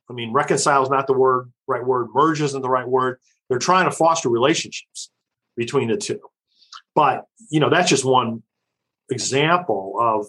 I 0.09 0.13
mean, 0.13 0.33
reconcile 0.33 0.83
is 0.83 0.89
not 0.89 1.07
the 1.07 1.13
word, 1.13 1.51
right 1.67 1.85
word, 1.85 2.07
merge 2.13 2.41
isn't 2.41 2.61
the 2.61 2.69
right 2.69 2.87
word. 2.87 3.19
They're 3.49 3.59
trying 3.59 3.85
to 3.85 3.95
foster 3.95 4.29
relationships 4.29 5.11
between 5.55 5.89
the 5.89 5.97
two. 5.97 6.19
But, 6.95 7.25
you 7.49 7.59
know, 7.59 7.69
that's 7.69 7.89
just 7.89 8.03
one 8.05 8.43
example 9.09 9.95
of 9.99 10.25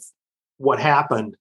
what 0.58 0.78
happened 0.78 1.36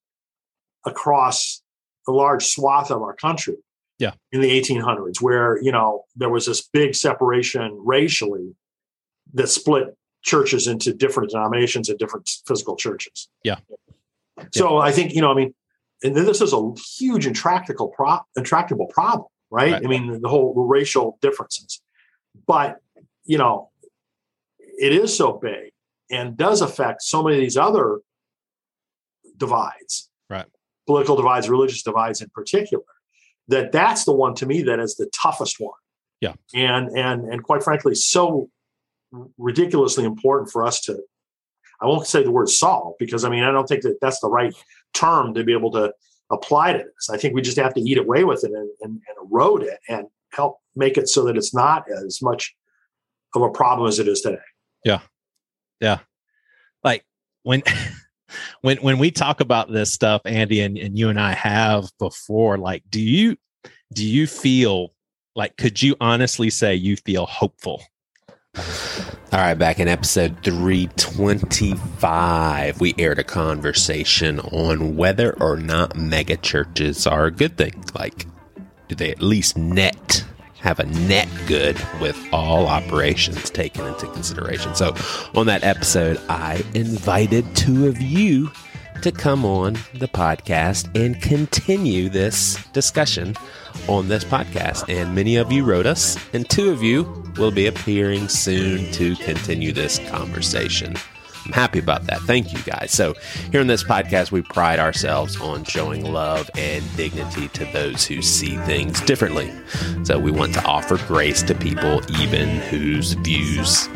across 0.85 1.61
a 2.07 2.11
large 2.11 2.45
swath 2.45 2.91
of 2.91 3.01
our 3.01 3.15
country. 3.15 3.57
Yeah. 3.99 4.13
In 4.31 4.41
the 4.41 4.49
1800s, 4.59 5.21
where, 5.21 5.61
you 5.61 5.71
know, 5.71 6.05
there 6.15 6.29
was 6.29 6.47
this 6.47 6.67
big 6.67 6.95
separation 6.95 7.79
racially 7.85 8.55
that 9.33 9.47
split 9.47 9.95
churches 10.23 10.67
into 10.67 10.91
different 10.91 11.29
denominations 11.29 11.87
and 11.87 11.99
different 11.99 12.27
physical 12.47 12.75
churches. 12.75 13.29
Yeah. 13.43 13.57
So 14.51 14.77
I 14.77 14.91
think, 14.91 15.13
you 15.13 15.21
know, 15.21 15.31
I 15.31 15.35
mean, 15.35 15.53
and 16.03 16.15
this 16.15 16.41
is 16.41 16.53
a 16.53 16.71
huge 16.97 17.27
intractable 17.27 17.89
pro- 17.89 18.21
intractable 18.35 18.87
problem, 18.87 19.27
right? 19.51 19.73
Right. 19.73 19.85
I 19.85 19.87
mean, 19.87 20.19
the 20.21 20.29
whole 20.29 20.53
racial 20.67 21.19
differences. 21.21 21.81
But, 22.47 22.77
you 23.23 23.37
know, 23.37 23.69
it 24.59 24.93
is 24.93 25.15
so 25.15 25.33
big 25.33 25.71
and 26.09 26.35
does 26.35 26.61
affect 26.61 27.03
so 27.03 27.21
many 27.21 27.37
of 27.37 27.41
these 27.41 27.57
other 27.57 27.99
divides. 29.37 30.09
Political 30.91 31.15
divides, 31.15 31.49
religious 31.49 31.83
divides 31.83 32.19
in 32.21 32.29
particular. 32.31 32.83
That 33.47 33.71
that's 33.71 34.03
the 34.03 34.11
one 34.11 34.35
to 34.35 34.45
me 34.45 34.61
that 34.63 34.81
is 34.81 34.97
the 34.97 35.09
toughest 35.13 35.57
one. 35.57 35.71
Yeah. 36.19 36.33
And 36.53 36.89
and 36.97 37.23
and 37.31 37.41
quite 37.41 37.63
frankly, 37.63 37.95
so 37.95 38.49
ridiculously 39.37 40.03
important 40.03 40.51
for 40.51 40.65
us 40.65 40.81
to. 40.81 40.99
I 41.79 41.85
won't 41.85 42.07
say 42.07 42.23
the 42.23 42.31
word 42.31 42.49
solve 42.49 42.95
because 42.99 43.23
I 43.23 43.29
mean 43.29 43.43
I 43.43 43.51
don't 43.51 43.67
think 43.67 43.83
that 43.83 43.99
that's 44.01 44.19
the 44.19 44.29
right 44.29 44.53
term 44.93 45.33
to 45.35 45.45
be 45.45 45.53
able 45.53 45.71
to 45.71 45.93
apply 46.29 46.73
to 46.73 46.79
this. 46.79 47.09
I 47.09 47.15
think 47.17 47.33
we 47.33 47.41
just 47.41 47.57
have 47.57 47.73
to 47.75 47.81
eat 47.81 47.97
away 47.97 48.25
with 48.25 48.43
it 48.43 48.51
and, 48.51 48.69
and, 48.81 48.91
and 48.91 49.31
erode 49.31 49.63
it 49.63 49.79
and 49.87 50.07
help 50.33 50.57
make 50.75 50.97
it 50.97 51.07
so 51.07 51.23
that 51.23 51.37
it's 51.37 51.53
not 51.53 51.85
as 52.05 52.21
much 52.21 52.53
of 53.33 53.43
a 53.43 53.49
problem 53.49 53.87
as 53.87 53.97
it 53.97 54.09
is 54.09 54.19
today. 54.19 54.37
Yeah. 54.83 54.99
Yeah. 55.79 55.99
Like 56.83 57.05
when 57.43 57.63
when 58.61 58.77
when 58.77 58.97
we 58.97 59.11
talk 59.11 59.41
about 59.41 59.71
this 59.71 59.93
stuff 59.93 60.21
andy 60.25 60.61
and, 60.61 60.77
and 60.77 60.97
you 60.97 61.09
and 61.09 61.19
i 61.19 61.33
have 61.33 61.89
before 61.99 62.57
like 62.57 62.83
do 62.89 63.01
you 63.01 63.35
do 63.93 64.05
you 64.05 64.27
feel 64.27 64.93
like 65.35 65.57
could 65.57 65.81
you 65.81 65.95
honestly 65.99 66.49
say 66.49 66.75
you 66.75 66.95
feel 66.95 67.25
hopeful 67.25 67.81
all 69.33 69.39
right, 69.39 69.53
back 69.53 69.79
in 69.79 69.87
episode 69.87 70.43
325, 70.43 72.81
we 72.81 72.93
aired 72.97 73.17
a 73.17 73.23
conversation 73.23 74.41
on 74.41 74.97
whether 74.97 75.41
or 75.41 75.55
not 75.55 75.95
mega 75.95 76.35
churches 76.35 77.07
are 77.07 77.27
a 77.27 77.31
good 77.31 77.57
thing. 77.57 77.81
Like, 77.95 78.25
do 78.89 78.95
they 78.95 79.09
at 79.09 79.21
least 79.21 79.57
net 79.57 80.25
have 80.61 80.79
a 80.79 80.85
net 80.85 81.27
good 81.47 81.75
with 81.99 82.17
all 82.31 82.67
operations 82.67 83.49
taken 83.49 83.85
into 83.85 84.07
consideration? 84.07 84.75
So, 84.75 84.95
on 85.35 85.47
that 85.47 85.63
episode, 85.63 86.19
I 86.29 86.63
invited 86.73 87.55
two 87.55 87.87
of 87.87 88.01
you 88.01 88.51
to 89.01 89.11
come 89.11 89.43
on 89.45 89.73
the 89.95 90.07
podcast 90.07 90.89
and 90.95 91.19
continue 91.21 92.07
this 92.09 92.63
discussion 92.67 93.35
on 93.87 94.07
this 94.07 94.23
podcast. 94.23 94.87
And 94.87 95.15
many 95.15 95.37
of 95.37 95.51
you 95.51 95.63
wrote 95.63 95.85
us, 95.85 96.17
and 96.33 96.47
two 96.49 96.69
of 96.69 96.83
you 96.83 97.03
will 97.37 97.51
be 97.51 97.67
appearing 97.67 98.27
soon 98.27 98.91
to 98.93 99.15
continue 99.17 99.71
this 99.71 99.99
conversation. 100.09 100.95
I'm 101.45 101.53
happy 101.53 101.79
about 101.79 102.05
that. 102.07 102.21
Thank 102.21 102.53
you 102.53 102.59
guys. 102.63 102.91
So, 102.91 103.15
here 103.51 103.61
on 103.61 103.67
this 103.67 103.83
podcast, 103.83 104.31
we 104.31 104.41
pride 104.41 104.79
ourselves 104.79 105.39
on 105.41 105.63
showing 105.63 106.11
love 106.11 106.49
and 106.57 106.83
dignity 106.95 107.47
to 107.49 107.65
those 107.73 108.05
who 108.05 108.21
see 108.21 108.57
things 108.57 109.01
differently. 109.01 109.51
So, 110.03 110.19
we 110.19 110.31
want 110.31 110.53
to 110.53 110.63
offer 110.65 110.97
grace 111.07 111.41
to 111.43 111.55
people, 111.55 112.01
even 112.19 112.47
whose 112.61 113.13
views 113.13 113.89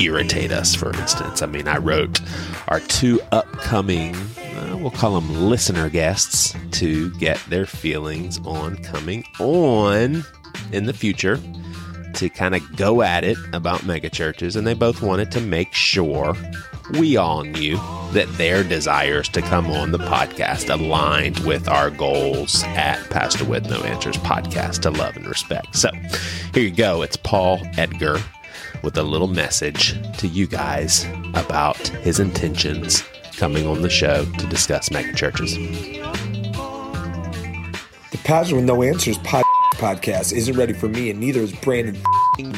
irritate 0.00 0.52
us, 0.52 0.74
for 0.74 0.94
instance. 0.96 1.42
I 1.42 1.46
mean, 1.46 1.68
I 1.68 1.78
wrote 1.78 2.20
our 2.68 2.80
two 2.80 3.20
upcoming, 3.32 4.14
uh, 4.14 4.76
we'll 4.78 4.90
call 4.90 5.18
them 5.18 5.48
listener 5.48 5.88
guests, 5.88 6.54
to 6.72 7.10
get 7.14 7.38
their 7.48 7.66
feelings 7.66 8.38
on 8.46 8.76
coming 8.82 9.24
on 9.38 10.24
in 10.72 10.86
the 10.86 10.92
future 10.92 11.38
to 12.14 12.28
kind 12.28 12.54
of 12.54 12.76
go 12.76 13.02
at 13.02 13.24
it 13.24 13.38
about 13.52 13.80
megachurches, 13.80 14.56
and 14.56 14.66
they 14.66 14.74
both 14.74 15.02
wanted 15.02 15.30
to 15.32 15.40
make 15.40 15.72
sure 15.72 16.34
we 16.98 17.16
all 17.16 17.44
knew 17.44 17.76
that 18.12 18.26
their 18.36 18.64
desires 18.64 19.28
to 19.28 19.40
come 19.40 19.66
on 19.66 19.92
the 19.92 19.98
podcast 19.98 20.68
aligned 20.72 21.38
with 21.40 21.68
our 21.68 21.90
goals 21.90 22.64
at 22.64 22.98
Pastor 23.10 23.44
with 23.44 23.68
No 23.70 23.80
Answers 23.82 24.16
podcast 24.18 24.82
to 24.82 24.90
love 24.90 25.16
and 25.16 25.26
respect. 25.26 25.76
So 25.76 25.90
here 26.52 26.64
you 26.64 26.70
go. 26.70 27.02
It's 27.02 27.16
Paul 27.16 27.60
Edgar 27.76 28.18
with 28.82 28.96
a 28.96 29.02
little 29.02 29.28
message 29.28 29.94
to 30.18 30.26
you 30.26 30.46
guys 30.46 31.06
about 31.34 31.76
his 31.78 32.18
intentions 32.18 33.04
coming 33.36 33.66
on 33.66 33.82
the 33.82 33.90
show 33.90 34.24
to 34.24 34.46
discuss 34.46 34.88
megachurches. 34.88 35.54
The 38.10 38.18
Pastor 38.18 38.56
with 38.56 38.64
No 38.64 38.82
Answers 38.82 39.18
podcast 39.18 40.32
isn't 40.32 40.56
ready 40.56 40.72
for 40.72 40.88
me, 40.88 41.10
and 41.10 41.20
neither 41.20 41.40
is 41.40 41.52
Brandon 41.52 42.02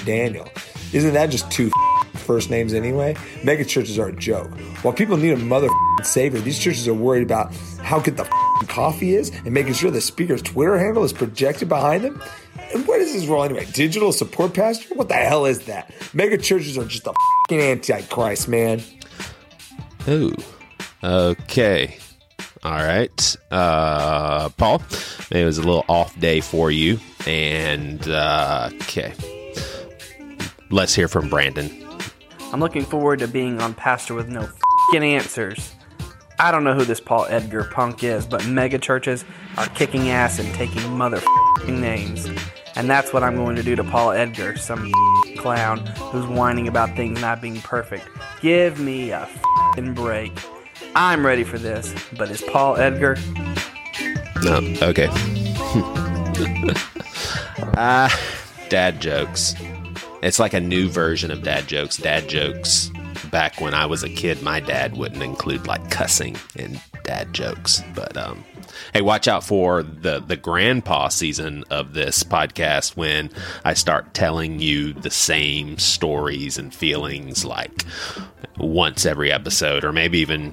Daniel. 0.04 0.48
Isn't 0.92 1.14
that 1.14 1.30
just 1.30 1.50
two 1.50 1.70
first 2.14 2.50
names 2.50 2.74
anyway? 2.74 3.16
Mega 3.44 3.64
churches 3.64 3.98
are 3.98 4.08
a 4.08 4.16
joke. 4.16 4.50
While 4.82 4.94
people 4.94 5.16
need 5.16 5.32
a 5.32 5.36
mother 5.36 5.68
savior, 6.02 6.40
these 6.40 6.58
churches 6.58 6.86
are 6.88 6.94
worried 6.94 7.22
about 7.22 7.54
how 7.82 8.00
good 8.00 8.16
the 8.16 8.24
coffee 8.68 9.14
is 9.14 9.30
and 9.30 9.52
making 9.52 9.74
sure 9.74 9.90
the 9.90 10.00
speaker's 10.00 10.42
Twitter 10.42 10.78
handle 10.78 11.04
is 11.04 11.12
projected 11.12 11.68
behind 11.68 12.04
them. 12.04 12.22
And 12.74 12.86
what 12.86 13.00
is 13.00 13.12
this 13.12 13.26
role 13.26 13.44
anyway? 13.44 13.66
Digital 13.72 14.12
support 14.12 14.54
pastor? 14.54 14.94
What 14.94 15.08
the 15.08 15.14
hell 15.14 15.46
is 15.46 15.60
that? 15.66 15.92
Mega 16.14 16.38
churches 16.38 16.78
are 16.78 16.84
just 16.84 17.06
a 17.06 17.14
fucking 17.48 17.60
antichrist, 17.60 18.48
man. 18.48 18.82
Ooh. 20.08 20.34
Okay. 21.02 21.98
All 22.64 22.72
right. 22.72 23.36
Uh, 23.50 24.48
Paul, 24.50 24.82
it 25.30 25.44
was 25.44 25.58
a 25.58 25.62
little 25.62 25.84
off 25.88 26.18
day 26.20 26.40
for 26.40 26.70
you. 26.70 26.98
And, 27.26 28.08
uh, 28.08 28.70
okay. 28.74 29.12
Let's 30.70 30.94
hear 30.94 31.08
from 31.08 31.28
Brandon. 31.28 31.81
I'm 32.52 32.60
looking 32.60 32.84
forward 32.84 33.20
to 33.20 33.28
being 33.28 33.62
on 33.62 33.72
Pastor 33.72 34.12
with 34.12 34.28
no 34.28 34.46
fing 34.90 35.02
answers. 35.02 35.74
I 36.38 36.50
don't 36.50 36.64
know 36.64 36.74
who 36.74 36.84
this 36.84 37.00
Paul 37.00 37.26
Edgar 37.30 37.64
punk 37.64 38.04
is, 38.04 38.26
but 38.26 38.46
mega 38.46 38.78
churches 38.78 39.24
are 39.56 39.66
kicking 39.68 40.10
ass 40.10 40.38
and 40.38 40.52
taking 40.54 40.96
mother 40.96 41.22
names. 41.66 42.28
And 42.76 42.90
that's 42.90 43.12
what 43.12 43.22
I'm 43.22 43.36
going 43.36 43.56
to 43.56 43.62
do 43.62 43.74
to 43.76 43.84
Paul 43.84 44.12
Edgar, 44.12 44.56
some 44.56 44.92
clown 45.38 45.78
who's 46.10 46.26
whining 46.26 46.68
about 46.68 46.94
things 46.94 47.20
not 47.22 47.40
being 47.40 47.60
perfect. 47.62 48.06
Give 48.42 48.78
me 48.78 49.12
a 49.12 49.26
fing 49.74 49.94
break. 49.94 50.32
I'm 50.94 51.24
ready 51.24 51.44
for 51.44 51.56
this, 51.58 51.94
but 52.18 52.30
is 52.30 52.42
Paul 52.42 52.76
Edgar? 52.76 53.16
No. 54.42 54.58
Okay. 54.82 55.08
Ah, 57.74 58.14
dad 58.68 59.00
jokes. 59.00 59.54
It's 60.22 60.38
like 60.38 60.54
a 60.54 60.60
new 60.60 60.88
version 60.88 61.30
of 61.30 61.42
dad 61.42 61.66
jokes. 61.66 61.96
Dad 61.96 62.28
jokes 62.28 62.90
back 63.30 63.60
when 63.60 63.74
I 63.74 63.86
was 63.86 64.04
a 64.04 64.08
kid, 64.08 64.42
my 64.42 64.60
dad 64.60 64.96
wouldn't 64.96 65.22
include 65.22 65.66
like 65.66 65.90
cussing 65.90 66.36
in 66.54 66.80
dad 67.02 67.32
jokes. 67.32 67.82
But 67.94 68.16
um 68.16 68.44
hey, 68.92 69.02
watch 69.02 69.28
out 69.28 69.44
for 69.44 69.82
the 69.82 70.20
the 70.20 70.36
grandpa 70.36 71.08
season 71.08 71.64
of 71.70 71.94
this 71.94 72.22
podcast 72.22 72.96
when 72.96 73.30
I 73.64 73.74
start 73.74 74.14
telling 74.14 74.60
you 74.60 74.92
the 74.92 75.10
same 75.10 75.78
stories 75.78 76.58
and 76.58 76.74
feelings 76.74 77.44
like 77.44 77.84
once 78.58 79.06
every 79.06 79.32
episode 79.32 79.84
or 79.84 79.92
maybe 79.92 80.18
even 80.18 80.52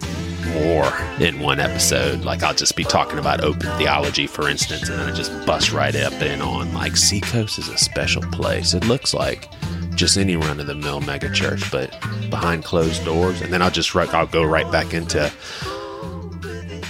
more 0.53 0.91
in 1.19 1.39
one 1.39 1.59
episode. 1.59 2.23
Like 2.23 2.43
I'll 2.43 2.53
just 2.53 2.75
be 2.75 2.83
talking 2.83 3.19
about 3.19 3.43
open 3.43 3.69
theology, 3.77 4.27
for 4.27 4.49
instance, 4.49 4.89
and 4.89 4.99
then 4.99 5.09
I 5.09 5.11
just 5.13 5.31
bust 5.45 5.71
right 5.71 5.95
up 5.95 6.13
in 6.13 6.41
on 6.41 6.73
like 6.73 6.97
Seacoast 6.97 7.59
is 7.59 7.69
a 7.69 7.77
special 7.77 8.21
place. 8.23 8.73
It 8.73 8.85
looks 8.85 9.13
like 9.13 9.49
just 9.95 10.17
any 10.17 10.35
run 10.35 10.59
of 10.59 10.67
the 10.67 10.75
mill 10.75 11.01
mega 11.01 11.31
church, 11.31 11.69
but 11.71 11.91
behind 12.29 12.63
closed 12.63 13.03
doors. 13.05 13.41
And 13.41 13.51
then 13.51 13.61
I'll 13.61 13.71
just 13.71 13.95
I'll 13.95 14.27
go 14.27 14.43
right 14.43 14.69
back 14.71 14.93
into 14.93 15.31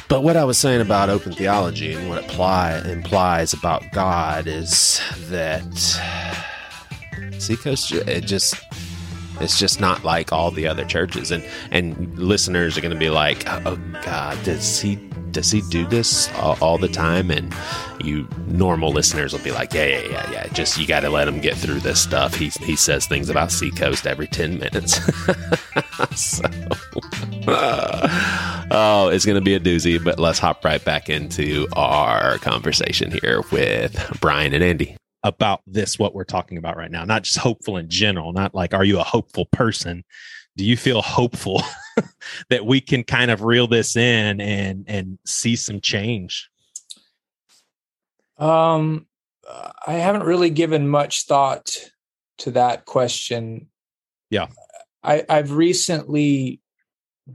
but 0.09 0.23
what 0.23 0.35
I 0.35 0.43
was 0.43 0.57
saying 0.57 0.81
about 0.81 1.09
open 1.09 1.31
theology 1.33 1.93
and 1.93 2.09
what 2.09 2.23
it 2.23 2.27
implies 2.85 3.53
about 3.53 3.83
God 3.91 4.47
is 4.47 4.99
that 5.29 5.63
Seacoast, 7.37 7.91
it 7.91 8.25
just 8.25 8.55
it's 9.41 9.59
just 9.59 9.79
not 9.79 10.03
like 10.03 10.31
all 10.31 10.51
the 10.51 10.67
other 10.67 10.85
churches, 10.85 11.31
and 11.31 11.43
and 11.71 12.17
listeners 12.17 12.77
are 12.77 12.81
going 12.81 12.93
to 12.93 12.99
be 12.99 13.09
like, 13.09 13.43
oh 13.65 13.77
God, 14.03 14.41
does 14.43 14.79
he 14.79 14.95
does 15.31 15.51
he 15.51 15.61
do 15.61 15.85
this 15.85 16.31
all, 16.33 16.57
all, 16.61 16.77
the 16.77 16.87
time? 16.87 17.31
And 17.31 17.53
you 18.03 18.27
normal 18.47 18.91
listeners 18.91 19.33
will 19.33 19.43
be 19.43 19.51
like, 19.51 19.73
yeah, 19.73 19.85
yeah, 19.85 20.09
yeah, 20.09 20.31
yeah. 20.31 20.47
Just 20.47 20.77
you 20.77 20.87
got 20.87 21.01
to 21.01 21.09
let 21.09 21.27
him 21.27 21.39
get 21.39 21.55
through 21.55 21.79
this 21.79 22.01
stuff. 22.01 22.35
He 22.35 22.49
he 22.61 22.75
says 22.75 23.05
things 23.05 23.29
about 23.29 23.51
Seacoast 23.51 24.07
every 24.07 24.27
ten 24.27 24.59
minutes. 24.59 24.95
so, 26.15 26.43
oh, 27.47 29.09
it's 29.13 29.25
going 29.25 29.35
to 29.35 29.41
be 29.41 29.53
a 29.53 29.59
doozy. 29.59 30.03
But 30.03 30.19
let's 30.19 30.39
hop 30.39 30.63
right 30.65 30.83
back 30.83 31.09
into 31.09 31.67
our 31.73 32.37
conversation 32.39 33.11
here 33.11 33.43
with 33.51 34.17
Brian 34.19 34.53
and 34.53 34.63
Andy 34.63 34.98
about 35.23 35.61
this 35.67 35.99
what 35.99 36.15
we're 36.15 36.23
talking 36.23 36.57
about 36.57 36.77
right 36.77 36.91
now 36.91 37.03
not 37.03 37.23
just 37.23 37.37
hopeful 37.37 37.75
in 37.77 37.89
general 37.89 38.31
not 38.31 38.55
like 38.55 38.73
are 38.73 38.85
you 38.85 38.99
a 38.99 39.03
hopeful 39.03 39.45
person? 39.45 40.03
Do 40.55 40.65
you 40.65 40.75
feel 40.75 41.01
hopeful 41.01 41.61
that 42.49 42.65
we 42.65 42.81
can 42.81 43.03
kind 43.03 43.31
of 43.31 43.43
reel 43.43 43.67
this 43.67 43.95
in 43.95 44.41
and 44.41 44.85
and 44.87 45.19
see 45.25 45.55
some 45.55 45.81
change? 45.81 46.49
Um 48.37 49.05
i 49.87 49.93
haven't 49.93 50.23
really 50.23 50.49
given 50.49 50.87
much 50.87 51.25
thought 51.25 51.75
to 52.39 52.51
that 52.51 52.85
question. 52.85 53.67
Yeah. 54.29 54.47
I 55.03 55.23
i've 55.29 55.51
recently 55.51 56.61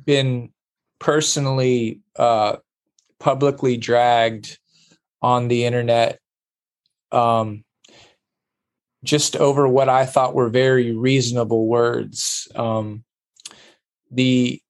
been 0.05 0.53
personally 0.99 2.01
uh 2.16 2.57
publicly 3.20 3.76
dragged 3.76 4.59
on 5.22 5.49
the 5.49 5.64
internet 5.64 6.18
um 7.12 7.64
just 9.05 9.37
over 9.37 9.69
what 9.69 9.89
I 9.89 10.07
thought 10.07 10.35
were 10.35 10.49
very 10.49 10.93
reasonable 10.93 11.67
words. 11.67 12.49
Um, 12.57 13.05
the 14.11 14.61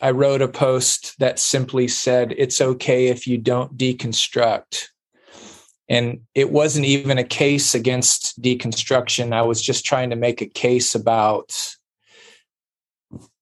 I 0.00 0.12
wrote 0.12 0.42
a 0.42 0.48
post 0.48 1.18
that 1.18 1.38
simply 1.38 1.86
said, 1.86 2.34
It's 2.36 2.60
okay 2.60 3.08
if 3.08 3.26
you 3.26 3.38
don't 3.38 3.76
deconstruct. 3.76 4.86
And 5.88 6.20
it 6.34 6.50
wasn't 6.50 6.86
even 6.86 7.18
a 7.18 7.24
case 7.24 7.74
against 7.74 8.40
deconstruction. 8.40 9.32
I 9.32 9.42
was 9.42 9.60
just 9.60 9.84
trying 9.84 10.10
to 10.10 10.16
make 10.16 10.40
a 10.40 10.46
case 10.46 10.94
about 10.94 11.74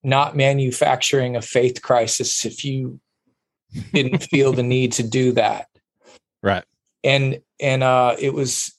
not 0.03 0.35
manufacturing 0.35 1.35
a 1.35 1.41
faith 1.41 1.81
crisis 1.81 2.45
if 2.45 2.65
you 2.65 2.99
didn't 3.93 4.23
feel 4.23 4.51
the 4.51 4.63
need 4.63 4.93
to 4.93 5.03
do 5.03 5.31
that. 5.33 5.67
Right. 6.41 6.63
And 7.03 7.41
and 7.59 7.83
uh 7.83 8.15
it 8.17 8.33
was 8.33 8.73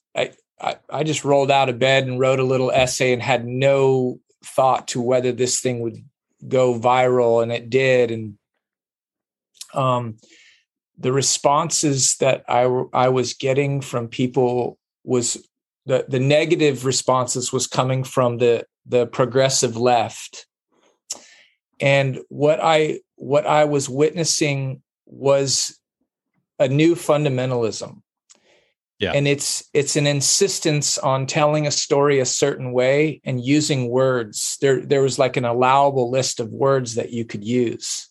I, 0.61 1.04
just 1.04 1.24
rolled 1.24 1.50
out 1.50 1.68
of 1.68 1.78
bed 1.78 2.06
and 2.06 2.20
wrote 2.20 2.40
a 2.40 2.44
little 2.44 2.70
essay 2.70 3.12
and 3.12 3.22
had 3.22 3.46
no 3.46 4.20
thought 4.44 4.88
to 4.88 5.00
whether 5.00 5.32
this 5.32 5.61
thing 5.61 5.80
would 5.80 6.04
go 6.46 6.78
viral 6.78 7.42
and 7.42 7.52
it 7.52 7.70
did. 7.70 8.11
And 8.11 8.38
um 9.74 10.16
the 10.98 11.12
responses 11.12 12.16
that 12.16 12.44
I 12.48 12.62
I 12.92 13.08
was 13.08 13.34
getting 13.34 13.80
from 13.80 14.08
people 14.08 14.78
was 15.04 15.46
the 15.86 16.04
the 16.08 16.20
negative 16.20 16.84
responses 16.84 17.52
was 17.52 17.66
coming 17.66 18.04
from 18.04 18.38
the 18.38 18.66
the 18.86 19.06
progressive 19.06 19.76
left. 19.76 20.46
And 21.80 22.20
what 22.28 22.61
I 22.62 23.00
what 23.16 23.46
I 23.46 23.64
was 23.64 23.88
witnessing 23.88 24.82
was 25.06 25.78
a 26.58 26.68
new 26.68 26.94
fundamentalism 26.94 28.02
yeah. 29.01 29.12
And 29.12 29.26
it's 29.26 29.64
it's 29.72 29.96
an 29.96 30.07
insistence 30.07 30.98
on 30.98 31.26
telling 31.26 31.66
a 31.66 31.70
story 31.70 32.20
a 32.20 32.26
certain 32.26 32.72
way 32.72 33.22
and 33.24 33.42
using 33.42 33.88
words. 33.88 34.59
There 34.61 34.84
there 34.84 35.01
was 35.01 35.18
like 35.18 35.38
an 35.38 35.46
allowable 35.46 36.11
list 36.11 36.38
of 36.38 36.53
words 36.53 36.96
that 36.96 37.11
you 37.11 37.24
could 37.24 37.42
use. 37.42 38.09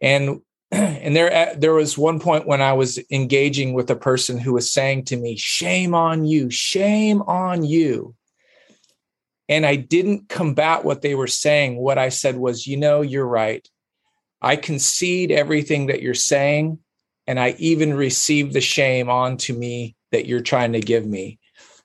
And 0.00 0.40
and 0.72 1.14
there 1.14 1.50
uh, 1.50 1.54
there 1.54 1.74
was 1.74 1.98
one 1.98 2.18
point 2.18 2.46
when 2.46 2.62
I 2.62 2.72
was 2.72 2.98
engaging 3.10 3.74
with 3.74 3.90
a 3.90 3.94
person 3.94 4.38
who 4.38 4.54
was 4.54 4.72
saying 4.72 5.04
to 5.06 5.18
me, 5.18 5.36
"Shame 5.36 5.94
on 5.94 6.24
you. 6.24 6.48
Shame 6.48 7.20
on 7.20 7.62
you." 7.62 8.14
And 9.50 9.66
I 9.66 9.76
didn't 9.76 10.30
combat 10.30 10.82
what 10.82 11.02
they 11.02 11.14
were 11.14 11.26
saying. 11.26 11.76
What 11.76 11.98
I 11.98 12.08
said 12.08 12.38
was, 12.38 12.66
"You 12.66 12.78
know, 12.78 13.02
you're 13.02 13.26
right. 13.26 13.68
I 14.40 14.56
concede 14.56 15.30
everything 15.30 15.88
that 15.88 16.00
you're 16.00 16.14
saying." 16.14 16.78
And 17.32 17.40
I 17.40 17.56
even 17.58 17.94
received 17.94 18.52
the 18.52 18.60
shame 18.60 19.08
onto 19.08 19.54
me 19.54 19.96
that 20.10 20.26
you're 20.26 20.42
trying 20.42 20.74
to 20.74 20.80
give 20.80 21.06
me. 21.06 21.38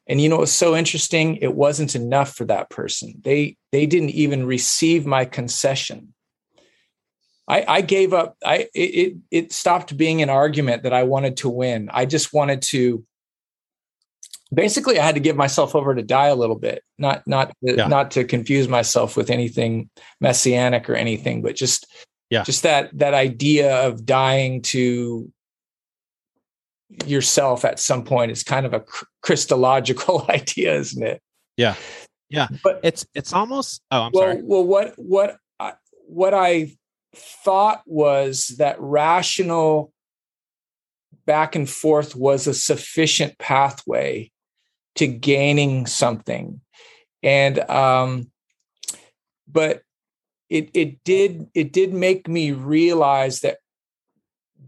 And 0.06 0.20
you 0.20 0.28
know, 0.28 0.42
it's 0.42 0.52
so 0.52 0.76
interesting. 0.76 1.38
It 1.38 1.56
wasn't 1.56 1.96
enough 1.96 2.36
for 2.36 2.44
that 2.44 2.70
person. 2.70 3.22
They 3.24 3.56
they 3.72 3.86
didn't 3.86 4.10
even 4.10 4.46
receive 4.46 5.06
my 5.06 5.24
concession. 5.24 6.14
I, 7.48 7.64
I 7.66 7.80
gave 7.80 8.14
up. 8.14 8.36
I 8.44 8.68
it 8.74 9.16
it 9.32 9.54
stopped 9.54 9.96
being 9.96 10.22
an 10.22 10.30
argument 10.30 10.84
that 10.84 10.92
I 10.92 11.04
wanted 11.04 11.38
to 11.38 11.50
win. 11.50 11.90
I 11.94 12.06
just 12.06 12.34
wanted 12.34 12.62
to. 12.64 13.06
Basically, 14.54 15.00
I 15.00 15.06
had 15.06 15.16
to 15.16 15.22
give 15.22 15.38
myself 15.38 15.76
over 15.76 15.96
to 15.96 16.04
die 16.04 16.28
a 16.28 16.36
little 16.36 16.60
bit, 16.60 16.84
not 16.98 17.26
not 17.26 17.54
yeah. 17.62 17.88
not 17.88 18.12
to 18.12 18.26
confuse 18.26 18.68
myself 18.68 19.16
with 19.16 19.30
anything 19.30 19.90
messianic 20.20 20.90
or 20.90 20.96
anything, 20.96 21.42
but 21.42 21.56
just 21.56 21.88
yeah 22.30 22.44
just 22.44 22.64
that 22.64 22.90
that 22.98 23.14
idea 23.14 23.88
of 23.88 24.06
dying 24.06 24.62
to 24.62 25.32
yourself 27.06 27.66
at 27.66 27.80
some 27.80 28.04
point. 28.04 28.32
Is 28.32 28.44
kind 28.44 28.66
of 28.66 28.74
a 28.74 28.84
christological 29.22 30.26
idea 30.30 30.76
isn't 30.76 31.04
it? 31.04 31.22
Yeah. 31.56 31.76
Yeah. 32.30 32.48
But 32.64 32.80
it's 32.84 33.06
it's 33.14 33.34
almost 33.34 33.82
oh 33.92 34.04
i'm 34.04 34.12
well, 34.14 34.24
sorry. 34.24 34.42
well 34.44 34.64
what 34.64 34.94
what 34.98 35.38
I, 35.60 35.74
what 36.08 36.34
i 36.34 36.72
thought 37.16 37.82
was 37.86 38.56
that 38.58 38.76
rational 38.80 39.92
back 41.26 41.56
and 41.56 41.70
forth 41.70 42.16
was 42.16 42.48
a 42.48 42.54
sufficient 42.54 43.38
pathway 43.38 44.32
to 44.96 45.08
gaining 45.08 45.86
something. 45.86 46.62
And 47.24 47.60
um 47.70 48.32
but 49.48 49.82
it 50.50 50.70
it 50.74 51.04
did 51.04 51.48
it 51.54 51.72
did 51.72 51.94
make 51.94 52.28
me 52.28 52.52
realize 52.52 53.42
that 53.42 53.58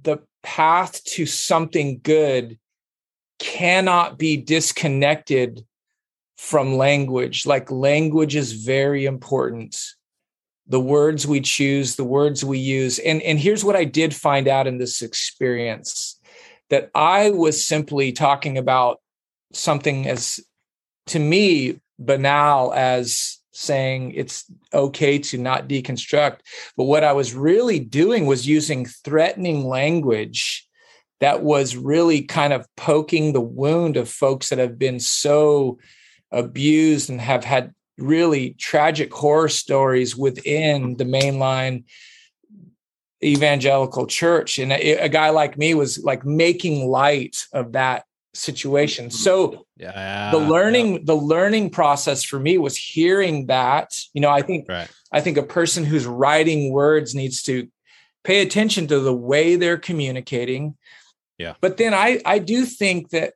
the 0.04 0.20
path 0.44 1.04
to 1.04 1.26
something 1.26 2.00
good 2.04 2.58
cannot 3.40 4.18
be 4.18 4.38
disconnected 4.38 5.66
from 6.38 6.76
language. 6.76 7.46
Like 7.46 7.72
language 7.72 8.36
is 8.36 8.54
very 8.54 9.06
important. 9.06 9.78
The 10.68 10.80
words 10.80 11.26
we 11.26 11.42
choose 11.42 11.96
the 11.96 12.04
words 12.04 12.46
we 12.46 12.60
use. 12.60 13.00
And 13.00 13.22
and 13.22 13.40
here's 13.40 13.66
what 13.66 13.76
i 13.76 13.84
did 13.84 14.14
find 14.14 14.48
out 14.48 14.68
in 14.68 14.78
this 14.78 15.02
experience 15.02 16.20
that 16.70 16.92
i 16.94 17.32
was 17.32 17.64
simply 17.64 18.12
talking 18.12 18.58
about 18.58 19.00
something 19.52 20.08
as 20.08 20.40
to 21.08 21.20
me 21.20 21.80
banal 21.98 22.72
as 22.74 23.39
saying 23.52 24.14
it's 24.16 24.46
okay 24.74 25.18
to 25.20 25.38
not 25.38 25.68
deconstruct. 25.68 26.40
But 26.78 26.86
what 26.86 27.04
I 27.04 27.14
was 27.14 27.34
really 27.34 27.80
doing 27.80 28.26
was 28.26 28.48
using 28.48 28.86
threatening 28.86 29.66
language 29.66 30.68
that 31.20 31.44
was 31.44 31.76
really 31.76 32.22
kind 32.22 32.54
of 32.54 32.66
poking 32.78 33.34
the 33.34 33.42
wound 33.42 33.98
of 33.98 34.10
folks 34.10 34.50
that 34.50 34.60
have 34.60 34.80
been 34.80 35.00
so 35.00 35.80
abused 36.32 37.10
and 37.10 37.20
have 37.20 37.44
had 37.44 37.74
really 37.98 38.52
tragic 38.52 39.14
horror 39.14 39.50
stories 39.50 40.16
within 40.16 40.96
the 40.96 41.04
mainline 41.04 41.84
evangelical 43.22 44.08
church 44.08 44.58
and 44.60 44.72
a, 44.72 45.04
a, 45.04 45.10
guy 45.10 45.30
like 45.30 45.58
me 45.58 45.74
was 45.74 46.02
like 46.06 46.26
making 46.26 46.88
light 46.88 47.44
of 47.52 47.74
that 47.74 48.06
situation. 48.34 49.06
Mm-hmm. 49.06 49.16
So 49.16 49.66
yeah 49.80 50.32
the 50.32 50.38
learning 50.38 51.06
the 51.06 51.16
learning 51.16 51.70
process 51.70 52.24
for 52.24 52.40
me 52.40 52.58
was 52.58 52.78
hearing 52.78 53.48
that 53.48 53.92
you 54.14 54.22
know 54.22 54.30
i 54.30 54.42
think 54.42 54.68
right. 54.68 54.90
i 55.12 55.22
think 55.22 55.38
a 55.38 55.44
person 55.44 55.86
who's 55.86 56.06
writing 56.06 56.72
words 56.72 57.16
needs 57.16 57.42
to 57.44 57.68
pay 58.24 58.42
attention 58.42 58.86
to 58.88 59.00
the 59.00 59.16
way 59.16 59.56
they're 59.56 59.78
communicating. 59.78 60.76
Yeah. 61.38 61.54
But 61.62 61.78
then 61.78 61.94
i 61.94 62.22
i 62.26 62.40
do 62.40 62.66
think 62.66 63.10
that 63.10 63.34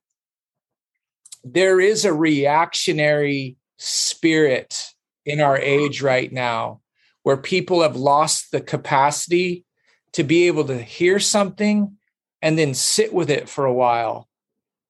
there 1.45 1.79
is 1.79 2.05
a 2.05 2.13
reactionary 2.13 3.57
spirit 3.77 4.89
in 5.25 5.39
our 5.39 5.57
age 5.57 6.01
right 6.01 6.31
now 6.31 6.81
where 7.23 7.37
people 7.37 7.81
have 7.81 7.95
lost 7.95 8.51
the 8.51 8.61
capacity 8.61 9.65
to 10.13 10.23
be 10.23 10.47
able 10.47 10.65
to 10.65 10.81
hear 10.81 11.19
something 11.19 11.97
and 12.41 12.57
then 12.57 12.73
sit 12.73 13.13
with 13.13 13.29
it 13.29 13.47
for 13.47 13.65
a 13.65 13.73
while 13.73 14.27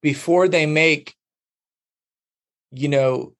before 0.03 0.47
they 0.47 0.67
make 0.67 1.15
you 2.69 2.87
know 2.87 3.33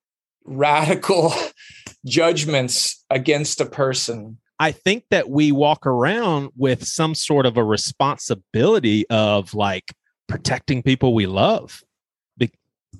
radical 0.46 1.32
judgments 2.06 3.06
against 3.12 3.62
a 3.62 3.66
person. 3.66 4.40
I 4.60 4.72
think 4.72 5.04
that 5.12 5.30
we 5.30 5.52
walk 5.52 5.86
around 5.86 6.50
with 6.56 6.86
some 6.86 7.14
sort 7.14 7.46
of 7.46 7.58
a 7.58 7.64
responsibility 7.64 9.06
of 9.10 9.54
like 9.54 9.94
protecting 10.28 10.82
people 10.82 11.14
we 11.14 11.28
love. 11.28 11.84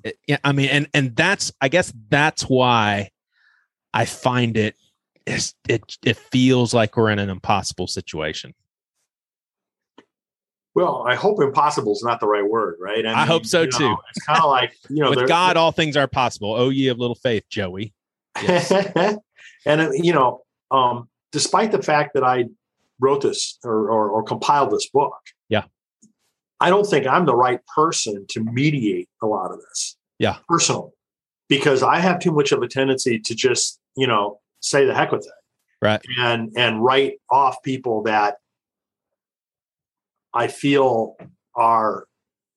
Eh, 0.04 0.36
i 0.44 0.52
mean 0.52 0.68
and 0.68 0.88
and 0.92 1.16
that's 1.16 1.52
i 1.60 1.68
guess 1.68 1.92
that's 2.08 2.42
why 2.42 3.10
i 3.92 4.04
find 4.04 4.56
it 4.56 4.76
it 5.26 5.96
it 6.04 6.16
feels 6.16 6.74
like 6.74 6.96
we're 6.96 7.10
in 7.10 7.18
an 7.18 7.30
impossible 7.30 7.86
situation 7.86 8.54
well, 10.74 11.04
I 11.06 11.14
hope 11.14 11.40
impossible 11.40 11.92
is 11.92 12.02
not 12.02 12.18
the 12.18 12.26
right 12.26 12.46
word, 12.46 12.76
right? 12.80 13.06
I, 13.06 13.08
mean, 13.08 13.14
I 13.14 13.26
hope 13.26 13.46
so 13.46 13.62
you 13.62 13.70
know, 13.70 13.78
too. 13.78 13.96
It's 14.10 14.24
kind 14.26 14.40
of 14.40 14.50
like 14.50 14.76
you 14.88 15.02
know, 15.02 15.10
with 15.10 15.28
God, 15.28 15.56
all 15.56 15.72
things 15.72 15.96
are 15.96 16.08
possible. 16.08 16.52
Oh, 16.54 16.68
ye 16.68 16.88
of 16.88 16.98
little 16.98 17.14
faith, 17.14 17.44
Joey. 17.48 17.94
Yes. 18.42 18.70
and 19.66 19.80
uh, 19.80 19.90
you 19.92 20.12
know, 20.12 20.42
um, 20.70 21.08
despite 21.30 21.70
the 21.70 21.82
fact 21.82 22.14
that 22.14 22.24
I 22.24 22.46
wrote 23.00 23.22
this 23.22 23.58
or, 23.64 23.90
or, 23.90 24.08
or 24.08 24.22
compiled 24.24 24.72
this 24.72 24.88
book, 24.88 25.16
yeah, 25.48 25.64
I 26.60 26.70
don't 26.70 26.86
think 26.86 27.06
I'm 27.06 27.26
the 27.26 27.36
right 27.36 27.60
person 27.74 28.26
to 28.30 28.40
mediate 28.40 29.08
a 29.22 29.26
lot 29.26 29.52
of 29.52 29.60
this. 29.60 29.96
Yeah, 30.18 30.38
personally, 30.48 30.90
because 31.48 31.84
I 31.84 32.00
have 32.00 32.18
too 32.18 32.32
much 32.32 32.50
of 32.50 32.62
a 32.62 32.68
tendency 32.68 33.20
to 33.20 33.34
just 33.34 33.78
you 33.96 34.08
know 34.08 34.40
say 34.58 34.84
the 34.84 34.94
heck 34.94 35.12
with 35.12 35.24
it, 35.24 35.32
right? 35.80 36.00
And 36.18 36.52
and 36.56 36.84
write 36.84 37.20
off 37.30 37.62
people 37.62 38.02
that 38.04 38.38
I 40.34 40.48
feel 40.48 41.16
are, 41.54 42.06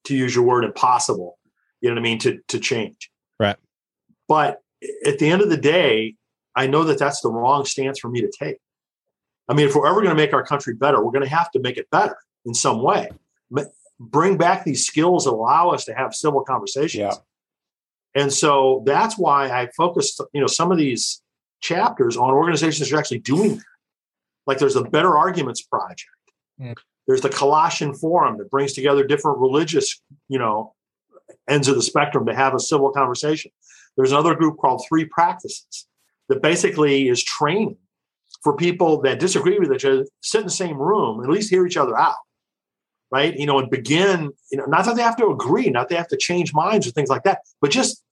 to 0.05 0.15
use 0.15 0.35
your 0.35 0.43
word, 0.43 0.65
impossible. 0.65 1.37
You 1.81 1.89
know 1.89 1.95
what 1.95 1.99
I 1.99 2.03
mean? 2.03 2.19
To 2.19 2.39
to 2.47 2.59
change. 2.59 3.11
Right. 3.39 3.55
But 4.27 4.61
at 5.05 5.19
the 5.19 5.29
end 5.29 5.41
of 5.41 5.49
the 5.49 5.57
day, 5.57 6.15
I 6.55 6.67
know 6.67 6.83
that 6.85 6.97
that's 6.97 7.21
the 7.21 7.29
wrong 7.29 7.65
stance 7.65 7.99
for 7.99 8.09
me 8.09 8.21
to 8.21 8.31
take. 8.37 8.57
I 9.47 9.53
mean, 9.53 9.67
if 9.67 9.75
we're 9.75 9.87
ever 9.87 10.01
going 10.01 10.15
to 10.15 10.21
make 10.21 10.33
our 10.33 10.43
country 10.43 10.73
better, 10.73 11.03
we're 11.03 11.11
going 11.11 11.23
to 11.23 11.29
have 11.29 11.51
to 11.51 11.59
make 11.59 11.77
it 11.77 11.89
better 11.91 12.17
in 12.45 12.53
some 12.53 12.81
way. 12.81 13.09
But 13.49 13.67
bring 13.99 14.37
back 14.37 14.65
these 14.65 14.85
skills 14.85 15.25
that 15.25 15.31
allow 15.31 15.69
us 15.69 15.85
to 15.85 15.93
have 15.93 16.13
civil 16.13 16.43
conversations. 16.43 16.99
Yeah. 16.99 18.21
And 18.21 18.33
so 18.33 18.83
that's 18.85 19.17
why 19.17 19.49
I 19.49 19.69
focused, 19.77 20.21
you 20.33 20.41
know, 20.41 20.47
some 20.47 20.71
of 20.71 20.77
these 20.77 21.21
chapters 21.61 22.17
on 22.17 22.31
organizations 22.31 22.89
that 22.89 22.95
are 22.95 22.99
actually 22.99 23.19
doing 23.19 23.57
that. 23.57 23.63
Like 24.47 24.57
there's 24.57 24.73
the 24.73 24.83
Better 24.83 25.17
Arguments 25.17 25.61
Project. 25.61 26.09
Mm. 26.59 26.75
There's 27.07 27.21
the 27.21 27.29
Colossian 27.29 27.93
Forum 27.93 28.37
that 28.37 28.51
brings 28.51 28.73
together 28.73 29.05
different 29.05 29.39
religious, 29.39 30.01
you 30.27 30.37
know, 30.37 30.75
ends 31.47 31.67
of 31.67 31.75
the 31.75 31.81
spectrum 31.81 32.25
to 32.25 32.35
have 32.35 32.53
a 32.53 32.59
civil 32.59 32.91
conversation. 32.91 33.51
There's 33.95 34.11
another 34.11 34.35
group 34.35 34.57
called 34.57 34.83
Three 34.87 35.05
Practices 35.05 35.87
that 36.29 36.41
basically 36.41 37.07
is 37.07 37.23
training 37.23 37.77
for 38.43 38.55
people 38.55 39.01
that 39.01 39.19
disagree 39.19 39.57
with 39.57 39.71
each 39.71 39.85
other, 39.85 40.05
sit 40.21 40.41
in 40.41 40.45
the 40.45 40.51
same 40.51 40.77
room, 40.77 41.23
at 41.23 41.29
least 41.29 41.49
hear 41.49 41.65
each 41.65 41.77
other 41.77 41.97
out, 41.97 42.15
right? 43.09 43.35
You 43.35 43.45
know, 43.45 43.57
and 43.59 43.69
begin, 43.69 44.31
you 44.51 44.57
know, 44.57 44.65
not 44.65 44.85
that 44.85 44.95
they 44.95 45.01
have 45.01 45.17
to 45.17 45.27
agree, 45.27 45.69
not 45.69 45.89
they 45.89 45.95
have 45.95 46.09
to 46.09 46.17
change 46.17 46.53
minds 46.53 46.87
or 46.87 46.91
things 46.91 47.09
like 47.09 47.23
that, 47.23 47.39
but 47.61 47.71
just 47.71 48.03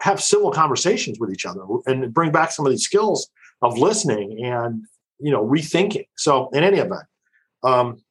have 0.00 0.22
civil 0.22 0.50
conversations 0.50 1.18
with 1.18 1.30
each 1.32 1.44
other 1.44 1.62
and 1.86 2.12
bring 2.14 2.30
back 2.30 2.52
some 2.52 2.64
of 2.64 2.70
these 2.70 2.84
skills 2.84 3.28
of 3.62 3.78
listening 3.78 4.44
and, 4.44 4.84
you 5.18 5.32
know, 5.32 5.44
rethinking. 5.44 6.06
So, 6.16 6.48
in 6.50 6.62
any 6.62 6.78
event, 6.78 7.04
um, 7.62 8.02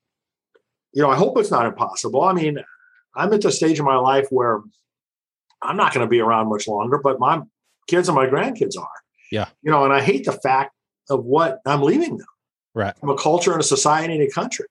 you 0.95 1.01
know, 1.03 1.11
I 1.11 1.15
hope 1.17 1.37
it's 1.37 1.51
not 1.51 1.65
impossible. 1.67 2.23
I 2.23 2.33
mean, 2.33 2.57
I'm 3.15 3.31
at 3.33 3.41
the 3.41 3.51
stage 3.51 3.77
in 3.77 3.85
my 3.85 3.97
life 3.97 4.27
where 4.31 4.61
I'm 5.61 5.77
not 5.77 5.93
going 5.93 6.05
to 6.05 6.09
be 6.09 6.21
around 6.21 6.49
much 6.49 6.67
longer, 6.67 6.97
but 7.03 7.19
my 7.19 7.41
kids 7.87 8.07
and 8.07 8.15
my 8.15 8.25
grandkids 8.27 8.77
are. 8.79 8.87
Yeah. 9.31 9.47
You 9.61 9.71
know, 9.71 9.83
and 9.83 9.93
I 9.93 10.01
hate 10.01 10.25
the 10.25 10.31
fact 10.31 10.73
of 11.09 11.23
what 11.23 11.59
I'm 11.65 11.81
leaving 11.83 12.17
them 12.17 12.27
Right. 12.73 12.97
from 12.97 13.09
a 13.09 13.15
culture 13.15 13.51
and 13.51 13.61
a 13.61 13.63
society 13.63 14.13
and 14.13 14.23
a 14.23 14.31
country. 14.31 14.65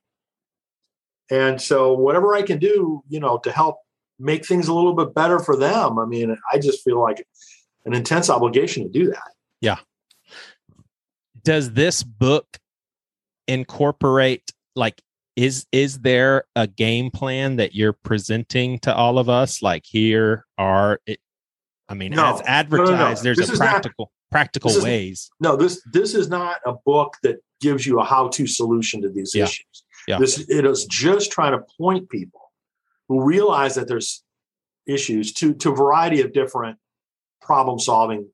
And 1.31 1.61
so 1.61 1.93
whatever 1.93 2.35
I 2.35 2.43
can 2.43 2.59
do, 2.59 3.03
you 3.09 3.21
know, 3.21 3.39
to 3.39 3.53
help 3.53 3.77
make 4.19 4.47
things 4.47 4.69
a 4.69 4.75
little 4.75 4.95
bit 4.95 5.15
better 5.15 5.39
for 5.39 5.57
them, 5.57 5.99
I 5.99 6.05
mean, 6.07 6.37
I 6.53 6.59
just 6.59 6.83
feel 6.85 7.01
like 7.01 7.27
an 7.85 7.95
intense 7.95 8.31
obligation 8.31 8.83
to 8.85 8.89
do 8.89 9.11
that. 9.11 9.31
Yeah. 9.61 9.79
Does 11.43 11.73
this 11.73 12.03
book 12.03 12.59
incorporate 13.47 14.51
like 14.75 15.03
is 15.37 15.67
is 15.73 16.01
there 16.01 16.45
a 16.55 16.67
game 16.67 17.11
plan 17.11 17.57
that 17.57 17.75
you're 17.75 17.93
presenting 17.93 18.79
to 18.81 18.95
all 18.95 19.19
of 19.19 19.29
us 19.29 19.63
like 19.63 19.85
here 19.85 20.45
are 20.59 21.01
it 21.07 21.19
I 21.89 21.95
mean 21.95 22.13
No. 22.13 22.35
as 22.35 22.43
advertised 22.47 22.93
No, 22.93 23.09
no, 23.11 23.15
there's 23.15 23.37
This 23.39 23.51
a 23.51 23.53
is 23.55 23.59
not- 23.59 23.69
practical 23.71 24.13
practical 24.31 24.71
is- 24.71 24.83
ways. 24.85 25.31
No, 25.41 25.57
this 25.57 25.83
this 25.93 26.15
is 26.15 26.29
not 26.29 26.57
a 26.67 26.73
book 26.85 27.17
that 27.23 27.37
gives 27.61 27.87
you 27.87 28.01
a 28.01 28.05
how-to 28.05 28.47
solution 28.47 29.01
to 29.03 29.09
these 29.09 29.35
Yeah. 29.35 29.45
issues. 29.45 29.85
Yeah. 30.09 30.19
This 30.19 30.39
it 30.49 30.65
is 30.67 30.85
just 30.87 31.31
trying 31.33 31.53
to 31.53 31.65
point 31.79 32.09
people 32.11 32.53
who 33.09 33.23
realize 33.23 33.75
that 33.77 33.89
there's 33.89 34.23
issues 34.87 35.33
to 35.35 35.55
to 35.55 35.71
a 35.73 35.75
variety 35.75 36.21
of 36.21 36.33
different 36.33 36.79
problem-solving 37.41 38.29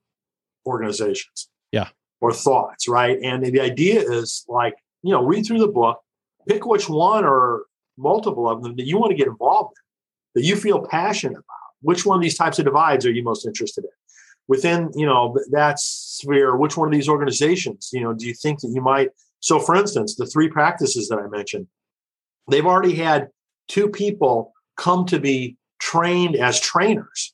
organizations. 0.66 1.48
Yeah. 1.72 1.88
Or 2.20 2.32
thoughts, 2.32 2.88
right? 2.88 3.18
And 3.22 3.44
the 3.44 3.60
idea 3.60 4.00
is 4.02 4.44
like, 4.48 4.74
you 5.02 5.10
know, 5.12 5.22
read 5.24 5.46
through 5.46 5.58
the 5.60 5.68
book, 5.68 6.00
pick 6.50 6.66
which 6.66 6.88
one 6.88 7.24
or 7.24 7.64
multiple 7.96 8.48
of 8.48 8.62
them 8.62 8.76
that 8.76 8.86
you 8.86 8.98
want 8.98 9.10
to 9.10 9.16
get 9.16 9.26
involved 9.26 9.74
in, 9.76 10.40
that 10.42 10.46
you 10.48 10.56
feel 10.56 10.80
passionate 10.86 11.32
about. 11.32 11.70
Which 11.82 12.04
one 12.04 12.16
of 12.18 12.22
these 12.22 12.36
types 12.36 12.58
of 12.58 12.64
divides 12.64 13.06
are 13.06 13.12
you 13.12 13.22
most 13.22 13.46
interested 13.46 13.84
in? 13.84 13.90
within 14.50 14.90
you 14.96 15.06
know 15.06 15.36
that 15.52 15.78
sphere 15.78 16.56
which 16.56 16.76
one 16.76 16.88
of 16.88 16.92
these 16.92 17.08
organizations 17.08 17.88
you 17.92 18.00
know 18.02 18.12
do 18.12 18.26
you 18.26 18.34
think 18.34 18.58
that 18.60 18.72
you 18.74 18.82
might 18.82 19.10
so 19.38 19.60
for 19.60 19.76
instance 19.76 20.16
the 20.16 20.26
three 20.26 20.48
practices 20.48 21.08
that 21.08 21.20
i 21.20 21.26
mentioned 21.28 21.68
they've 22.50 22.66
already 22.66 22.96
had 22.96 23.28
two 23.68 23.88
people 23.88 24.52
come 24.76 25.06
to 25.06 25.20
be 25.20 25.56
trained 25.78 26.34
as 26.34 26.58
trainers 26.58 27.32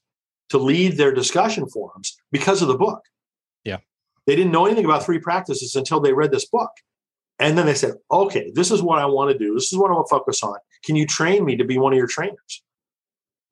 to 0.50 0.58
lead 0.58 0.98
their 0.98 1.12
discussion 1.12 1.66
forums 1.66 2.18
because 2.30 2.60
of 2.60 2.68
the 2.68 2.76
book 2.76 3.00
Yeah. 3.64 3.78
they 4.26 4.36
didn't 4.36 4.52
know 4.52 4.66
anything 4.66 4.84
about 4.84 5.02
three 5.06 5.18
practices 5.18 5.74
until 5.74 6.00
they 6.00 6.12
read 6.12 6.32
this 6.32 6.44
book 6.44 6.72
and 7.38 7.56
then 7.56 7.66
they 7.66 7.74
said 7.74 7.94
okay 8.10 8.50
this 8.54 8.70
is 8.70 8.80
what 8.82 8.98
i 8.98 9.06
want 9.06 9.30
to 9.30 9.38
do 9.38 9.54
this 9.54 9.72
is 9.72 9.78
what 9.78 9.90
i 9.90 9.94
want 9.94 10.06
to 10.06 10.10
focus 10.10 10.42
on 10.42 10.56
can 10.84 10.96
you 10.96 11.06
train 11.06 11.44
me 11.44 11.56
to 11.56 11.64
be 11.64 11.78
one 11.78 11.92
of 11.92 11.96
your 11.96 12.06
trainers 12.06 12.62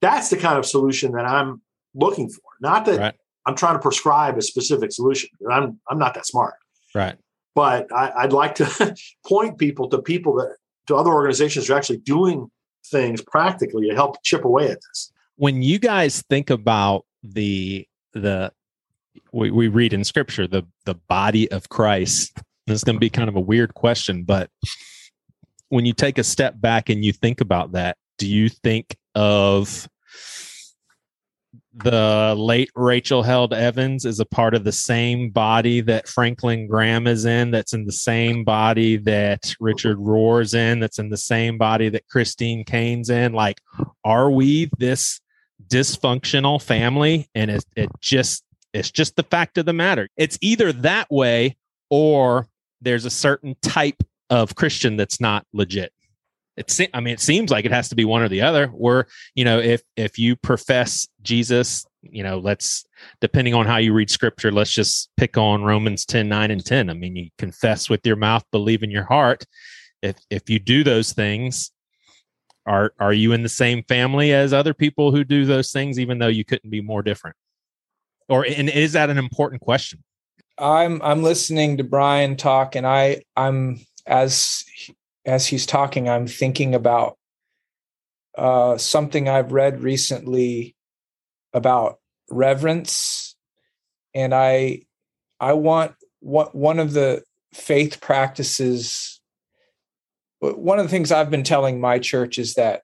that's 0.01 0.29
the 0.29 0.37
kind 0.37 0.57
of 0.57 0.65
solution 0.65 1.11
that 1.13 1.25
i'm 1.25 1.61
looking 1.93 2.29
for 2.29 2.41
not 2.61 2.85
that 2.85 2.99
Right. 2.99 3.15
I'm 3.47 3.55
trying 3.55 3.75
to 3.75 3.79
prescribe 3.79 4.39
a 4.39 4.41
specific 4.41 4.91
solution. 4.91 5.29
I'm 5.51 5.79
I'm 5.87 5.99
not 5.99 6.15
that 6.15 6.25
smart, 6.25 6.55
Right. 6.95 7.15
but 7.53 7.93
I, 7.93 8.11
I'd 8.23 8.33
like 8.33 8.55
to 8.55 8.95
point 9.27 9.59
people 9.59 9.87
to 9.89 10.01
people 10.01 10.33
that 10.37 10.55
to 10.87 10.95
other 10.95 11.11
organizations 11.11 11.67
who 11.67 11.73
are 11.73 11.77
actually 11.77 11.97
doing 11.99 12.49
things 12.87 13.21
practically 13.21 13.87
to 13.87 13.93
help 13.93 14.17
chip 14.23 14.45
away 14.45 14.65
at 14.71 14.79
this. 14.81 15.11
when 15.35 15.61
you 15.61 15.77
guys 15.77 16.23
think 16.23 16.49
about 16.49 17.05
the 17.21 17.87
the 18.13 18.51
we, 19.31 19.51
we 19.51 19.67
read 19.67 19.93
in 19.93 20.03
scripture 20.03 20.47
the 20.47 20.63
the 20.85 20.95
body 20.95 21.49
of 21.51 21.69
christ 21.69 22.41
this 22.67 22.77
is 22.77 22.83
going 22.83 22.95
to 22.95 22.99
be 22.99 23.09
kind 23.09 23.29
of 23.29 23.35
a 23.35 23.41
weird 23.41 23.73
question 23.73 24.23
but 24.23 24.49
when 25.69 25.85
you 25.85 25.93
take 25.93 26.17
a 26.17 26.23
step 26.23 26.59
back 26.59 26.89
and 26.89 27.03
you 27.03 27.11
think 27.11 27.41
about 27.41 27.73
that 27.73 27.97
do 28.17 28.27
you 28.27 28.49
think 28.49 28.97
of 29.13 29.87
the 31.77 32.33
late 32.37 32.69
Rachel 32.73 33.21
Held 33.21 33.53
Evans 33.53 34.05
is 34.05 34.19
a 34.19 34.25
part 34.25 34.53
of 34.53 34.63
the 34.63 34.71
same 34.71 35.29
body 35.29 35.81
that 35.81 36.07
Franklin 36.07 36.67
Graham 36.67 37.05
is 37.05 37.25
in, 37.25 37.51
that's 37.51 37.73
in 37.73 37.85
the 37.85 37.91
same 37.91 38.45
body 38.45 38.95
that 38.97 39.53
Richard 39.59 39.97
Rohr's 39.99 40.53
in, 40.53 40.79
that's 40.79 40.99
in 40.99 41.09
the 41.09 41.17
same 41.17 41.57
body 41.57 41.89
that 41.89 42.07
Christine 42.07 42.63
Caine's 42.63 43.09
in. 43.09 43.33
Like, 43.33 43.59
are 44.05 44.31
we 44.31 44.69
this 44.77 45.19
dysfunctional 45.67 46.61
family? 46.61 47.29
And 47.35 47.51
it, 47.51 47.65
it 47.75 47.89
just 47.99 48.43
it's 48.73 48.91
just 48.91 49.15
the 49.15 49.23
fact 49.23 49.57
of 49.57 49.65
the 49.65 49.73
matter. 49.73 50.07
It's 50.15 50.37
either 50.41 50.71
that 50.73 51.09
way 51.09 51.57
or 51.89 52.47
there's 52.85 53.05
a 53.05 53.09
certain 53.09 53.55
type 53.61 54.01
of 54.29 54.55
Christian 54.55 54.95
that's 54.95 55.19
not 55.19 55.45
legit. 55.51 55.91
It 56.55 56.71
se- 56.71 56.89
I 56.93 57.01
mean, 57.01 57.13
it 57.13 57.19
seems 57.19 57.51
like 57.51 57.65
it 57.65 57.71
has 57.71 57.89
to 57.89 57.95
be 57.95 58.05
one 58.05 58.21
or 58.21 58.29
the 58.29 58.41
other. 58.41 58.67
Where 58.67 59.07
you 59.33 59.43
know, 59.43 59.59
if 59.59 59.81
if 59.97 60.17
you 60.17 60.37
profess 60.37 61.05
Jesus, 61.21 61.85
you 62.01 62.23
know, 62.23 62.37
let's 62.37 62.85
depending 63.19 63.53
on 63.53 63.65
how 63.65 63.77
you 63.77 63.91
read 63.91 64.09
Scripture, 64.09 64.51
let's 64.51 64.71
just 64.71 65.09
pick 65.17 65.37
on 65.37 65.63
Romans 65.63 66.05
10, 66.05 66.29
9, 66.29 66.51
and 66.51 66.65
ten. 66.65 66.89
I 66.89 66.93
mean, 66.93 67.15
you 67.17 67.29
confess 67.37 67.89
with 67.89 68.05
your 68.07 68.15
mouth, 68.15 68.45
believe 68.51 68.83
in 68.83 68.91
your 68.91 69.03
heart. 69.03 69.43
If 70.01 70.15
if 70.29 70.49
you 70.49 70.59
do 70.59 70.85
those 70.85 71.11
things, 71.11 71.71
are 72.65 72.93
are 72.99 73.13
you 73.13 73.33
in 73.33 73.43
the 73.43 73.49
same 73.49 73.83
family 73.83 74.31
as 74.31 74.53
other 74.53 74.73
people 74.73 75.11
who 75.11 75.25
do 75.25 75.45
those 75.45 75.71
things, 75.71 75.99
even 75.99 76.19
though 76.19 76.27
you 76.27 76.45
couldn't 76.45 76.69
be 76.69 76.81
more 76.81 77.03
different? 77.03 77.35
Or 78.29 78.45
and 78.45 78.69
is 78.69 78.93
that 78.93 79.09
an 79.09 79.17
important 79.17 79.61
question? 79.61 80.04
I'm 80.57 81.01
I'm 81.01 81.23
listening 81.23 81.77
to 81.77 81.83
Brian 81.83 82.37
talk, 82.37 82.75
and 82.75 82.87
I 82.87 83.23
I'm 83.35 83.81
as 84.05 84.63
as 85.25 85.47
he's 85.47 85.65
talking, 85.65 86.07
I'm 86.07 86.27
thinking 86.27 86.75
about 86.75 87.17
uh, 88.37 88.77
something 88.77 89.27
I've 89.27 89.51
read 89.51 89.81
recently 89.81 90.75
about 91.53 91.99
reverence, 92.29 93.35
and 94.13 94.33
I 94.33 94.83
I 95.39 95.53
want 95.53 95.93
what 96.19 96.55
one 96.55 96.79
of 96.79 96.93
the 96.93 97.23
faith 97.53 97.99
practices. 98.01 99.19
One 100.39 100.79
of 100.79 100.85
the 100.85 100.89
things 100.89 101.11
I've 101.11 101.31
been 101.31 101.43
telling 101.43 101.81
my 101.81 101.97
church 101.97 102.37
is 102.37 102.53
that 102.53 102.83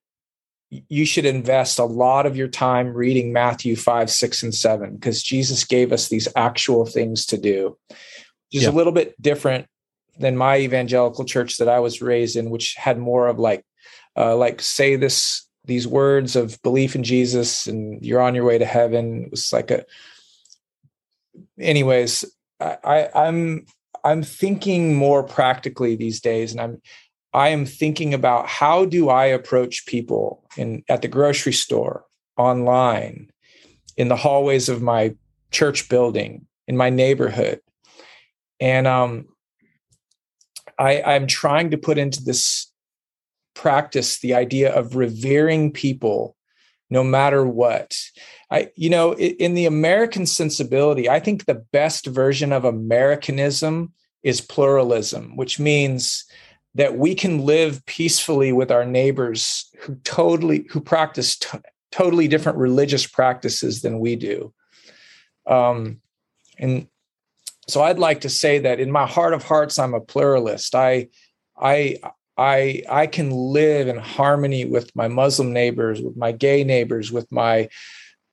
you 0.72 1.06
should 1.06 1.26
invest 1.26 1.80
a 1.80 1.84
lot 1.84 2.26
of 2.26 2.38
your 2.38 2.48
time 2.48 2.94
reading 2.94 3.34
Matthew 3.34 3.76
5, 3.76 4.10
6, 4.10 4.44
and 4.44 4.56
7, 4.56 4.96
because 4.96 5.22
Jesus 5.22 5.66
gave 5.66 5.92
us 5.92 6.08
these 6.08 6.28
actual 6.36 6.86
things 6.86 7.26
to 7.28 7.38
do. 7.38 7.78
Just 8.52 8.66
Yeah. 8.66 8.72
a 8.72 8.78
little 8.78 8.94
bit 8.94 9.22
different 9.22 9.68
than 10.18 10.38
my 10.38 10.58
evangelical 10.60 11.26
church 11.26 11.58
that 11.58 11.68
I 11.68 11.80
was 11.80 12.02
raised 12.02 12.36
in, 12.36 12.50
which 12.50 12.76
had 12.76 12.98
more 12.98 13.28
of 13.28 13.38
like, 13.38 13.66
uh, 14.18 14.36
like 14.36 14.62
say 14.62 14.96
this 14.96 15.48
these 15.66 15.88
words 15.88 16.36
of 16.36 16.60
belief 16.64 16.96
in 16.96 17.04
Jesus 17.04 17.68
and 17.68 18.04
you're 18.04 18.22
on 18.22 18.34
your 18.34 18.46
way 18.46 18.58
to 18.58 18.66
heaven. 18.66 19.26
It 19.26 19.32
was 19.32 19.54
like 19.54 19.70
a. 19.72 19.86
Anyways, 21.60 22.26
I, 22.60 22.78
I 22.84 23.28
I'm 23.28 23.66
I'm 24.04 24.24
thinking 24.24 24.96
more 24.96 25.24
practically 25.24 25.96
these 25.96 26.20
days, 26.20 26.52
and 26.52 26.60
I'm 26.60 26.82
I 27.34 27.50
am 27.50 27.66
thinking 27.66 28.14
about 28.14 28.48
how 28.48 28.86
do 28.86 29.10
I 29.10 29.26
approach 29.26 29.86
people 29.86 30.44
in 30.58 30.84
at 30.90 31.02
the 31.02 31.08
grocery 31.08 31.54
store, 31.54 32.06
online, 32.38 33.32
in 33.98 34.08
the 34.10 34.16
hallways 34.16 34.70
of 34.70 34.82
my 34.82 35.16
church 35.52 35.90
building, 35.90 36.46
in 36.68 36.78
my 36.78 36.90
neighborhood, 36.90 37.62
and 38.60 38.88
um, 38.88 39.26
I, 40.78 41.02
I'm 41.02 41.28
trying 41.28 41.72
to 41.72 41.78
put 41.78 41.98
into 41.98 42.24
this 42.24 42.72
practice 43.54 44.20
the 44.20 44.34
idea 44.34 44.74
of 44.74 44.96
revering 44.96 45.72
people 45.72 46.36
no 46.90 47.04
matter 47.04 47.46
what. 47.46 47.98
I, 48.52 48.70
you 48.76 48.90
know, 48.90 49.16
in 49.16 49.54
the 49.54 49.66
American 49.66 50.26
sensibility, 50.26 51.10
I 51.10 51.20
think 51.20 51.46
the 51.46 51.64
best 51.72 52.06
version 52.06 52.52
of 52.52 52.66
Americanism 52.66 53.94
is 54.24 54.42
pluralism, 54.42 55.38
which 55.38 55.58
means 55.58 56.26
that 56.76 56.98
we 56.98 57.16
can 57.16 57.46
live 57.46 57.86
peacefully 57.86 58.54
with 58.54 58.72
our 58.72 58.86
neighbors 58.86 59.70
who 59.80 59.96
totally 60.04 60.66
who 60.70 60.80
practice 60.80 61.38
t- 61.38 61.58
totally 61.92 62.28
different 62.28 62.58
religious 62.58 63.06
practices 63.06 63.82
than 63.82 64.00
we 64.00 64.16
do. 64.16 64.54
Um, 65.46 66.02
and 66.58 66.88
so 67.68 67.82
I'd 67.82 68.00
like 68.00 68.22
to 68.22 68.30
say 68.30 68.60
that 68.60 68.80
in 68.80 68.92
my 68.92 69.06
heart 69.06 69.34
of 69.34 69.44
hearts, 69.44 69.78
I'm 69.78 69.94
a 69.94 70.02
pluralist. 70.02 70.76
I, 70.76 71.10
I, 71.60 72.00
I, 72.38 72.84
I 72.90 73.08
can 73.08 73.30
live 73.30 73.88
in 73.88 73.98
harmony 73.98 74.66
with 74.66 74.96
my 74.96 75.08
Muslim 75.08 75.54
neighbors, 75.54 76.02
with 76.02 76.16
my 76.18 76.32
gay 76.32 76.64
neighbors, 76.64 77.12
with 77.12 77.32
my 77.32 77.70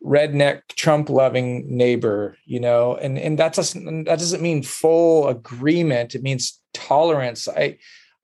redneck 0.05 0.63
Trump 0.69 1.11
loving 1.11 1.77
neighbor, 1.77 2.37
you 2.45 2.61
know, 2.61 2.97
and 2.97 3.19
and 3.19 3.39
that 3.39 3.53
doesn't 3.53 4.05
that 4.05 4.19
doesn't 4.19 4.41
mean 4.41 4.63
full 4.63 5.27
agreement. 5.29 6.15
It 6.15 6.23
means 6.23 6.61
tolerance. 6.73 7.49
I 7.49 7.79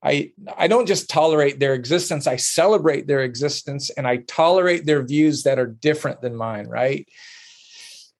I 0.05 0.31
I 0.55 0.67
don't 0.67 0.85
just 0.85 1.09
tolerate 1.09 1.59
their 1.59 1.73
existence, 1.73 2.27
I 2.27 2.35
celebrate 2.35 3.07
their 3.07 3.23
existence 3.23 3.89
and 3.89 4.07
I 4.07 4.17
tolerate 4.17 4.85
their 4.85 5.03
views 5.03 5.43
that 5.43 5.57
are 5.57 5.65
different 5.65 6.21
than 6.21 6.35
mine, 6.35 6.67
right? 6.67 7.07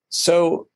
So 0.08 0.68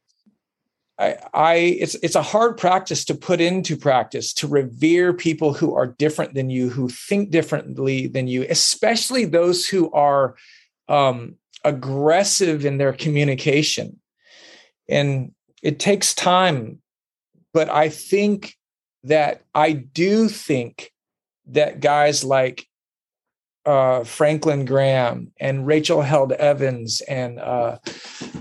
I, 1.01 1.17
I 1.35 1.55
it's 1.55 1.97
it's 1.97 2.15
a 2.15 2.23
hard 2.23 2.57
practice 2.59 3.05
to 3.07 3.15
put 3.15 3.41
into 3.41 3.77
practice 3.77 4.33
to 4.35 4.47
revere 4.47 5.13
people 5.13 5.53
who 5.53 5.75
are 5.75 5.87
different 5.87 6.35
than 6.35 6.49
you, 6.49 6.69
who 6.69 6.89
think 6.89 7.31
differently 7.31 8.07
than 8.07 8.29
you, 8.29 8.47
especially 8.49 9.25
those 9.25 9.67
who 9.67 9.91
are 9.93 10.37
um, 10.89 11.37
aggressive 11.65 12.65
in 12.65 12.79
their 12.79 12.93
communication. 12.93 13.99
And 14.89 15.33
it 15.63 15.81
takes 15.81 16.15
time, 16.15 16.81
but 17.53 17.69
I 17.69 17.89
think 17.89 18.55
that 19.05 19.43
I 19.55 19.73
do 19.73 20.29
think 20.29 20.93
that 21.53 21.81
guys 21.81 22.25
like 22.25 22.67
uh, 23.67 24.05
Franklin 24.05 24.65
Graham 24.65 25.33
and 25.39 25.67
Rachel 25.67 26.03
Held 26.03 26.33
Evans 26.33 27.03
and 27.03 27.39
uh, 27.39 27.79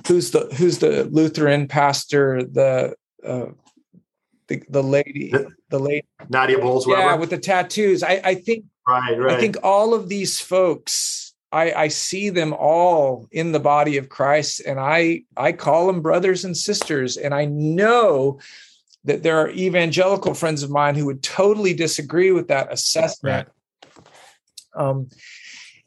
who's 0.08 0.32
the 0.32 0.50
who's 0.58 0.80
the 0.80 1.06
Lutheran 1.06 1.68
pastor 1.68 2.44
the 2.44 2.96
uh, 3.26 3.48
the, 4.48 4.64
the 4.70 4.84
lady 4.84 5.34
the 5.70 5.80
lady 5.80 6.08
Nadia 6.30 6.58
Bolz 6.58 6.88
yeah 6.88 7.16
with 7.16 7.30
the 7.30 7.38
tattoos. 7.38 8.02
I, 8.04 8.22
I 8.24 8.36
think 8.36 8.66
right 8.88 9.18
right. 9.20 9.36
I 9.36 9.40
think 9.40 9.58
all 9.64 9.94
of 9.94 10.10
these 10.10 10.40
folks 10.40 11.34
I, 11.52 11.74
I 11.74 11.88
see 11.88 12.30
them 12.30 12.54
all 12.54 13.28
in 13.32 13.52
the 13.52 13.60
body 13.60 13.98
of 13.98 14.10
Christ 14.10 14.62
and 14.66 14.80
I 14.80 15.24
I 15.36 15.52
call 15.52 15.88
them 15.88 16.02
brothers 16.02 16.46
and 16.46 16.56
sisters 16.56 17.18
and 17.18 17.34
I 17.34 17.46
know 17.46 18.40
that 19.10 19.24
there 19.24 19.40
are 19.40 19.50
evangelical 19.50 20.36
friends 20.36 20.62
of 20.62 20.70
mine 20.70 20.94
who 20.94 21.08
would 21.08 21.24
totally 21.24 21.74
disagree 21.74 22.32
with 22.32 22.48
that 22.50 22.72
assessment. 22.72 23.50
Um, 24.76 25.10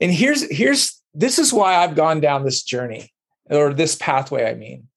and 0.01 0.11
here's 0.11 0.51
here's 0.51 1.01
this 1.15 1.39
is 1.39 1.53
why 1.53 1.77
I've 1.77 1.95
gone 1.95 2.21
down 2.21 2.45
this 2.45 2.63
journey 2.65 3.13
or 3.49 3.73
this 3.73 3.95
pathway. 3.95 4.51
I 4.51 4.55
mean, 4.55 4.89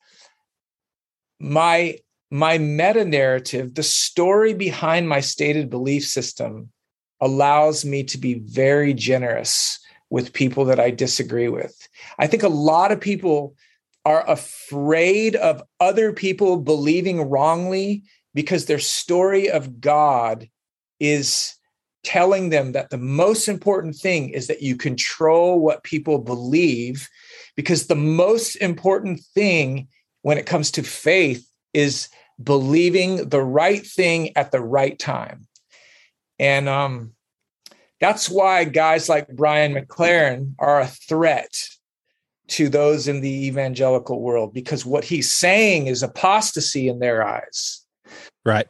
my 1.40 2.00
my 2.32 2.58
meta 2.58 3.06
narrative, 3.06 3.76
the 3.76 3.84
story 3.84 4.56
behind 4.56 5.08
my 5.08 5.20
stated 5.20 5.70
belief 5.70 6.06
system, 6.06 6.72
allows 7.22 7.86
me 7.86 8.04
to 8.06 8.18
be 8.18 8.34
very 8.40 8.96
generous 8.96 9.80
with 10.10 10.34
people 10.34 10.66
that 10.66 10.80
I 10.80 10.90
disagree 10.90 11.50
with. 11.50 11.88
I 12.18 12.26
think 12.26 12.42
a 12.42 12.50
lot 12.50 12.92
of 12.92 13.00
people 13.00 13.56
are 14.06 14.30
afraid 14.30 15.36
of 15.36 15.64
other 15.80 16.14
people 16.14 16.58
believing 16.58 17.30
wrongly 17.30 18.04
because 18.34 18.66
their 18.66 18.80
story 18.80 19.50
of 19.50 19.82
God 19.82 20.48
is 21.00 21.56
telling 22.04 22.50
them 22.50 22.74
that 22.74 22.92
the 22.92 22.98
most 22.98 23.48
important 23.48 23.96
thing 23.96 24.30
is 24.30 24.48
that 24.48 24.62
you 24.62 24.76
control 24.76 25.60
what 25.60 25.84
people 25.84 26.20
believe 26.20 27.10
because 27.56 27.88
the 27.88 27.96
most 27.96 28.56
important 28.58 29.20
thing 29.34 29.88
when 30.22 30.38
it 30.38 30.46
comes 30.46 30.70
to 30.72 30.84
faith 30.84 31.50
is 31.74 32.10
believing 32.42 33.30
the 33.30 33.42
right 33.42 33.86
thing 33.86 34.36
at 34.38 34.52
the 34.52 34.62
right 34.62 35.00
time. 35.00 35.48
And 36.38 36.70
um, 36.70 37.16
that's 38.00 38.30
why 38.30 38.64
guys 38.66 39.10
like 39.10 39.28
brian 39.30 39.74
mclaren 39.74 40.54
are 40.60 40.82
a 40.82 40.88
threat 40.88 41.56
to 42.48 42.70
those 42.70 43.08
in 43.08 43.22
the 43.22 43.48
evangelical 43.48 44.22
world 44.22 44.54
because 44.54 44.86
what 44.86 45.04
he's 45.04 45.34
saying 45.34 45.88
is 45.88 46.04
apostasy 46.04 46.88
in 46.88 47.00
their 47.00 47.26
eyes 47.26 47.86
Right. 48.46 48.68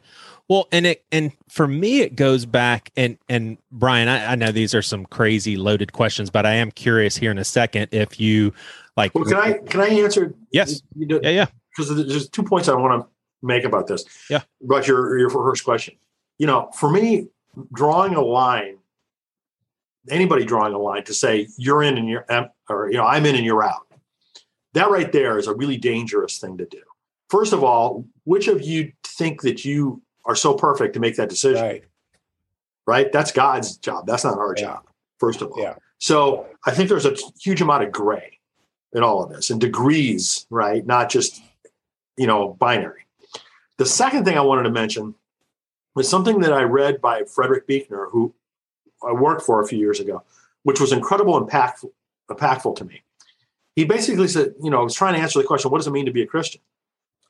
Well, 0.48 0.68
and 0.72 0.86
it 0.86 1.04
and 1.12 1.32
for 1.50 1.68
me 1.68 2.02
it 2.02 2.16
goes 2.16 2.46
back 2.46 2.92
and 2.96 3.18
and 3.28 3.58
Brian, 3.72 4.08
I, 4.08 4.34
I 4.34 4.36
know 4.36 4.52
these 4.52 4.74
are 4.74 4.82
some 4.82 5.06
crazy 5.06 5.58
loaded 5.58 5.94
questions, 5.94 6.30
but 6.30 6.46
I 6.46 6.54
am 6.54 6.72
curious 6.72 7.18
here 7.18 7.32
in 7.32 7.38
a 7.38 7.44
second 7.44 7.90
if 7.92 8.20
you 8.20 8.54
like. 8.96 9.14
Well, 9.16 9.26
can 9.26 9.38
I 9.38 9.54
can 9.54 9.82
I 9.82 9.88
answer? 9.88 10.34
Yes. 10.52 10.82
You 10.96 11.20
Yeah, 11.24 11.30
yeah. 11.30 11.46
Because 11.76 12.08
there's 12.08 12.30
two 12.30 12.44
points 12.44 12.70
I 12.70 12.76
want 12.76 13.02
to 13.02 13.10
make 13.42 13.66
about 13.66 13.88
this. 13.88 14.06
Yeah. 14.30 14.44
About 14.64 14.88
your 14.88 15.18
your 15.18 15.30
first 15.30 15.66
question. 15.66 15.96
You 16.38 16.48
know, 16.48 16.70
for 16.76 16.92
me, 16.92 17.28
drawing 17.74 18.14
a 18.14 18.22
line, 18.22 18.78
anybody 20.10 20.46
drawing 20.46 20.74
a 20.74 20.80
line 20.80 21.04
to 21.06 21.14
say 21.14 21.48
you're 21.58 21.84
in 21.84 21.98
and 21.98 22.08
you're 22.10 22.26
um, 22.32 22.50
or 22.70 22.90
you 22.90 22.98
know 22.98 23.06
I'm 23.06 23.26
in 23.26 23.36
and 23.36 23.46
you're 23.46 23.64
out. 23.64 23.88
That 24.74 24.90
right 24.90 25.12
there 25.12 25.38
is 25.38 25.48
a 25.48 25.54
really 25.54 25.78
dangerous 25.78 26.38
thing 26.38 26.58
to 26.58 26.66
do. 26.66 26.82
First 27.30 27.54
of 27.54 27.64
all, 27.64 28.06
which 28.26 28.48
of 28.48 28.62
you 28.62 28.92
think 29.04 29.42
that 29.42 29.66
you 29.66 30.02
are 30.26 30.36
so 30.36 30.54
perfect 30.54 30.94
to 30.96 31.00
make 31.00 31.16
that 31.18 31.30
decision? 31.30 31.62
right 31.64 31.84
right? 32.88 33.12
That's 33.12 33.32
God's 33.32 33.78
job. 33.78 34.06
That's 34.06 34.24
not 34.24 34.38
our 34.38 34.54
Yeah. 34.56 34.64
job, 34.64 34.88
first 35.20 35.42
of 35.42 35.52
all. 35.52 35.60
Yeah. 35.60 35.76
So 35.98 36.46
I 36.66 36.72
think 36.72 36.88
there's 36.88 37.06
a 37.08 37.16
huge 37.42 37.62
amount 37.62 37.84
of 37.84 37.92
gray 37.92 38.40
in 38.94 39.02
all 39.02 39.24
of 39.24 39.30
this 39.32 39.50
and 39.50 39.60
degrees, 39.60 40.46
right? 40.52 40.86
Not 40.86 41.10
just, 41.10 41.42
you 42.16 42.28
know, 42.28 42.50
binary. 42.60 43.06
The 43.78 43.86
second 43.86 44.24
thing 44.24 44.38
I 44.38 44.42
wanted 44.42 44.64
to 44.64 44.70
mention 44.70 45.16
was 45.96 46.08
something 46.08 46.40
that 46.42 46.54
I 46.54 46.62
read 46.62 47.02
by 47.02 47.24
Frederick 47.24 47.66
Buechner, 47.68 48.10
who 48.12 48.36
I 49.08 49.12
worked 49.12 49.42
for 49.42 49.62
a 49.62 49.68
few 49.68 49.80
years 49.80 50.00
ago, 50.00 50.24
which 50.64 50.80
was 50.80 50.92
incredible 50.92 51.40
impactful, 51.46 51.92
impactful 52.30 52.76
to 52.78 52.86
me. 52.86 53.04
He 53.76 53.86
basically 53.86 54.28
said, 54.28 54.54
you 54.62 54.70
know, 54.70 54.80
I 54.80 54.84
was 54.84 54.96
trying 54.96 55.16
to 55.16 55.20
answer 55.20 55.40
the 55.42 55.48
question, 55.48 55.72
what 55.72 55.80
does 55.80 55.88
it 55.88 55.92
mean 55.92 56.06
to 56.06 56.12
be 56.12 56.22
a 56.22 56.28
Christian? 56.28 56.62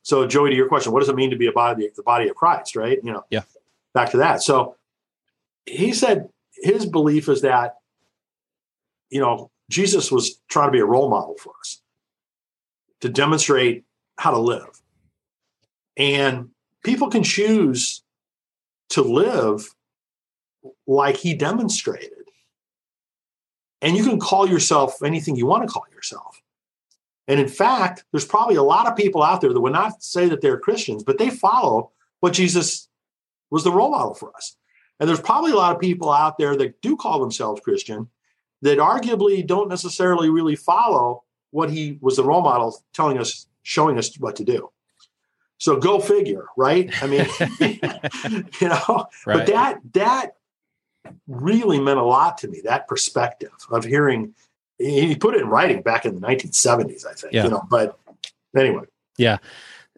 So, 0.02 0.26
Joey, 0.26 0.50
to 0.50 0.56
your 0.56 0.68
question, 0.68 0.92
what 0.92 1.00
does 1.00 1.08
it 1.08 1.16
mean 1.16 1.30
to 1.30 1.36
be 1.36 1.48
a 1.48 1.52
body, 1.52 1.90
the 1.96 2.02
body 2.02 2.28
of 2.28 2.36
Christ, 2.36 2.76
right? 2.76 2.98
You 3.02 3.12
know, 3.12 3.24
Yeah. 3.30 3.42
back 3.92 4.10
to 4.10 4.18
that. 4.18 4.42
So 4.42 4.76
he 5.64 5.92
said 5.92 6.28
his 6.54 6.86
belief 6.86 7.28
is 7.28 7.42
that, 7.42 7.78
you 9.10 9.20
know, 9.20 9.50
Jesus 9.68 10.12
was 10.12 10.40
trying 10.48 10.68
to 10.68 10.72
be 10.72 10.78
a 10.78 10.84
role 10.84 11.10
model 11.10 11.34
for 11.38 11.52
us 11.60 11.82
to 13.00 13.08
demonstrate 13.08 13.84
how 14.16 14.30
to 14.30 14.38
live. 14.38 14.80
And 15.96 16.50
people 16.84 17.08
can 17.08 17.22
choose 17.22 18.02
to 18.90 19.02
live 19.02 19.74
like 20.86 21.16
he 21.16 21.34
demonstrated. 21.34 22.12
And 23.82 23.96
you 23.96 24.04
can 24.04 24.18
call 24.18 24.48
yourself 24.48 25.02
anything 25.02 25.36
you 25.36 25.46
want 25.46 25.62
to 25.62 25.68
call 25.68 25.84
yourself. 25.92 26.42
And 27.28 27.40
in 27.40 27.48
fact, 27.48 28.04
there's 28.12 28.24
probably 28.24 28.56
a 28.56 28.62
lot 28.62 28.86
of 28.86 28.96
people 28.96 29.22
out 29.22 29.40
there 29.40 29.52
that 29.52 29.60
would 29.60 29.72
not 29.72 30.02
say 30.02 30.28
that 30.28 30.40
they're 30.40 30.58
Christians, 30.58 31.02
but 31.02 31.18
they 31.18 31.30
follow 31.30 31.90
what 32.20 32.32
Jesus 32.32 32.88
was 33.50 33.64
the 33.64 33.72
role 33.72 33.90
model 33.90 34.14
for 34.14 34.34
us. 34.36 34.56
And 34.98 35.08
there's 35.08 35.20
probably 35.20 35.52
a 35.52 35.56
lot 35.56 35.74
of 35.74 35.80
people 35.80 36.10
out 36.10 36.38
there 36.38 36.56
that 36.56 36.80
do 36.80 36.96
call 36.96 37.20
themselves 37.20 37.60
Christian 37.60 38.08
that 38.62 38.78
arguably 38.78 39.46
don't 39.46 39.68
necessarily 39.68 40.30
really 40.30 40.56
follow 40.56 41.24
what 41.50 41.70
he 41.70 41.98
was 42.00 42.16
the 42.16 42.24
role 42.24 42.40
model 42.42 42.82
telling 42.94 43.18
us, 43.18 43.46
showing 43.62 43.98
us 43.98 44.18
what 44.18 44.36
to 44.36 44.44
do. 44.44 44.70
So 45.58 45.76
go 45.78 46.00
figure, 46.00 46.46
right? 46.56 46.90
I 47.02 47.06
mean, 47.06 47.26
you 48.60 48.68
know, 48.68 49.06
Right. 49.26 49.38
but 49.38 49.46
that 49.46 49.80
that 49.92 50.35
really 51.26 51.80
meant 51.80 51.98
a 51.98 52.04
lot 52.04 52.38
to 52.38 52.48
me, 52.48 52.60
that 52.64 52.88
perspective 52.88 53.52
of 53.70 53.84
hearing 53.84 54.34
he 54.78 55.16
put 55.16 55.34
it 55.34 55.40
in 55.40 55.48
writing 55.48 55.82
back 55.82 56.04
in 56.04 56.14
the 56.14 56.26
1970s, 56.26 57.06
I 57.06 57.14
think. 57.14 57.32
Yeah. 57.32 57.44
You 57.44 57.50
know, 57.50 57.62
but 57.70 57.98
anyway. 58.56 58.84
Yeah 59.16 59.38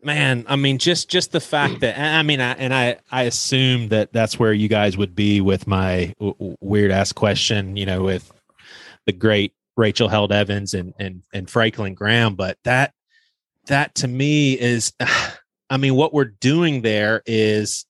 man 0.02 0.44
i 0.48 0.56
mean 0.56 0.78
just 0.78 1.08
just 1.08 1.32
the 1.32 1.40
fact 1.40 1.80
that 1.80 1.98
i 1.98 2.22
mean 2.22 2.40
I, 2.40 2.52
and 2.52 2.74
i 2.74 2.96
i 3.10 3.22
assume 3.22 3.88
that 3.88 4.12
that's 4.12 4.38
where 4.38 4.52
you 4.52 4.68
guys 4.68 4.96
would 4.96 5.14
be 5.14 5.40
with 5.40 5.66
my 5.66 6.14
w- 6.18 6.56
weird 6.60 6.90
ass 6.90 7.12
question 7.12 7.76
you 7.76 7.86
know 7.86 8.02
with 8.02 8.30
the 9.06 9.12
great 9.12 9.54
rachel 9.76 10.08
held 10.08 10.32
evans 10.32 10.74
and 10.74 10.94
and 10.98 11.22
and 11.32 11.50
franklin 11.50 11.94
graham 11.94 12.34
but 12.34 12.58
that 12.64 12.92
that 13.66 13.94
to 13.96 14.08
me 14.08 14.58
is 14.58 14.92
i 15.70 15.76
mean 15.76 15.94
what 15.94 16.14
we're 16.14 16.24
doing 16.24 16.82
there 16.82 17.22
is 17.26 17.86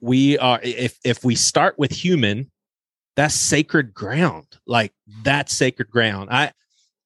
we 0.00 0.38
are 0.38 0.60
if 0.62 0.98
if 1.04 1.24
we 1.24 1.34
start 1.34 1.78
with 1.78 1.90
human 1.92 2.50
that's 3.16 3.34
sacred 3.34 3.92
ground 3.92 4.46
like 4.66 4.92
that 5.24 5.50
sacred 5.50 5.90
ground 5.90 6.28
i 6.30 6.52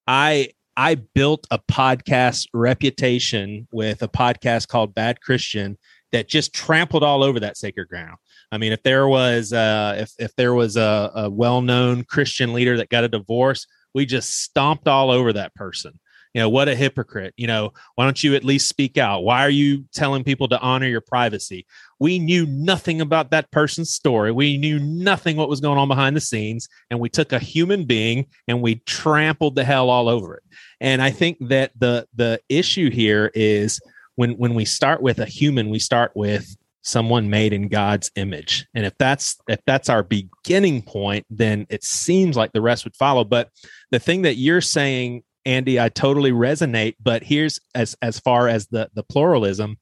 i 0.06 0.48
I 0.76 0.96
built 0.96 1.46
a 1.50 1.58
podcast 1.58 2.48
reputation 2.52 3.66
with 3.72 4.02
a 4.02 4.08
podcast 4.08 4.68
called 4.68 4.94
Bad 4.94 5.22
Christian 5.22 5.78
that 6.12 6.28
just 6.28 6.52
trampled 6.52 7.02
all 7.02 7.22
over 7.22 7.40
that 7.40 7.56
sacred 7.56 7.88
ground. 7.88 8.16
I 8.52 8.58
mean, 8.58 8.72
if 8.72 8.82
there 8.82 9.08
was 9.08 9.52
uh, 9.52 9.96
if 9.98 10.12
if 10.18 10.34
there 10.36 10.54
was 10.54 10.76
a, 10.76 11.10
a 11.14 11.30
well 11.30 11.62
known 11.62 12.04
Christian 12.04 12.52
leader 12.52 12.76
that 12.76 12.90
got 12.90 13.04
a 13.04 13.08
divorce, 13.08 13.66
we 13.94 14.06
just 14.06 14.42
stomped 14.42 14.86
all 14.86 15.10
over 15.10 15.32
that 15.32 15.54
person. 15.54 15.98
You 16.36 16.42
know 16.42 16.50
what 16.50 16.68
a 16.68 16.76
hypocrite 16.76 17.32
you 17.38 17.46
know 17.46 17.72
why 17.94 18.04
don't 18.04 18.22
you 18.22 18.34
at 18.34 18.44
least 18.44 18.68
speak 18.68 18.98
out 18.98 19.24
why 19.24 19.40
are 19.40 19.48
you 19.48 19.86
telling 19.94 20.22
people 20.22 20.46
to 20.46 20.60
honor 20.60 20.86
your 20.86 21.00
privacy 21.00 21.64
we 21.98 22.18
knew 22.18 22.44
nothing 22.44 23.00
about 23.00 23.30
that 23.30 23.50
person's 23.50 23.90
story 23.90 24.30
we 24.30 24.58
knew 24.58 24.78
nothing 24.78 25.38
what 25.38 25.48
was 25.48 25.62
going 25.62 25.78
on 25.78 25.88
behind 25.88 26.14
the 26.14 26.20
scenes 26.20 26.68
and 26.90 27.00
we 27.00 27.08
took 27.08 27.32
a 27.32 27.38
human 27.38 27.86
being 27.86 28.26
and 28.48 28.60
we 28.60 28.74
trampled 28.84 29.54
the 29.54 29.64
hell 29.64 29.88
all 29.88 30.10
over 30.10 30.34
it 30.34 30.42
and 30.78 31.00
i 31.00 31.10
think 31.10 31.38
that 31.40 31.72
the 31.78 32.06
the 32.14 32.38
issue 32.50 32.90
here 32.90 33.30
is 33.34 33.80
when 34.16 34.32
when 34.32 34.54
we 34.54 34.66
start 34.66 35.00
with 35.00 35.18
a 35.18 35.24
human 35.24 35.70
we 35.70 35.78
start 35.78 36.12
with 36.14 36.54
someone 36.86 37.28
made 37.28 37.52
in 37.52 37.66
God's 37.66 38.12
image. 38.14 38.64
And 38.72 38.86
if 38.86 38.96
that's 38.96 39.36
if 39.48 39.58
that's 39.66 39.88
our 39.88 40.04
beginning 40.04 40.82
point, 40.82 41.26
then 41.28 41.66
it 41.68 41.82
seems 41.82 42.36
like 42.36 42.52
the 42.52 42.62
rest 42.62 42.84
would 42.84 42.94
follow. 42.94 43.24
But 43.24 43.50
the 43.90 43.98
thing 43.98 44.22
that 44.22 44.36
you're 44.36 44.60
saying, 44.60 45.24
Andy, 45.46 45.80
I 45.80 45.88
totally 45.88 46.32
resonate. 46.32 46.96
But 47.00 47.22
here's 47.22 47.58
as 47.74 47.96
as 48.02 48.18
far 48.18 48.48
as 48.48 48.66
the 48.66 48.90
the 48.94 49.02
pluralism, 49.02 49.78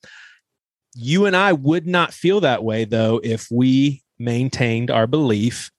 you 0.95 1.27
and 1.27 1.35
I 1.35 1.53
would 1.53 1.87
not 1.87 2.15
feel 2.15 2.41
that 2.41 2.63
way 2.63 2.85
though 2.85 3.21
if 3.25 3.49
we 3.51 4.03
maintained 4.19 4.91
our 4.91 5.09
belief 5.09 5.71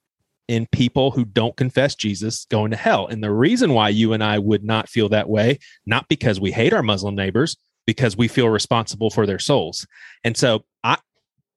in 0.48 0.68
people 0.72 1.12
who 1.12 1.26
don't 1.26 1.56
confess 1.56 1.96
Jesus 1.96 2.46
going 2.46 2.72
to 2.72 2.78
hell. 2.78 3.08
And 3.08 3.24
the 3.24 3.32
reason 3.32 3.74
why 3.74 3.90
you 3.90 4.14
and 4.14 4.24
I 4.24 4.38
would 4.40 4.64
not 4.64 4.90
feel 4.90 5.10
that 5.10 5.30
way, 5.30 5.60
not 5.86 6.08
because 6.08 6.40
we 6.40 6.52
hate 6.52 6.74
our 6.74 6.84
Muslim 6.84 7.16
neighbors, 7.16 7.58
because 7.88 8.16
we 8.18 8.28
feel 8.28 8.50
responsible 8.50 9.10
for 9.10 9.26
their 9.26 9.40
souls. 9.40 9.88
And 10.24 10.36
so 10.36 10.66
I 10.84 10.98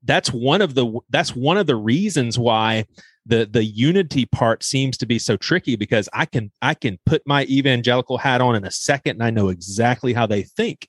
that's 0.05 0.33
one 0.33 0.63
of 0.63 0.75
the 0.75 1.01
that's 1.11 1.35
one 1.35 1.59
of 1.59 1.67
the 1.67 1.77
reasons 1.77 2.39
why 2.39 2.87
the 3.29 3.47
the 3.51 3.65
unity 3.65 4.25
part 4.27 4.65
seems 4.65 4.97
to 4.99 5.07
be 5.07 5.19
so 5.19 5.37
tricky 5.37 5.77
because 5.77 6.09
I 6.13 6.25
can 6.25 6.51
I 6.63 6.75
can 6.75 6.99
put 7.07 7.23
my 7.27 7.45
evangelical 7.45 8.19
hat 8.19 8.41
on 8.41 8.57
in 8.57 8.65
a 8.65 8.71
second 8.71 9.17
and 9.17 9.23
I 9.23 9.31
know 9.31 9.51
exactly 9.51 10.15
how 10.15 10.27
they 10.27 10.43
think. 10.43 10.89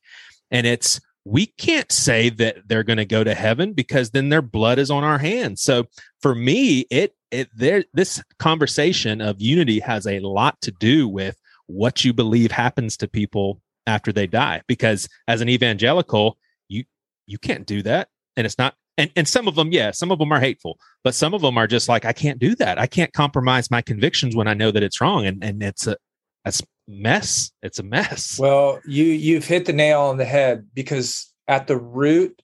And 0.49 0.65
it's 0.65 0.99
we 1.25 1.45
can't 1.45 1.91
say 1.91 2.29
that 2.29 2.67
they're 2.67 2.83
going 2.83 2.97
to 2.97 3.05
go 3.05 3.23
to 3.23 3.35
heaven 3.35 3.73
because 3.73 4.11
then 4.11 4.29
their 4.29 4.41
blood 4.41 4.79
is 4.79 4.89
on 4.89 5.03
our 5.03 5.17
hands. 5.17 5.61
So 5.61 5.85
for 6.21 6.33
me, 6.33 6.85
it 6.89 7.13
it 7.29 7.49
there 7.53 7.83
this 7.93 8.23
conversation 8.39 9.21
of 9.21 9.41
unity 9.41 9.79
has 9.79 10.07
a 10.07 10.19
lot 10.21 10.59
to 10.61 10.71
do 10.71 11.07
with 11.07 11.37
what 11.67 12.03
you 12.03 12.13
believe 12.13 12.51
happens 12.51 12.97
to 12.97 13.07
people 13.07 13.61
after 13.85 14.11
they 14.11 14.27
die 14.27 14.61
because 14.67 15.07
as 15.27 15.41
an 15.41 15.49
evangelical, 15.49 16.37
you 16.69 16.85
you 17.27 17.37
can't 17.37 17.67
do 17.67 17.81
that 17.83 18.07
and 18.37 18.45
it's 18.45 18.57
not 18.57 18.75
and 18.99 19.11
and 19.15 19.27
some 19.27 19.47
of 19.47 19.55
them 19.55 19.71
yeah 19.71 19.91
some 19.91 20.11
of 20.11 20.19
them 20.19 20.31
are 20.31 20.39
hateful 20.39 20.77
but 21.03 21.15
some 21.15 21.33
of 21.33 21.41
them 21.41 21.57
are 21.57 21.67
just 21.67 21.89
like 21.89 22.05
i 22.05 22.13
can't 22.13 22.39
do 22.39 22.55
that. 22.55 22.77
I 22.77 22.87
can't 22.87 23.13
compromise 23.13 23.71
my 23.71 23.81
convictions 23.81 24.35
when 24.35 24.47
i 24.47 24.53
know 24.53 24.71
that 24.71 24.83
it's 24.83 25.01
wrong 25.01 25.25
and 25.25 25.43
and 25.43 25.63
it's 25.63 25.87
a 25.87 25.97
it's 26.45 26.61
mess. 26.89 27.51
It's 27.61 27.79
a 27.79 27.83
mess. 27.83 28.39
Well, 28.39 28.81
you 28.85 29.05
you've 29.05 29.45
hit 29.45 29.65
the 29.65 29.73
nail 29.73 30.01
on 30.01 30.17
the 30.17 30.25
head 30.25 30.67
because 30.73 31.31
at 31.47 31.67
the 31.67 31.77
root 31.77 32.41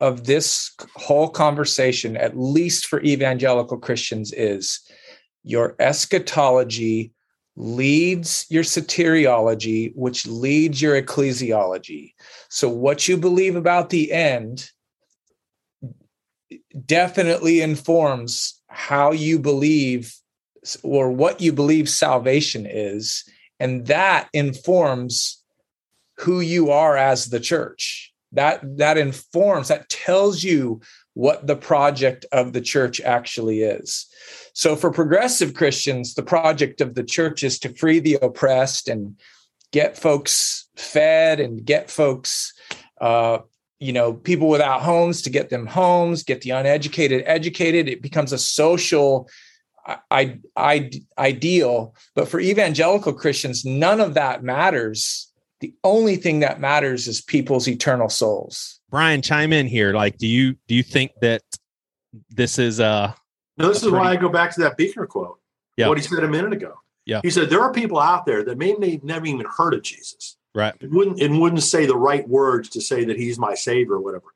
of 0.00 0.24
this 0.24 0.72
whole 0.94 1.28
conversation, 1.28 2.16
at 2.16 2.38
least 2.38 2.86
for 2.86 3.02
evangelical 3.02 3.78
Christians, 3.78 4.32
is 4.32 4.80
your 5.42 5.74
eschatology 5.78 7.12
leads 7.58 8.44
your 8.50 8.62
soteriology, 8.62 9.90
which 9.94 10.26
leads 10.26 10.82
your 10.82 11.00
ecclesiology. 11.00 12.12
So, 12.50 12.68
what 12.68 13.08
you 13.08 13.16
believe 13.16 13.56
about 13.56 13.88
the 13.88 14.12
end 14.12 14.70
definitely 16.84 17.60
informs 17.60 18.60
how 18.68 19.12
you 19.12 19.38
believe 19.38 20.14
or 20.82 21.10
what 21.10 21.40
you 21.40 21.52
believe 21.52 21.88
salvation 21.88 22.66
is. 22.68 23.24
And 23.58 23.86
that 23.86 24.28
informs 24.32 25.42
who 26.18 26.40
you 26.40 26.70
are 26.70 26.96
as 26.96 27.26
the 27.26 27.40
church. 27.40 28.12
That 28.32 28.60
that 28.78 28.98
informs, 28.98 29.68
that 29.68 29.88
tells 29.88 30.42
you 30.42 30.80
what 31.14 31.46
the 31.46 31.56
project 31.56 32.26
of 32.32 32.52
the 32.52 32.60
church 32.60 33.00
actually 33.00 33.60
is. 33.62 34.06
So 34.52 34.76
for 34.76 34.90
progressive 34.90 35.54
Christians, 35.54 36.14
the 36.14 36.22
project 36.22 36.80
of 36.80 36.94
the 36.94 37.04
church 37.04 37.42
is 37.42 37.58
to 37.60 37.74
free 37.74 38.00
the 38.00 38.18
oppressed 38.20 38.88
and 38.88 39.18
get 39.72 39.96
folks 39.96 40.68
fed 40.76 41.40
and 41.40 41.64
get 41.64 41.90
folks 41.90 42.52
uh, 43.00 43.38
you 43.78 43.92
know 43.92 44.12
people 44.12 44.48
without 44.48 44.82
homes 44.82 45.22
to 45.22 45.30
get 45.30 45.50
them 45.50 45.66
homes 45.66 46.22
get 46.22 46.40
the 46.42 46.50
uneducated 46.50 47.22
educated 47.26 47.88
it 47.88 48.02
becomes 48.02 48.32
a 48.32 48.38
social 48.38 49.28
I, 50.10 50.40
I, 50.56 50.90
ideal 51.16 51.94
but 52.14 52.28
for 52.28 52.40
evangelical 52.40 53.12
christians 53.12 53.64
none 53.64 54.00
of 54.00 54.14
that 54.14 54.42
matters 54.42 55.30
the 55.60 55.72
only 55.84 56.16
thing 56.16 56.40
that 56.40 56.60
matters 56.60 57.06
is 57.06 57.20
people's 57.20 57.68
eternal 57.68 58.08
souls 58.08 58.80
brian 58.90 59.22
chime 59.22 59.52
in 59.52 59.66
here 59.66 59.92
like 59.92 60.18
do 60.18 60.26
you 60.26 60.56
do 60.66 60.74
you 60.74 60.82
think 60.82 61.12
that 61.20 61.42
this 62.30 62.58
is 62.58 62.80
uh 62.80 63.12
No, 63.56 63.68
this 63.68 63.82
a 63.82 63.86
is 63.86 63.92
why 63.92 64.10
I 64.10 64.16
go 64.16 64.28
back 64.28 64.54
to 64.54 64.60
that 64.60 64.76
Buechner 64.76 65.06
quote. 65.06 65.38
Yeah. 65.76 65.88
What 65.88 65.98
he 65.98 66.04
said 66.04 66.24
a 66.24 66.28
minute 66.28 66.52
ago. 66.52 66.74
Yeah. 67.04 67.20
He 67.22 67.30
said 67.30 67.50
there 67.50 67.60
are 67.60 67.72
people 67.72 67.98
out 67.98 68.26
there 68.26 68.42
that 68.44 68.58
may 68.58 68.74
may 68.74 69.00
never 69.02 69.26
even 69.26 69.46
heard 69.46 69.74
of 69.74 69.82
Jesus. 69.82 70.36
Right 70.56 70.74
It 70.80 70.90
wouldn't 70.90 71.20
and 71.20 71.40
wouldn't 71.40 71.62
say 71.62 71.86
the 71.86 71.96
right 71.96 72.26
words 72.28 72.68
to 72.70 72.80
say 72.80 73.04
that 73.04 73.16
he's 73.16 73.38
my 73.38 73.54
savior 73.54 73.94
or 73.94 74.00
whatever. 74.00 74.28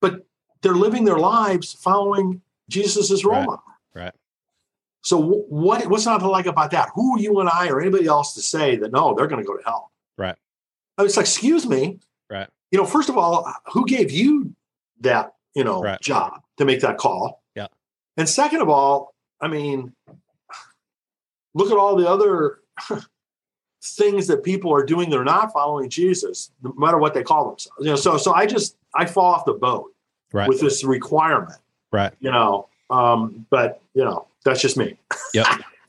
But 0.00 0.26
they're 0.60 0.74
living 0.74 1.04
their 1.04 1.18
lives 1.18 1.72
following 1.72 2.42
Jesus' 2.68 3.24
role 3.24 3.36
Right. 3.38 3.46
model. 3.46 3.62
Right. 3.94 4.14
So 5.02 5.18
what 5.18 5.86
what's 5.86 6.06
not 6.06 6.18
to 6.18 6.28
like 6.28 6.46
about 6.46 6.70
that? 6.72 6.90
Who 6.94 7.16
are 7.16 7.20
you 7.20 7.40
and 7.40 7.48
I 7.48 7.68
or 7.68 7.80
anybody 7.80 8.06
else 8.06 8.34
to 8.34 8.40
say 8.42 8.76
that 8.76 8.92
no, 8.92 9.14
they're 9.14 9.26
going 9.26 9.42
to 9.42 9.46
go 9.46 9.56
to 9.56 9.62
hell? 9.64 9.90
Right. 10.18 10.36
I 10.98 11.04
it's 11.04 11.16
like, 11.16 11.24
excuse 11.26 11.66
me. 11.66 11.98
Right. 12.30 12.48
You 12.70 12.78
know, 12.78 12.86
first 12.86 13.08
of 13.08 13.16
all, 13.18 13.52
who 13.72 13.86
gave 13.86 14.10
you 14.10 14.54
that 15.00 15.34
you 15.54 15.64
know 15.64 15.82
Right. 15.82 16.00
job 16.00 16.42
to 16.58 16.64
make 16.64 16.80
that 16.80 16.98
call? 16.98 17.42
Yeah. 17.54 17.68
And 18.16 18.28
second 18.28 18.60
of 18.62 18.68
all, 18.68 19.14
I 19.40 19.48
mean, 19.48 19.92
look 21.54 21.70
at 21.70 21.76
all 21.78 21.96
the 21.96 22.08
other 22.08 22.60
things 23.82 24.26
that 24.28 24.44
people 24.44 24.72
are 24.72 24.84
doing. 24.84 25.10
They're 25.10 25.24
not 25.24 25.52
following 25.52 25.90
Jesus, 25.90 26.50
no 26.62 26.72
matter 26.76 26.98
what 26.98 27.14
they 27.14 27.22
call 27.22 27.48
themselves. 27.48 27.78
You 27.80 27.86
know, 27.86 27.96
so 27.96 28.16
so 28.16 28.32
I 28.32 28.46
just 28.46 28.76
I 28.94 29.06
fall 29.06 29.34
off 29.34 29.44
the 29.44 29.54
boat 29.54 29.92
Right. 30.32 30.48
with 30.48 30.60
this 30.60 30.84
requirement. 30.84 31.58
Right. 31.90 32.12
You 32.20 32.30
know, 32.30 32.68
um, 32.90 33.44
but 33.50 33.82
you 33.94 34.04
know, 34.04 34.26
that's 34.44 34.60
just 34.62 34.76
me. 34.76 34.96
Yep. 35.34 35.46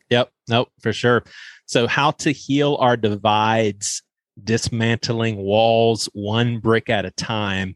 Yep. 0.10 0.32
Nope, 0.50 0.70
for 0.82 0.94
sure. 0.94 1.24
So, 1.66 1.88
how 1.88 2.12
to 2.12 2.32
heal 2.32 2.76
our 2.80 2.96
divides, 2.98 4.04
dismantling 4.44 5.38
walls 5.38 6.10
one 6.14 6.60
brick 6.60 6.90
at 6.90 7.06
a 7.06 7.12
time. 7.12 7.76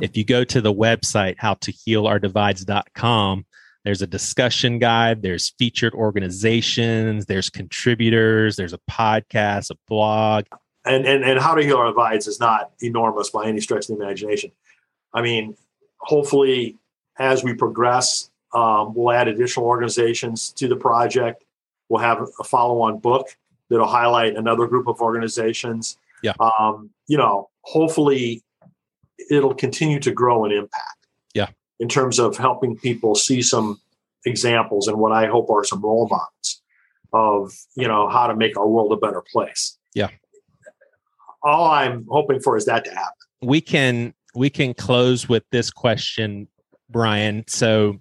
If 0.00 0.16
you 0.16 0.24
go 0.24 0.44
to 0.44 0.60
the 0.60 0.72
website, 0.72 1.36
howtohealourdivides.com, 1.36 3.46
there's 3.88 4.02
a 4.02 4.06
discussion 4.06 4.78
guide, 4.78 5.22
there's 5.22 5.54
featured 5.58 5.94
organizations, 5.94 7.24
there's 7.24 7.48
contributors, 7.48 8.54
there's 8.54 8.74
a 8.74 8.80
podcast, 8.90 9.70
a 9.70 9.76
blog. 9.88 10.44
and 10.84 11.06
and 11.06 11.24
and 11.24 11.40
how 11.40 11.54
to 11.54 11.62
heal 11.62 11.78
our 11.78 11.86
divides 11.86 12.26
is 12.26 12.38
not 12.38 12.70
enormous 12.82 13.30
by 13.30 13.46
any 13.46 13.60
stretch 13.60 13.88
of 13.88 13.96
the 13.96 14.04
imagination. 14.04 14.52
I 15.14 15.22
mean, 15.22 15.56
hopefully, 15.96 16.76
as 17.18 17.42
we 17.42 17.54
progress, 17.54 18.30
um, 18.52 18.92
we'll 18.94 19.10
add 19.10 19.26
additional 19.26 19.64
organizations 19.64 20.52
to 20.58 20.68
the 20.68 20.76
project. 20.76 21.44
We'll 21.88 22.02
have 22.02 22.28
a 22.38 22.44
follow-on 22.44 22.98
book 22.98 23.28
that'll 23.70 23.86
highlight 23.86 24.36
another 24.36 24.66
group 24.66 24.86
of 24.86 25.00
organizations. 25.00 25.96
Yeah. 26.22 26.34
Um, 26.38 26.90
you 27.06 27.16
know, 27.16 27.48
hopefully, 27.62 28.42
it'll 29.30 29.54
continue 29.54 29.98
to 30.00 30.12
grow 30.12 30.44
in 30.44 30.52
impact. 30.52 30.97
In 31.80 31.88
terms 31.88 32.18
of 32.18 32.36
helping 32.36 32.76
people 32.76 33.14
see 33.14 33.40
some 33.42 33.80
examples 34.26 34.88
and 34.88 34.98
what 34.98 35.12
I 35.12 35.26
hope 35.26 35.48
are 35.50 35.64
some 35.64 35.80
role 35.80 36.08
models 36.08 36.62
of 37.12 37.52
you 37.76 37.86
know 37.88 38.08
how 38.08 38.26
to 38.26 38.34
make 38.36 38.56
our 38.58 38.68
world 38.68 38.92
a 38.92 38.96
better 38.96 39.22
place 39.32 39.78
Yeah. 39.94 40.08
all 41.42 41.66
I'm 41.70 42.04
hoping 42.10 42.40
for 42.40 42.56
is 42.56 42.64
that 42.66 42.84
to 42.84 42.90
happen. 42.90 43.12
we 43.42 43.60
can 43.60 44.12
we 44.34 44.50
can 44.50 44.74
close 44.74 45.28
with 45.28 45.44
this 45.50 45.70
question 45.70 46.48
brian 46.90 47.44
so 47.46 47.98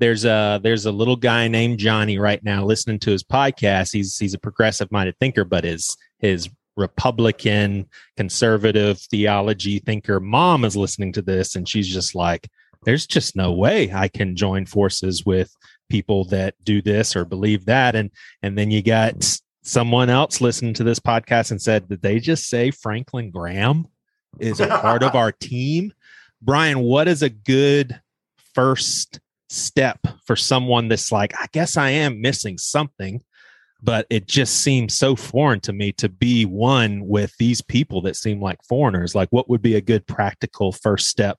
there's 0.00 0.24
a 0.24 0.60
there's 0.62 0.86
a 0.86 0.92
little 0.92 1.16
guy 1.16 1.48
named 1.48 1.78
johnny 1.78 2.18
right 2.18 2.42
now 2.44 2.64
listening 2.64 2.98
to 3.00 3.10
his 3.10 3.22
podcast 3.22 3.92
he's 3.92 4.16
he's 4.16 4.34
a 4.34 4.38
progressive 4.38 4.90
minded 4.92 5.16
thinker 5.18 5.44
but 5.44 5.64
his 5.64 5.96
his 6.18 6.48
republican 6.76 7.86
conservative 8.16 8.98
theology 9.10 9.78
thinker 9.80 10.20
mom 10.20 10.64
is 10.64 10.76
listening 10.76 11.12
to 11.12 11.22
this 11.22 11.56
and 11.56 11.68
she's 11.68 11.88
just 11.88 12.14
like 12.14 12.48
there's 12.86 13.06
just 13.06 13.36
no 13.36 13.52
way 13.52 13.92
i 13.92 14.08
can 14.08 14.34
join 14.34 14.64
forces 14.64 15.26
with 15.26 15.54
people 15.90 16.24
that 16.24 16.54
do 16.64 16.80
this 16.80 17.14
or 17.14 17.26
believe 17.26 17.66
that 17.66 17.94
and 17.94 18.10
and 18.42 18.56
then 18.56 18.70
you 18.70 18.82
got 18.82 19.38
someone 19.62 20.08
else 20.08 20.40
listening 20.40 20.72
to 20.72 20.84
this 20.84 20.98
podcast 20.98 21.50
and 21.50 21.60
said 21.60 21.86
did 21.88 22.00
they 22.00 22.18
just 22.18 22.48
say 22.48 22.70
franklin 22.70 23.30
graham 23.30 23.86
is 24.38 24.60
a 24.60 24.66
part 24.66 25.02
of 25.02 25.14
our 25.14 25.32
team. 25.40 25.92
Brian, 26.42 26.80
what 26.80 27.08
is 27.08 27.22
a 27.22 27.30
good 27.30 28.00
first 28.54 29.20
step 29.48 30.00
for 30.24 30.36
someone 30.36 30.88
that's 30.88 31.12
like, 31.12 31.32
I 31.38 31.46
guess 31.52 31.76
I 31.76 31.90
am 31.90 32.20
missing 32.20 32.58
something, 32.58 33.22
but 33.82 34.06
it 34.10 34.26
just 34.26 34.58
seems 34.62 34.94
so 34.94 35.16
foreign 35.16 35.60
to 35.60 35.72
me 35.72 35.92
to 35.92 36.08
be 36.08 36.44
one 36.44 37.06
with 37.06 37.34
these 37.38 37.62
people 37.62 38.02
that 38.02 38.16
seem 38.16 38.40
like 38.40 38.58
foreigners. 38.68 39.14
Like, 39.14 39.28
what 39.30 39.48
would 39.48 39.62
be 39.62 39.76
a 39.76 39.80
good 39.80 40.06
practical 40.06 40.72
first 40.72 41.08
step? 41.08 41.38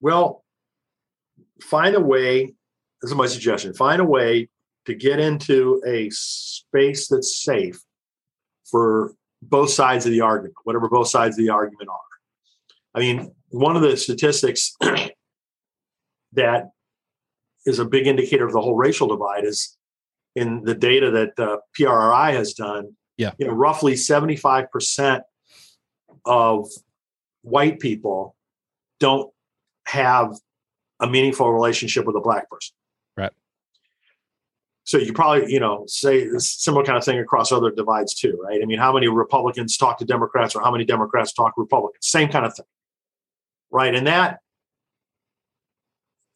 Well, 0.00 0.44
find 1.62 1.94
a 1.94 2.00
way. 2.00 2.54
This 3.02 3.10
is 3.10 3.16
my 3.16 3.26
suggestion. 3.26 3.74
Find 3.74 4.00
a 4.00 4.04
way 4.04 4.48
to 4.86 4.94
get 4.94 5.20
into 5.20 5.82
a 5.86 6.08
space 6.10 7.08
that's 7.08 7.42
safe 7.42 7.80
for 8.70 9.12
both 9.42 9.70
sides 9.70 10.06
of 10.06 10.12
the 10.12 10.20
argument, 10.20 10.54
whatever 10.64 10.88
both 10.88 11.08
sides 11.08 11.38
of 11.38 11.44
the 11.44 11.50
argument 11.50 11.88
are. 11.88 11.98
I 12.94 13.00
mean, 13.00 13.32
one 13.50 13.76
of 13.76 13.82
the 13.82 13.96
statistics 13.96 14.74
that 16.32 16.70
is 17.66 17.78
a 17.78 17.84
big 17.84 18.06
indicator 18.06 18.46
of 18.46 18.52
the 18.52 18.60
whole 18.60 18.76
racial 18.76 19.08
divide 19.08 19.44
is 19.44 19.76
in 20.34 20.62
the 20.64 20.74
data 20.74 21.10
that 21.10 21.38
uh, 21.38 21.58
PRRI 21.78 22.32
has 22.32 22.54
done. 22.54 22.96
Yeah. 23.16 23.32
You 23.38 23.46
know, 23.46 23.52
roughly 23.52 23.94
75% 23.94 25.20
of 26.24 26.68
white 27.42 27.80
people 27.80 28.36
don't 29.00 29.30
have 29.88 30.34
a 31.00 31.06
meaningful 31.06 31.52
relationship 31.52 32.04
with 32.04 32.16
a 32.16 32.20
black 32.20 32.50
person. 32.50 32.74
Right. 33.16 33.32
So 34.84 34.98
you 34.98 35.12
probably, 35.12 35.52
you 35.52 35.60
know, 35.60 35.84
say 35.86 36.28
similar 36.38 36.84
kind 36.84 36.98
of 36.98 37.04
thing 37.04 37.18
across 37.18 37.52
other 37.52 37.70
divides 37.70 38.14
too, 38.14 38.38
right? 38.42 38.60
I 38.62 38.66
mean, 38.66 38.78
how 38.78 38.92
many 38.92 39.08
Republicans 39.08 39.76
talk 39.76 39.98
to 39.98 40.04
Democrats 40.04 40.54
or 40.54 40.62
how 40.62 40.70
many 40.70 40.84
Democrats 40.84 41.32
talk 41.32 41.54
to 41.54 41.60
Republicans? 41.60 42.06
Same 42.06 42.28
kind 42.28 42.44
of 42.44 42.54
thing. 42.54 42.66
Right. 43.70 43.94
And 43.94 44.06
that 44.06 44.40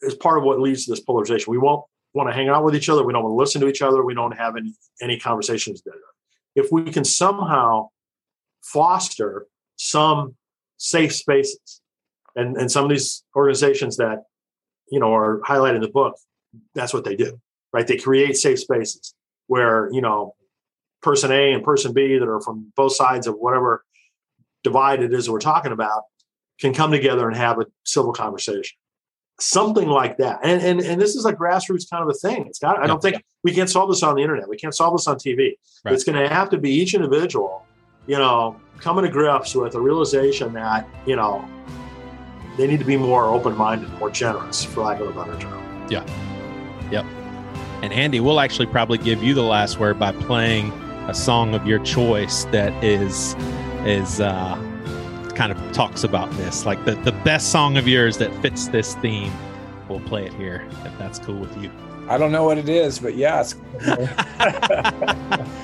is 0.01 0.15
part 0.15 0.39
of 0.39 0.45
what 0.45 0.61
leads 0.61 0.85
to 0.87 0.93
this 0.93 1.01
polarization. 1.01 1.51
We 1.51 1.59
won't 1.59 1.85
want 2.15 2.29
to 2.29 2.35
hang 2.35 2.49
out 2.49 2.65
with 2.65 2.75
each 2.75 2.89
other. 2.89 3.05
We 3.05 3.13
don't 3.13 3.23
want 3.23 3.33
to 3.33 3.37
listen 3.37 3.61
to 3.63 3.69
each 3.69 3.83
other. 3.83 4.05
We 4.05 4.15
don't 4.15 4.37
have 4.37 4.57
any 4.57 4.75
any 5.01 5.19
conversations 5.19 5.83
there. 5.85 5.95
If 6.55 6.71
we 6.71 6.85
can 6.91 7.05
somehow 7.05 7.89
foster 8.63 9.47
some 9.77 10.37
safe 10.77 11.15
spaces, 11.15 11.82
and 12.37 12.57
and 12.57 12.71
some 12.71 12.85
of 12.85 12.91
these 12.91 13.25
organizations 13.37 13.97
that 13.97 14.25
you 14.91 15.01
know 15.01 15.15
are 15.15 15.41
highlighted 15.41 15.77
in 15.77 15.83
the 15.83 15.89
book, 15.89 16.17
that's 16.75 16.95
what 16.95 17.05
they 17.05 17.17
do, 17.17 17.41
right? 17.73 17.87
They 17.87 17.97
create 17.97 18.37
safe 18.37 18.61
spaces 18.61 19.15
where 19.47 19.89
you 19.93 20.01
know 20.01 20.35
person 21.03 21.33
A 21.33 21.53
and 21.53 21.65
person 21.65 21.93
B 21.93 22.19
that 22.19 22.29
are 22.29 22.41
from 22.41 22.73
both 22.77 22.95
sides 22.95 23.27
of 23.27 23.35
whatever 23.37 23.85
divide 24.63 25.03
it 25.03 25.13
is 25.13 25.29
we're 25.29 25.41
talking 25.41 25.73
about 25.73 26.05
can 26.61 26.73
come 26.73 26.93
together 26.93 27.27
and 27.27 27.37
have 27.37 27.59
a 27.59 27.67
civil 27.85 28.13
conversation 28.13 28.77
something 29.43 29.89
like 29.89 30.19
that. 30.19 30.41
And, 30.43 30.63
and 30.63 30.81
and 30.81 31.01
this 31.01 31.17
is 31.17 31.25
a 31.25 31.33
grassroots 31.33 31.89
kind 31.91 32.03
of 32.03 32.09
a 32.09 32.15
thing. 32.15 32.47
It's 32.47 32.59
got. 32.59 32.83
I 32.83 32.87
don't 32.87 33.03
think 33.03 33.23
we 33.43 33.53
can't 33.53 33.69
solve 33.69 33.91
this 33.91 34.03
on 34.03 34.15
the 34.15 34.23
internet. 34.23 34.49
We 34.49 34.57
can't 34.57 34.75
solve 34.75 34.95
this 34.95 35.07
on 35.07 35.17
TV. 35.17 35.55
Right. 35.85 35.95
It's 35.95 36.05
going 36.05 36.19
to 36.19 36.33
have 36.33 36.51
to 36.51 36.59
be 36.59 36.71
each 36.71 36.95
individual, 36.95 37.65
you 38.07 38.19
know, 38.19 38.57
coming 38.79 39.05
to 39.05 39.11
grips 39.11 39.55
with 39.55 39.75
a 39.75 39.81
realization 39.81 40.53
that 40.55 40.89
you 41.07 41.17
know 41.17 41.47
they 42.57 42.67
need 42.67 42.79
to 42.79 42.85
be 42.85 42.97
more 42.97 43.27
open 43.27 43.57
minded, 43.57 43.91
more 43.95 44.11
generous, 44.11 44.65
for 44.65 44.83
lack 44.83 45.01
of 45.01 45.09
a 45.09 45.13
better 45.13 45.39
term. 45.41 45.87
Yeah. 45.91 46.05
Yep. 46.91 47.07
And 47.83 47.93
Andy, 47.93 48.21
we'll 48.21 48.41
actually 48.41 48.67
probably 48.67 48.99
give 48.99 49.23
you 49.23 49.35
the 49.35 49.43
last 49.43 49.79
word 49.79 49.99
by 49.99 50.13
playing 50.13 50.71
a 51.09 51.15
song 51.15 51.55
of 51.55 51.67
your 51.67 51.81
choice 51.81 52.45
that 52.47 52.73
is 52.85 53.35
is 53.85 54.21
uh 54.21 54.55
kind 55.35 55.51
of 55.51 55.73
talks 55.73 56.05
about 56.05 56.31
this. 56.33 56.67
Like 56.67 56.85
the, 56.85 56.95
the 56.95 57.13
best 57.13 57.51
song 57.51 57.77
of 57.77 57.89
yours 57.89 58.19
that 58.19 58.33
fits 58.43 58.69
this 58.69 58.95
theme. 58.97 59.33
We'll 59.89 60.01
play 60.01 60.27
it 60.27 60.33
here 60.35 60.67
if 60.85 60.99
that's 60.99 61.19
cool 61.19 61.39
with 61.39 61.57
you. 61.61 61.71
I 62.09 62.19
don't 62.19 62.33
know 62.33 62.45
what 62.45 62.59
it 62.59 62.69
is, 62.69 62.99
but 62.99 63.15
yeah, 63.17 63.41
it's 63.41 63.55